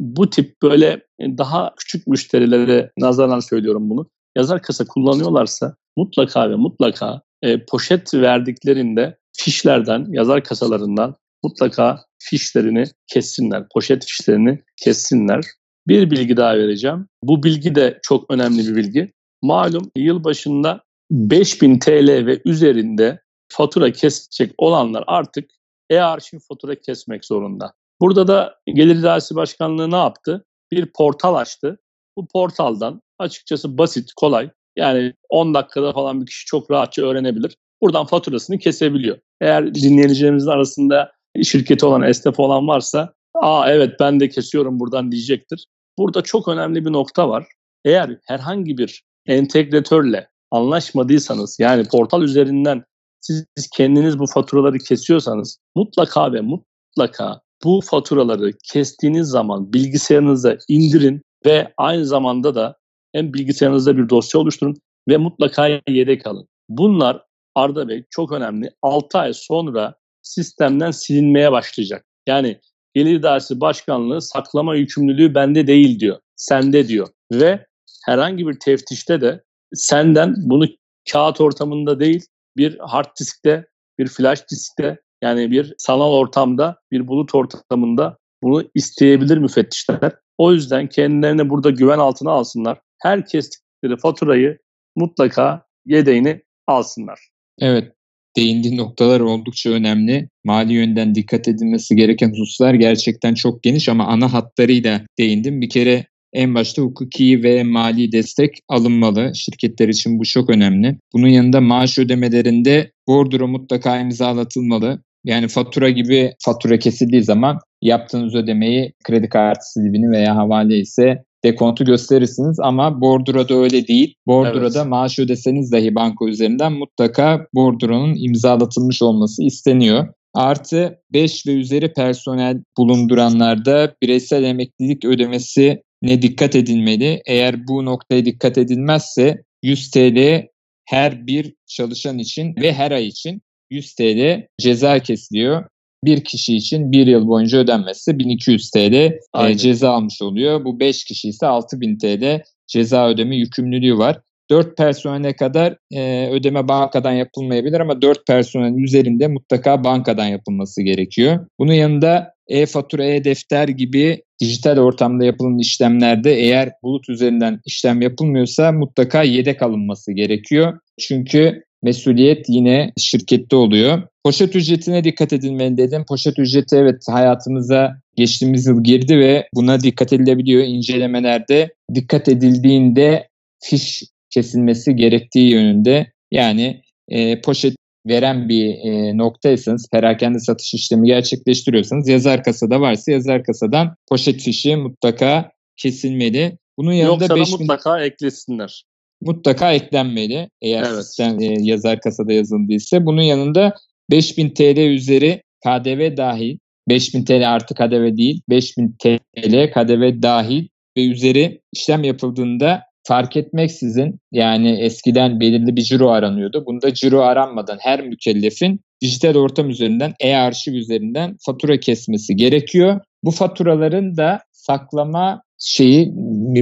bu 0.00 0.30
tip 0.30 0.62
böyle 0.62 1.06
daha 1.20 1.74
küçük 1.76 2.06
müşterilere 2.06 2.92
nazaran 2.98 3.40
söylüyorum 3.40 3.90
bunu. 3.90 4.06
Yazar 4.36 4.62
kasa 4.62 4.84
kullanıyorlarsa 4.86 5.76
mutlaka 5.96 6.50
ve 6.50 6.56
mutlaka 6.56 7.22
e, 7.42 7.64
poşet 7.64 8.14
verdiklerinde 8.14 9.18
fişlerden, 9.36 10.06
yazar 10.08 10.44
kasalarından 10.44 11.14
mutlaka 11.44 12.04
fişlerini 12.18 12.84
kessinler, 13.06 13.64
poşet 13.74 14.04
fişlerini 14.04 14.62
kessinler. 14.76 15.44
Bir 15.88 16.10
bilgi 16.10 16.36
daha 16.36 16.54
vereceğim. 16.54 17.08
Bu 17.24 17.42
bilgi 17.42 17.74
de 17.74 17.98
çok 18.02 18.30
önemli 18.30 18.68
bir 18.68 18.76
bilgi. 18.76 19.12
Malum 19.42 19.90
yıl 19.96 20.24
başında 20.24 20.80
5000 21.10 21.78
TL 21.78 22.26
ve 22.26 22.40
üzerinde 22.44 23.20
fatura 23.48 23.92
kesecek 23.92 24.54
olanlar 24.58 25.04
artık 25.06 25.50
e-arşiv 25.90 26.38
fatura 26.48 26.74
kesmek 26.74 27.24
zorunda. 27.24 27.72
Burada 28.00 28.28
da 28.28 28.54
Gelir 28.66 28.96
İdaresi 28.96 29.34
Başkanlığı 29.34 29.90
ne 29.90 29.96
yaptı? 29.96 30.44
Bir 30.72 30.86
portal 30.86 31.34
açtı. 31.34 31.78
Bu 32.16 32.26
portaldan 32.32 33.02
açıkçası 33.18 33.78
basit, 33.78 34.12
kolay. 34.16 34.50
Yani 34.76 35.12
10 35.28 35.54
dakikada 35.54 35.92
falan 35.92 36.20
bir 36.20 36.26
kişi 36.26 36.46
çok 36.46 36.70
rahatça 36.70 37.02
öğrenebilir. 37.02 37.56
Buradan 37.82 38.06
faturasını 38.06 38.58
kesebiliyor. 38.58 39.18
Eğer 39.40 39.74
dinleyicilerimizin 39.74 40.50
arasında 40.50 41.12
şirketi 41.42 41.86
olan, 41.86 42.02
esnaf 42.02 42.40
olan 42.40 42.68
varsa 42.68 43.14
aa 43.34 43.70
evet 43.70 44.00
ben 44.00 44.20
de 44.20 44.28
kesiyorum 44.28 44.80
buradan 44.80 45.12
diyecektir. 45.12 45.66
Burada 45.98 46.22
çok 46.22 46.48
önemli 46.48 46.84
bir 46.84 46.92
nokta 46.92 47.28
var. 47.28 47.46
Eğer 47.84 48.18
herhangi 48.26 48.78
bir 48.78 49.02
entegratörle 49.26 50.28
anlaşmadıysanız 50.50 51.56
yani 51.60 51.84
portal 51.84 52.22
üzerinden 52.22 52.84
siz 53.20 53.46
kendiniz 53.76 54.18
bu 54.18 54.26
faturaları 54.26 54.78
kesiyorsanız 54.78 55.58
mutlaka 55.74 56.32
ve 56.32 56.40
mutlaka 56.40 57.40
bu 57.64 57.80
faturaları 57.84 58.52
kestiğiniz 58.72 59.28
zaman 59.28 59.72
bilgisayarınıza 59.72 60.56
indirin 60.68 61.22
ve 61.46 61.72
aynı 61.76 62.06
zamanda 62.06 62.54
da 62.54 62.76
hem 63.12 63.34
bilgisayarınızda 63.34 63.96
bir 63.96 64.08
dosya 64.08 64.40
oluşturun 64.40 64.76
ve 65.08 65.16
mutlaka 65.16 65.80
yedek 65.88 66.26
alın. 66.26 66.48
Bunlar 66.68 67.22
Arda 67.54 67.88
Bey 67.88 68.04
çok 68.10 68.32
önemli. 68.32 68.70
6 68.82 69.18
ay 69.18 69.32
sonra 69.34 69.94
sistemden 70.22 70.90
silinmeye 70.90 71.52
başlayacak. 71.52 72.04
Yani 72.26 72.60
Gelir 72.94 73.14
İdaresi 73.14 73.60
Başkanlığı 73.60 74.22
saklama 74.22 74.76
yükümlülüğü 74.76 75.34
bende 75.34 75.66
değil 75.66 76.00
diyor. 76.00 76.18
Sende 76.36 76.88
diyor. 76.88 77.08
Ve 77.32 77.66
herhangi 78.06 78.48
bir 78.48 78.58
teftişte 78.58 79.20
de 79.20 79.42
senden 79.74 80.34
bunu 80.38 80.66
kağıt 81.12 81.40
ortamında 81.40 82.00
değil 82.00 82.26
bir 82.56 82.78
hard 82.78 83.16
diskte, 83.20 83.66
bir 83.98 84.08
flash 84.08 84.48
diskte 84.50 85.00
yani 85.22 85.50
bir 85.50 85.74
sanal 85.78 86.12
ortamda, 86.12 86.76
bir 86.90 87.08
bulut 87.08 87.34
ortamında 87.34 88.16
bunu 88.42 88.64
isteyebilir 88.74 89.38
müfettişler. 89.38 90.12
O 90.38 90.52
yüzden 90.52 90.86
kendilerine 90.86 91.50
burada 91.50 91.70
güven 91.70 91.98
altına 91.98 92.30
alsınlar. 92.30 92.80
Her 93.02 93.26
kestikleri 93.26 93.96
faturayı 94.02 94.58
mutlaka 94.96 95.62
yedeğini 95.86 96.42
alsınlar. 96.66 97.20
Evet, 97.60 97.92
değindiği 98.36 98.76
noktalar 98.76 99.20
oldukça 99.20 99.70
önemli. 99.70 100.28
Mali 100.44 100.72
yönden 100.72 101.14
dikkat 101.14 101.48
edilmesi 101.48 101.96
gereken 101.96 102.30
hususlar 102.30 102.74
gerçekten 102.74 103.34
çok 103.34 103.62
geniş 103.62 103.88
ama 103.88 104.06
ana 104.06 104.32
hatlarıyla 104.32 105.00
değindim. 105.18 105.60
Bir 105.60 105.68
kere 105.68 106.06
en 106.32 106.54
başta 106.54 106.82
hukuki 106.82 107.42
ve 107.42 107.62
mali 107.62 108.12
destek 108.12 108.58
alınmalı. 108.68 109.32
Şirketler 109.34 109.88
için 109.88 110.18
bu 110.18 110.24
çok 110.24 110.50
önemli. 110.50 110.98
Bunun 111.12 111.28
yanında 111.28 111.60
maaş 111.60 111.98
ödemelerinde 111.98 112.90
bordro 113.08 113.48
mutlaka 113.48 114.00
imzalatılmalı. 114.00 115.02
Yani 115.24 115.48
fatura 115.48 115.90
gibi 115.90 116.32
fatura 116.44 116.78
kesildiği 116.78 117.22
zaman 117.22 117.58
yaptığınız 117.82 118.34
ödemeyi 118.34 118.92
kredi 119.04 119.28
kartı 119.28 119.72
silibini 119.72 120.10
veya 120.10 120.36
havale 120.36 120.78
ise 120.78 121.24
dekontu 121.44 121.84
gösterirsiniz 121.84 122.60
ama 122.60 123.00
bordroda 123.00 123.54
öyle 123.54 123.86
değil. 123.86 124.14
Bordroda 124.26 124.78
evet. 124.78 124.88
maaş 124.88 125.18
ödeseniz 125.18 125.72
dahi 125.72 125.94
banka 125.94 126.24
üzerinden 126.24 126.72
mutlaka 126.72 127.46
bordronun 127.54 128.14
imzalatılmış 128.16 129.02
olması 129.02 129.42
isteniyor. 129.42 130.08
Artı 130.34 130.98
5 131.12 131.46
ve 131.46 131.52
üzeri 131.52 131.92
personel 131.92 132.62
bulunduranlarda 132.78 133.94
bireysel 134.02 134.42
emeklilik 134.42 135.04
ödemesi 135.04 135.82
ne 136.02 136.22
dikkat 136.22 136.56
edilmeli? 136.56 137.22
Eğer 137.26 137.68
bu 137.68 137.84
noktaya 137.84 138.24
dikkat 138.24 138.58
edilmezse 138.58 139.42
100 139.62 139.90
TL 139.90 140.46
her 140.84 141.26
bir 141.26 141.54
çalışan 141.66 142.18
için 142.18 142.54
ve 142.56 142.72
her 142.72 142.90
ay 142.90 143.06
için 143.06 143.42
100 143.70 143.94
TL 143.94 144.46
ceza 144.60 144.98
kesiliyor. 144.98 145.64
Bir 146.04 146.24
kişi 146.24 146.56
için 146.56 146.92
bir 146.92 147.06
yıl 147.06 147.28
boyunca 147.28 147.58
ödenmezse 147.58 148.18
1200 148.18 148.70
TL 148.70 148.94
e, 149.38 149.56
ceza 149.56 149.90
almış 149.90 150.22
oluyor. 150.22 150.64
Bu 150.64 150.80
5 150.80 151.04
kişi 151.04 151.28
ise 151.28 151.46
6000 151.46 151.98
TL 151.98 152.42
ceza 152.66 153.08
ödeme 153.08 153.36
yükümlülüğü 153.36 153.98
var. 153.98 154.20
4 154.50 154.76
personele 154.76 155.36
kadar 155.36 155.76
e, 155.92 156.28
ödeme 156.30 156.68
bankadan 156.68 157.12
yapılmayabilir 157.12 157.80
ama 157.80 158.02
4 158.02 158.26
personel 158.26 158.74
üzerinde 158.78 159.28
mutlaka 159.28 159.84
bankadan 159.84 160.26
yapılması 160.26 160.82
gerekiyor. 160.82 161.46
Bunun 161.58 161.72
yanında 161.72 162.34
e-fatura, 162.48 163.04
e-defter 163.04 163.68
gibi 163.68 164.22
dijital 164.40 164.78
ortamda 164.78 165.24
yapılan 165.24 165.58
işlemlerde 165.58 166.34
eğer 166.34 166.72
bulut 166.82 167.08
üzerinden 167.08 167.60
işlem 167.64 168.02
yapılmıyorsa 168.02 168.72
mutlaka 168.72 169.22
yedek 169.22 169.62
alınması 169.62 170.12
gerekiyor. 170.12 170.78
Çünkü 171.00 171.64
mesuliyet 171.82 172.44
yine 172.48 172.92
şirkette 172.98 173.56
oluyor. 173.56 174.02
Poşet 174.24 174.56
ücretine 174.56 175.04
dikkat 175.04 175.32
edilmeli 175.32 175.76
dedim. 175.76 176.04
Poşet 176.08 176.38
ücreti 176.38 176.76
evet 176.76 177.02
hayatımıza 177.08 177.96
geçtiğimiz 178.16 178.66
yıl 178.66 178.84
girdi 178.84 179.18
ve 179.18 179.48
buna 179.54 179.80
dikkat 179.80 180.12
edilebiliyor. 180.12 180.62
İncelemelerde 180.64 181.74
dikkat 181.94 182.28
edildiğinde 182.28 183.28
fiş 183.64 184.02
kesilmesi 184.30 184.96
gerektiği 184.96 185.50
yönünde. 185.50 186.12
Yani 186.30 186.82
e, 187.08 187.40
poşet 187.40 187.74
veren 188.06 188.48
bir 188.48 188.68
e, 188.68 189.16
noktaysanız, 189.16 189.88
perakende 189.92 190.38
satış 190.38 190.74
işlemi 190.74 191.06
gerçekleştiriyorsanız 191.06 192.08
yazar 192.08 192.44
kasada 192.44 192.80
varsa 192.80 193.12
yazar 193.12 193.44
kasadan 193.44 193.94
poşet 194.08 194.40
fişi 194.40 194.76
mutlaka 194.76 195.50
kesilmeli. 195.76 196.58
Bunun 196.78 196.92
yanında 196.92 197.24
Yoksa 197.24 197.36
5000... 197.36 197.60
mutlaka 197.60 198.04
eklesinler. 198.04 198.84
Mutlaka 199.26 199.72
eklenmeli 199.72 200.48
eğer 200.62 200.82
evet. 200.82 201.04
sistem 201.04 201.40
e, 201.40 201.56
yazar 201.60 202.00
kasada 202.00 202.32
yazıldıysa. 202.32 203.06
Bunun 203.06 203.22
yanında 203.22 203.74
5000 204.10 204.50
TL 204.50 204.78
üzeri 204.78 205.42
KDV 205.64 206.16
dahil, 206.16 206.58
5000 206.88 207.24
TL 207.24 207.52
artı 207.54 207.74
KDV 207.74 208.16
değil, 208.16 208.42
5000 208.48 208.96
TL 208.98 209.72
KDV 209.72 210.22
dahil 210.22 210.68
ve 210.96 211.06
üzeri 211.06 211.60
işlem 211.72 212.04
yapıldığında 212.04 212.82
fark 213.04 213.36
etmeksizin 213.36 214.20
yani 214.32 214.70
eskiden 214.70 215.40
belirli 215.40 215.76
bir 215.76 215.82
ciro 215.82 216.10
aranıyordu. 216.10 216.66
Bunda 216.66 216.94
ciro 216.94 217.20
aranmadan 217.20 217.78
her 217.80 218.00
mükellefin 218.06 218.80
dijital 219.02 219.34
ortam 219.34 219.70
üzerinden 219.70 220.14
e-arşiv 220.20 220.72
üzerinden 220.72 221.36
fatura 221.46 221.80
kesmesi 221.80 222.36
gerekiyor. 222.36 223.00
Bu 223.24 223.30
faturaların 223.30 224.16
da 224.16 224.40
saklama 224.52 225.42
şeyi 225.58 226.12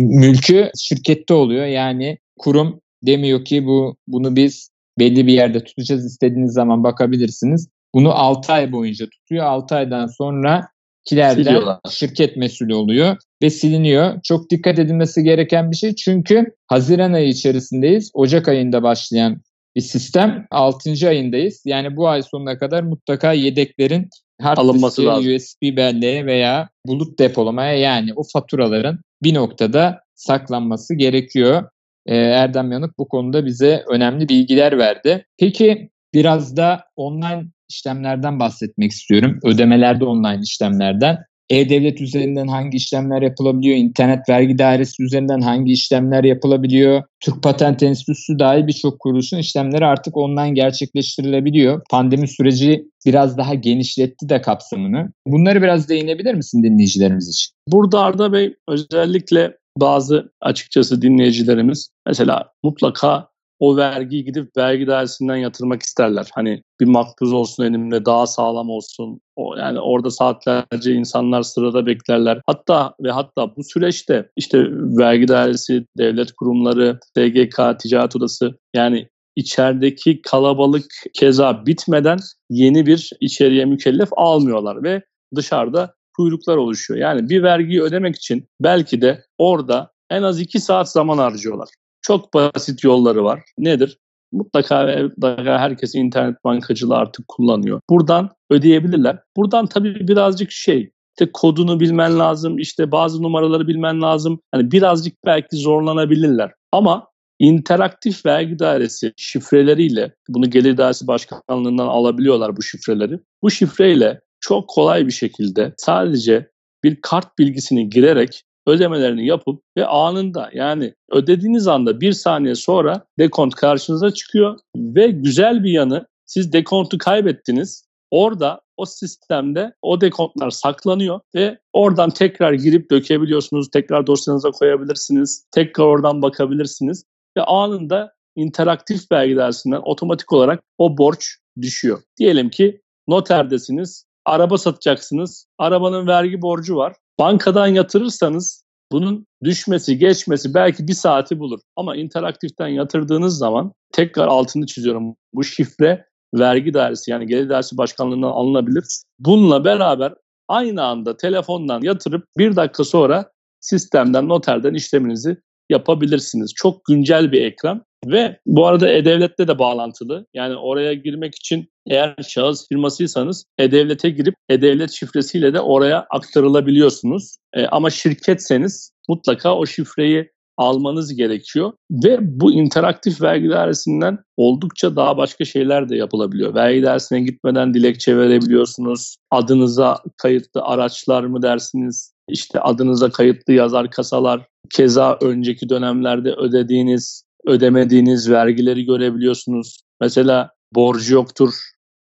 mülkü 0.01 0.71
şirkette 0.79 1.35
oluyor. 1.35 1.67
Yani 1.67 2.19
kurum 2.41 2.81
demiyor 3.07 3.45
ki 3.45 3.67
bu 3.67 3.97
bunu 4.07 4.37
biz 4.37 4.71
belli 4.99 5.27
bir 5.27 5.33
yerde 5.33 5.65
tutacağız 5.65 6.07
istediğiniz 6.07 6.53
zaman 6.53 6.85
bakabilirsiniz. 6.85 7.69
Bunu 7.95 8.13
6 8.13 8.53
ay 8.53 8.73
boyunca 8.73 9.07
tutuyor. 9.11 9.45
6 9.45 9.75
aydan 9.75 10.07
sonra 10.07 10.69
kilerden 11.05 11.63
şirket 11.91 12.37
mesulü 12.37 12.75
oluyor 12.75 13.17
ve 13.43 13.51
siliniyor. 13.51 14.21
Çok 14.23 14.51
dikkat 14.51 14.79
edilmesi 14.79 15.23
gereken 15.23 15.71
bir 15.71 15.77
şey 15.77 15.95
çünkü 15.95 16.55
Haziran 16.67 17.13
ayı 17.13 17.29
içerisindeyiz. 17.29 18.11
Ocak 18.15 18.49
ayında 18.49 18.83
başlayan 18.83 19.43
bir 19.77 19.81
sistem. 19.81 20.47
6. 20.51 21.09
ayındayız. 21.09 21.63
Yani 21.65 21.97
bu 21.97 22.09
ay 22.09 22.23
sonuna 22.23 22.59
kadar 22.59 22.83
mutlaka 22.83 23.33
yedeklerin 23.33 24.09
hard 24.41 24.59
alınması 24.59 25.07
lazım. 25.07 25.35
USB 25.35 25.77
belleğe 25.77 26.27
veya 26.27 26.69
bulut 26.87 27.19
depolamaya 27.19 27.75
yani 27.75 28.13
o 28.17 28.23
faturaların 28.33 28.99
bir 29.23 29.35
noktada 29.35 30.01
saklanması 30.15 30.95
gerekiyor. 30.95 31.69
Ee, 32.07 32.17
Erdem 32.17 32.73
Yanık 32.73 32.99
bu 32.99 33.09
konuda 33.09 33.47
bize 33.47 33.85
önemli 33.89 34.29
bilgiler 34.29 34.79
verdi. 34.79 35.27
Peki 35.39 35.91
biraz 36.15 36.57
da 36.57 36.85
online 36.97 37.45
işlemlerden 37.69 38.41
bahsetmek 38.41 38.91
istiyorum. 38.91 39.39
Ödemelerde 39.45 40.05
online 40.05 40.41
işlemlerden. 40.43 41.19
E-Devlet 41.51 42.01
üzerinden 42.01 42.47
hangi 42.47 42.77
işlemler 42.77 43.23
yapılabiliyor? 43.23 43.77
İnternet 43.77 44.29
Vergi 44.29 44.59
Dairesi 44.59 45.03
üzerinden 45.03 45.41
hangi 45.41 45.73
işlemler 45.73 46.25
yapılabiliyor? 46.25 47.03
Türk 47.21 47.43
Patent 47.43 47.83
Enstitüsü 47.83 48.39
dahil 48.39 48.67
birçok 48.67 49.01
kuruluşun 49.01 49.39
işlemleri 49.39 49.87
artık 49.87 50.17
online 50.17 50.51
gerçekleştirilebiliyor. 50.51 51.83
Pandemi 51.91 52.29
süreci 52.29 52.85
biraz 53.07 53.39
daha 53.39 53.55
genişletti 53.55 54.29
de 54.29 54.41
kapsamını. 54.41 55.13
Bunları 55.27 55.63
biraz 55.63 55.89
değinebilir 55.89 56.35
misin 56.35 56.63
dinleyicilerimiz 56.63 57.29
için? 57.29 57.53
Burada 57.69 58.01
Arda 58.01 58.33
Bey 58.33 58.55
özellikle 58.69 59.60
bazı 59.77 60.33
açıkçası 60.41 61.03
dinleyicilerimiz 61.03 61.91
mesela 62.07 62.53
mutlaka 62.63 63.31
o 63.61 63.77
vergiyi 63.77 64.25
gidip 64.25 64.57
vergi 64.57 64.87
dairesinden 64.87 65.37
yatırmak 65.37 65.83
isterler. 65.83 66.31
Hani 66.35 66.63
bir 66.81 66.87
makbuz 66.87 67.33
olsun 67.33 67.65
elimde 67.65 68.05
daha 68.05 68.27
sağlam 68.27 68.71
olsun. 68.71 69.21
O, 69.37 69.57
yani 69.57 69.81
orada 69.81 70.11
saatlerce 70.11 70.93
insanlar 70.93 71.43
sırada 71.43 71.87
beklerler. 71.87 72.41
Hatta 72.47 72.95
ve 73.01 73.11
hatta 73.11 73.57
bu 73.57 73.65
süreçte 73.65 74.31
işte 74.37 74.59
vergi 74.73 75.29
dairesi, 75.29 75.87
devlet 75.99 76.33
kurumları, 76.33 76.99
DGK, 77.17 77.81
ticaret 77.81 78.17
odası 78.17 78.59
yani 78.77 79.09
içerideki 79.37 80.23
kalabalık 80.23 80.87
keza 81.15 81.67
bitmeden 81.67 82.19
yeni 82.51 82.87
bir 82.87 83.11
içeriye 83.21 83.65
mükellef 83.65 84.09
almıyorlar 84.13 84.83
ve 84.83 85.03
dışarıda 85.37 85.95
kuyruklar 86.17 86.57
oluşuyor. 86.57 87.01
Yani 87.01 87.29
bir 87.29 87.43
vergiyi 87.43 87.83
ödemek 87.83 88.17
için 88.17 88.49
belki 88.61 89.03
de 89.03 89.25
orada 89.39 89.93
en 90.11 90.23
az 90.23 90.41
iki 90.41 90.61
saat 90.61 90.93
zaman 90.93 91.19
harcıyorlar. 91.19 91.69
Çok 92.03 92.35
basit 92.35 92.85
yolları 92.85 93.25
var. 93.25 93.43
Nedir? 93.59 93.99
Mutlaka 94.33 94.99
mutlaka 95.17 95.59
herkes 95.59 95.95
internet 95.95 96.45
bankacılığı 96.45 96.97
artık 96.97 97.29
kullanıyor. 97.29 97.81
Buradan 97.91 98.31
ödeyebilirler. 98.51 99.19
Buradan 99.37 99.67
tabii 99.67 100.09
birazcık 100.09 100.51
şey 100.51 100.91
işte 101.21 101.33
kodunu 101.33 101.81
bilmen 101.81 102.19
lazım, 102.19 102.59
işte 102.59 102.93
bazı 102.93 103.23
numaraları 103.23 103.69
bilmen 103.69 104.03
lazım. 104.03 104.41
Hani 104.53 104.71
birazcık 104.71 105.15
belki 105.27 105.57
zorlanabilirler. 105.57 106.53
Ama 106.73 107.07
interaktif 107.39 108.27
vergi 108.27 108.59
dairesi 108.59 109.13
şifreleriyle 109.17 110.15
bunu 110.29 110.51
Gelir 110.51 110.77
Dairesi 110.77 111.07
Başkanlığından 111.07 111.87
alabiliyorlar 111.87 112.57
bu 112.57 112.63
şifreleri. 112.63 113.21
Bu 113.43 113.51
şifreyle 113.51 114.21
çok 114.41 114.69
kolay 114.69 115.07
bir 115.07 115.13
şekilde 115.13 115.75
sadece 115.77 116.51
bir 116.85 117.01
kart 117.01 117.39
bilgisini 117.39 117.91
girerek 117.91 118.45
ödemelerini 118.67 119.27
yapıp 119.27 119.63
ve 119.77 119.87
anında 119.87 120.51
yani 120.55 120.95
ödediğiniz 121.11 121.67
anda 121.69 122.01
bir 122.01 122.13
saniye 122.13 122.55
sonra 122.55 123.05
dekont 123.19 123.55
karşınıza 123.55 124.11
çıkıyor 124.11 124.59
ve 124.77 125.07
güzel 125.07 125.65
bir 125.65 125.71
yanı 125.71 126.07
siz 126.27 126.53
dekontu 126.53 126.99
kaybettiniz. 126.99 127.85
Orada 128.11 128.61
o 128.77 128.87
sistemde 128.87 129.73
o 129.83 130.01
dekontlar 130.01 130.51
saklanıyor 130.51 131.21
ve 131.35 131.59
oradan 131.73 132.11
tekrar 132.11 132.53
girip 132.53 132.91
dökebiliyorsunuz. 132.91 133.71
Tekrar 133.71 134.07
dosyanıza 134.07 134.51
koyabilirsiniz. 134.51 135.45
Tekrar 135.53 135.85
oradan 135.85 136.23
bakabilirsiniz 136.23 137.05
ve 137.37 137.43
anında 137.43 138.13
interaktif 138.37 139.13
vergi 139.13 139.37
dersinden 139.37 139.81
otomatik 139.85 140.33
olarak 140.33 140.63
o 140.79 140.99
borç 140.99 141.37
düşüyor. 141.63 142.03
Diyelim 142.19 142.51
ki 142.51 142.81
noterdesiniz, 143.09 144.05
araba 144.31 144.59
satacaksınız, 144.59 145.47
arabanın 145.59 146.07
vergi 146.07 146.43
borcu 146.43 146.77
var. 146.77 146.97
Bankadan 147.19 147.67
yatırırsanız 147.67 148.65
bunun 148.93 149.27
düşmesi, 149.45 149.99
geçmesi 149.99 150.55
belki 150.55 150.89
bir 150.89 150.93
saati 150.93 151.39
bulur. 151.39 151.61
Ama 151.77 151.97
interaktiften 151.97 152.69
yatırdığınız 152.69 153.39
zaman 153.39 153.73
tekrar 153.93 154.27
altını 154.27 154.67
çiziyorum. 154.67 155.17
Bu 155.35 155.45
şifre 155.45 156.07
vergi 156.35 156.75
dairesi 156.75 157.11
yani 157.11 157.27
gelir 157.27 157.49
dairesi 157.49 157.77
başkanlığından 157.77 158.31
alınabilir. 158.31 158.85
Bununla 159.19 159.65
beraber 159.65 160.15
aynı 160.49 160.85
anda 160.85 161.17
telefondan 161.17 161.83
yatırıp 161.83 162.25
bir 162.39 162.57
dakika 162.57 162.85
sonra 162.85 163.31
sistemden, 163.61 164.29
noterden 164.29 164.75
işleminizi 164.75 165.37
yapabilirsiniz. 165.71 166.53
Çok 166.57 166.85
güncel 166.85 167.33
bir 167.33 167.43
ekran 167.43 167.85
ve 168.07 168.39
bu 168.47 168.67
arada 168.67 168.89
E-Devlet'le 168.89 169.49
de 169.49 169.59
bağlantılı. 169.59 170.27
Yani 170.35 170.57
oraya 170.57 170.95
girmek 170.95 171.35
için 171.35 171.69
eğer 171.87 172.15
şahıs 172.29 172.69
firmasıysanız 172.69 173.45
E-Devlet'e 173.59 174.11
girip 174.11 174.35
E-Devlet 174.49 174.91
şifresiyle 174.91 175.55
de 175.55 175.61
oraya 175.61 176.07
aktarılabiliyorsunuz. 176.11 177.37
E, 177.55 177.67
ama 177.67 177.91
şirketseniz 177.91 178.93
mutlaka 179.09 179.57
o 179.57 179.67
şifreyi 179.67 180.31
almanız 180.61 181.17
gerekiyor. 181.17 181.73
Ve 181.91 182.19
bu 182.21 182.53
interaktif 182.53 183.23
vergi 183.23 183.51
dairesinden 183.51 184.19
oldukça 184.37 184.97
daha 184.97 185.17
başka 185.17 185.45
şeyler 185.45 185.89
de 185.89 185.97
yapılabiliyor. 185.97 186.55
Vergi 186.55 186.83
dairesine 186.83 187.21
gitmeden 187.21 187.75
dilekçe 187.75 188.17
verebiliyorsunuz. 188.17 189.17
Adınıza 189.31 189.99
kayıtlı 190.17 190.63
araçlar 190.63 191.25
mı 191.25 191.43
dersiniz? 191.43 192.13
İşte 192.31 192.61
adınıza 192.61 193.11
kayıtlı 193.11 193.53
yazar 193.53 193.91
kasalar. 193.91 194.47
Keza 194.71 195.19
önceki 195.21 195.69
dönemlerde 195.69 196.33
ödediğiniz, 196.33 197.25
ödemediğiniz 197.47 198.31
vergileri 198.31 198.85
görebiliyorsunuz. 198.85 199.81
Mesela 200.01 200.51
borcu 200.75 201.15
yoktur, 201.15 201.55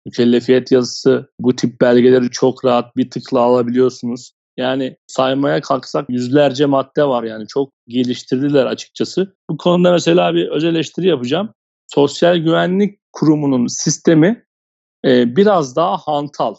mükellefiyet 0.05 0.71
yazısı 0.71 1.29
bu 1.39 1.55
tip 1.55 1.81
belgeleri 1.81 2.29
çok 2.29 2.65
rahat 2.65 2.97
bir 2.97 3.09
tıkla 3.09 3.39
alabiliyorsunuz. 3.39 4.31
Yani 4.57 4.97
saymaya 5.07 5.61
kalksak 5.61 6.09
yüzlerce 6.09 6.65
madde 6.65 7.03
var 7.03 7.23
yani 7.23 7.47
çok 7.47 7.71
geliştirdiler 7.87 8.65
açıkçası. 8.65 9.35
Bu 9.49 9.57
konuda 9.57 9.91
mesela 9.91 10.33
bir 10.33 10.47
öz 10.47 10.63
eleştiri 10.63 11.07
yapacağım. 11.07 11.53
Sosyal 11.87 12.37
Güvenlik 12.37 12.99
Kurumu'nun 13.11 13.67
sistemi 13.67 14.45
e, 15.05 15.35
biraz 15.35 15.75
daha 15.75 15.97
hantal. 15.97 16.55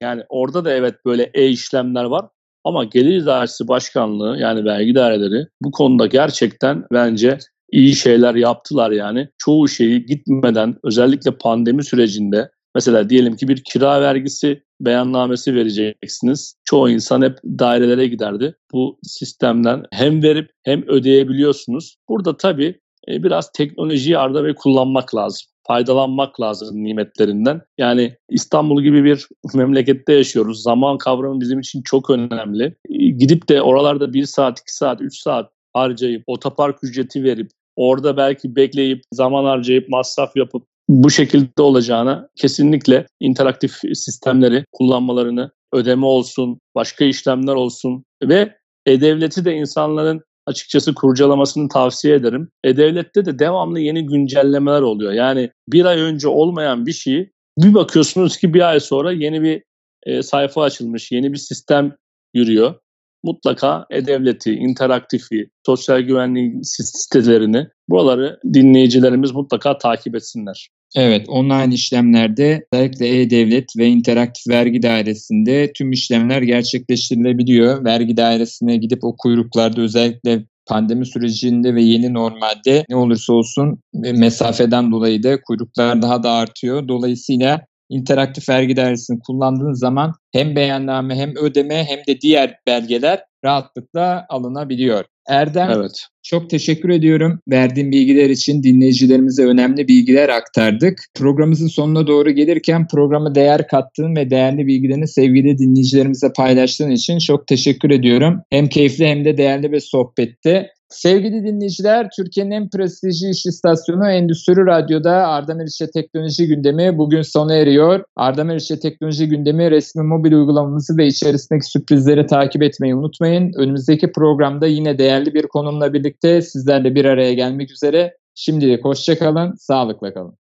Yani 0.00 0.22
orada 0.28 0.64
da 0.64 0.72
evet 0.72 0.94
böyle 1.04 1.30
e-işlemler 1.34 2.04
var 2.04 2.28
ama 2.64 2.84
Gelir 2.84 3.26
Dairesi 3.26 3.68
Başkanlığı 3.68 4.38
yani 4.38 4.64
vergi 4.64 4.94
daireleri 4.94 5.46
bu 5.62 5.70
konuda 5.70 6.06
gerçekten 6.06 6.84
bence 6.92 7.38
iyi 7.72 7.96
şeyler 7.96 8.34
yaptılar 8.34 8.90
yani. 8.90 9.28
Çoğu 9.38 9.68
şeyi 9.68 10.06
gitmeden 10.06 10.74
özellikle 10.84 11.30
pandemi 11.30 11.84
sürecinde 11.84 12.50
mesela 12.74 13.10
diyelim 13.10 13.36
ki 13.36 13.48
bir 13.48 13.64
kira 13.64 14.00
vergisi 14.00 14.62
beyannamesi 14.80 15.54
vereceksiniz. 15.54 16.54
Çoğu 16.64 16.90
insan 16.90 17.22
hep 17.22 17.38
dairelere 17.44 18.06
giderdi. 18.06 18.54
Bu 18.72 18.98
sistemden 19.02 19.84
hem 19.92 20.22
verip 20.22 20.50
hem 20.64 20.88
ödeyebiliyorsunuz. 20.88 21.96
Burada 22.08 22.36
tabii 22.36 22.80
e, 23.08 23.22
biraz 23.22 23.52
teknolojiyi 23.52 24.18
arda 24.18 24.44
ve 24.44 24.54
kullanmak 24.54 25.14
lazım 25.14 25.48
faydalanmak 25.68 26.40
lazım 26.40 26.84
nimetlerinden. 26.84 27.60
Yani 27.78 28.16
İstanbul 28.30 28.82
gibi 28.82 29.04
bir 29.04 29.28
memlekette 29.54 30.12
yaşıyoruz. 30.12 30.62
Zaman 30.62 30.98
kavramı 30.98 31.40
bizim 31.40 31.60
için 31.60 31.82
çok 31.82 32.10
önemli. 32.10 32.76
E, 32.88 33.08
gidip 33.08 33.48
de 33.48 33.62
oralarda 33.62 34.12
bir 34.12 34.24
saat, 34.24 34.60
iki 34.60 34.74
saat, 34.74 35.00
üç 35.00 35.18
saat 35.18 35.50
harcayıp 35.72 36.22
otopark 36.26 36.84
ücreti 36.84 37.24
verip 37.24 37.50
orada 37.76 38.16
belki 38.16 38.56
bekleyip 38.56 39.02
zaman 39.12 39.44
harcayıp 39.44 39.88
masraf 39.88 40.36
yapıp 40.36 40.66
bu 40.88 41.10
şekilde 41.10 41.62
olacağına 41.62 42.28
kesinlikle 42.36 43.06
interaktif 43.20 43.72
sistemleri 43.94 44.64
kullanmalarını 44.72 45.50
ödeme 45.72 46.06
olsun, 46.06 46.60
başka 46.74 47.04
işlemler 47.04 47.54
olsun 47.54 48.04
ve 48.22 48.56
e-devleti 48.86 49.44
de 49.44 49.54
insanların 49.54 50.20
açıkçası 50.48 50.94
kurcalamasını 50.94 51.68
tavsiye 51.68 52.14
ederim. 52.14 52.48
E-Devlet'te 52.64 53.24
de 53.24 53.38
devamlı 53.38 53.80
yeni 53.80 54.06
güncellemeler 54.06 54.82
oluyor. 54.82 55.12
Yani 55.12 55.50
bir 55.68 55.84
ay 55.84 56.00
önce 56.00 56.28
olmayan 56.28 56.86
bir 56.86 56.92
şeyi 56.92 57.32
bir 57.58 57.74
bakıyorsunuz 57.74 58.36
ki 58.36 58.54
bir 58.54 58.68
ay 58.70 58.80
sonra 58.80 59.12
yeni 59.12 59.42
bir 59.42 59.62
e, 60.06 60.22
sayfa 60.22 60.62
açılmış, 60.62 61.12
yeni 61.12 61.32
bir 61.32 61.38
sistem 61.38 61.96
yürüyor. 62.34 62.74
Mutlaka 63.22 63.86
E-Devlet'i, 63.90 64.52
interaktifi, 64.52 65.50
sosyal 65.66 66.00
güvenlik 66.00 66.54
sitelerini 66.62 67.68
buraları 67.88 68.40
dinleyicilerimiz 68.54 69.32
mutlaka 69.32 69.78
takip 69.78 70.14
etsinler. 70.14 70.68
Evet, 70.96 71.28
online 71.28 71.74
işlemlerde 71.74 72.66
özellikle 72.72 73.20
E-Devlet 73.20 73.76
ve 73.76 73.86
interaktif 73.86 74.48
vergi 74.48 74.82
dairesinde 74.82 75.72
tüm 75.72 75.92
işlemler 75.92 76.42
gerçekleştirilebiliyor. 76.42 77.84
Vergi 77.84 78.16
dairesine 78.16 78.76
gidip 78.76 79.04
o 79.04 79.16
kuyruklarda 79.16 79.80
özellikle 79.80 80.44
pandemi 80.66 81.06
sürecinde 81.06 81.74
ve 81.74 81.82
yeni 81.82 82.14
normalde 82.14 82.84
ne 82.88 82.96
olursa 82.96 83.32
olsun 83.32 83.82
mesafeden 83.94 84.92
dolayı 84.92 85.22
da 85.22 85.40
kuyruklar 85.40 86.02
daha 86.02 86.22
da 86.22 86.30
artıyor. 86.30 86.88
Dolayısıyla 86.88 87.60
interaktif 87.88 88.48
vergi 88.48 88.76
dairesini 88.76 89.18
kullandığınız 89.20 89.78
zaman 89.78 90.14
hem 90.32 90.56
beyanname 90.56 91.14
hem 91.14 91.36
ödeme 91.36 91.84
hem 91.84 91.98
de 92.08 92.20
diğer 92.20 92.58
belgeler 92.66 93.24
rahatlıkla 93.44 94.26
alınabiliyor. 94.28 95.04
Erdem 95.28 95.70
evet. 95.70 96.06
Çok 96.28 96.50
teşekkür 96.50 96.88
ediyorum. 96.88 97.40
Verdiğin 97.48 97.92
bilgiler 97.92 98.30
için 98.30 98.62
dinleyicilerimize 98.62 99.44
önemli 99.44 99.88
bilgiler 99.88 100.28
aktardık. 100.28 100.98
Programımızın 101.14 101.66
sonuna 101.66 102.06
doğru 102.06 102.30
gelirken 102.30 102.86
programa 102.86 103.34
değer 103.34 103.68
kattığın 103.68 104.16
ve 104.16 104.30
değerli 104.30 104.66
bilgilerini 104.66 105.08
sevgili 105.08 105.58
dinleyicilerimize 105.58 106.32
paylaştığın 106.36 106.90
için 106.90 107.18
çok 107.18 107.46
teşekkür 107.46 107.90
ediyorum. 107.90 108.40
Hem 108.50 108.68
keyifli 108.68 109.06
hem 109.06 109.24
de 109.24 109.36
değerli 109.36 109.72
bir 109.72 109.80
sohbette. 109.80 110.68
Sevgili 110.90 111.44
dinleyiciler, 111.44 112.08
Türkiye'nin 112.16 112.50
en 112.50 112.70
prestijli 112.70 113.30
iş 113.30 113.46
istasyonu 113.46 114.10
Endüstri 114.10 114.66
Radyo'da 114.66 115.12
Arda 115.12 115.54
Meriç'e 115.54 115.90
Teknoloji 115.90 116.46
Gündemi 116.46 116.98
bugün 116.98 117.22
sona 117.22 117.54
eriyor. 117.54 118.04
Arda 118.16 118.44
Meriç'e 118.44 118.80
Teknoloji 118.80 119.28
Gündemi 119.28 119.70
resmi 119.70 120.02
mobil 120.02 120.32
uygulamamızı 120.32 120.96
ve 120.96 121.06
içerisindeki 121.06 121.66
sürprizleri 121.66 122.26
takip 122.26 122.62
etmeyi 122.62 122.94
unutmayın. 122.94 123.52
Önümüzdeki 123.56 124.12
programda 124.12 124.66
yine 124.66 124.98
değerli 124.98 125.34
bir 125.34 125.46
konumla 125.46 125.92
birlikte 126.24 126.42
sizlerle 126.42 126.94
bir 126.94 127.04
araya 127.04 127.34
gelmek 127.34 127.70
üzere. 127.70 128.16
Şimdilik 128.34 128.84
hoşçakalın, 128.84 129.54
sağlıkla 129.54 130.14
kalın. 130.14 130.38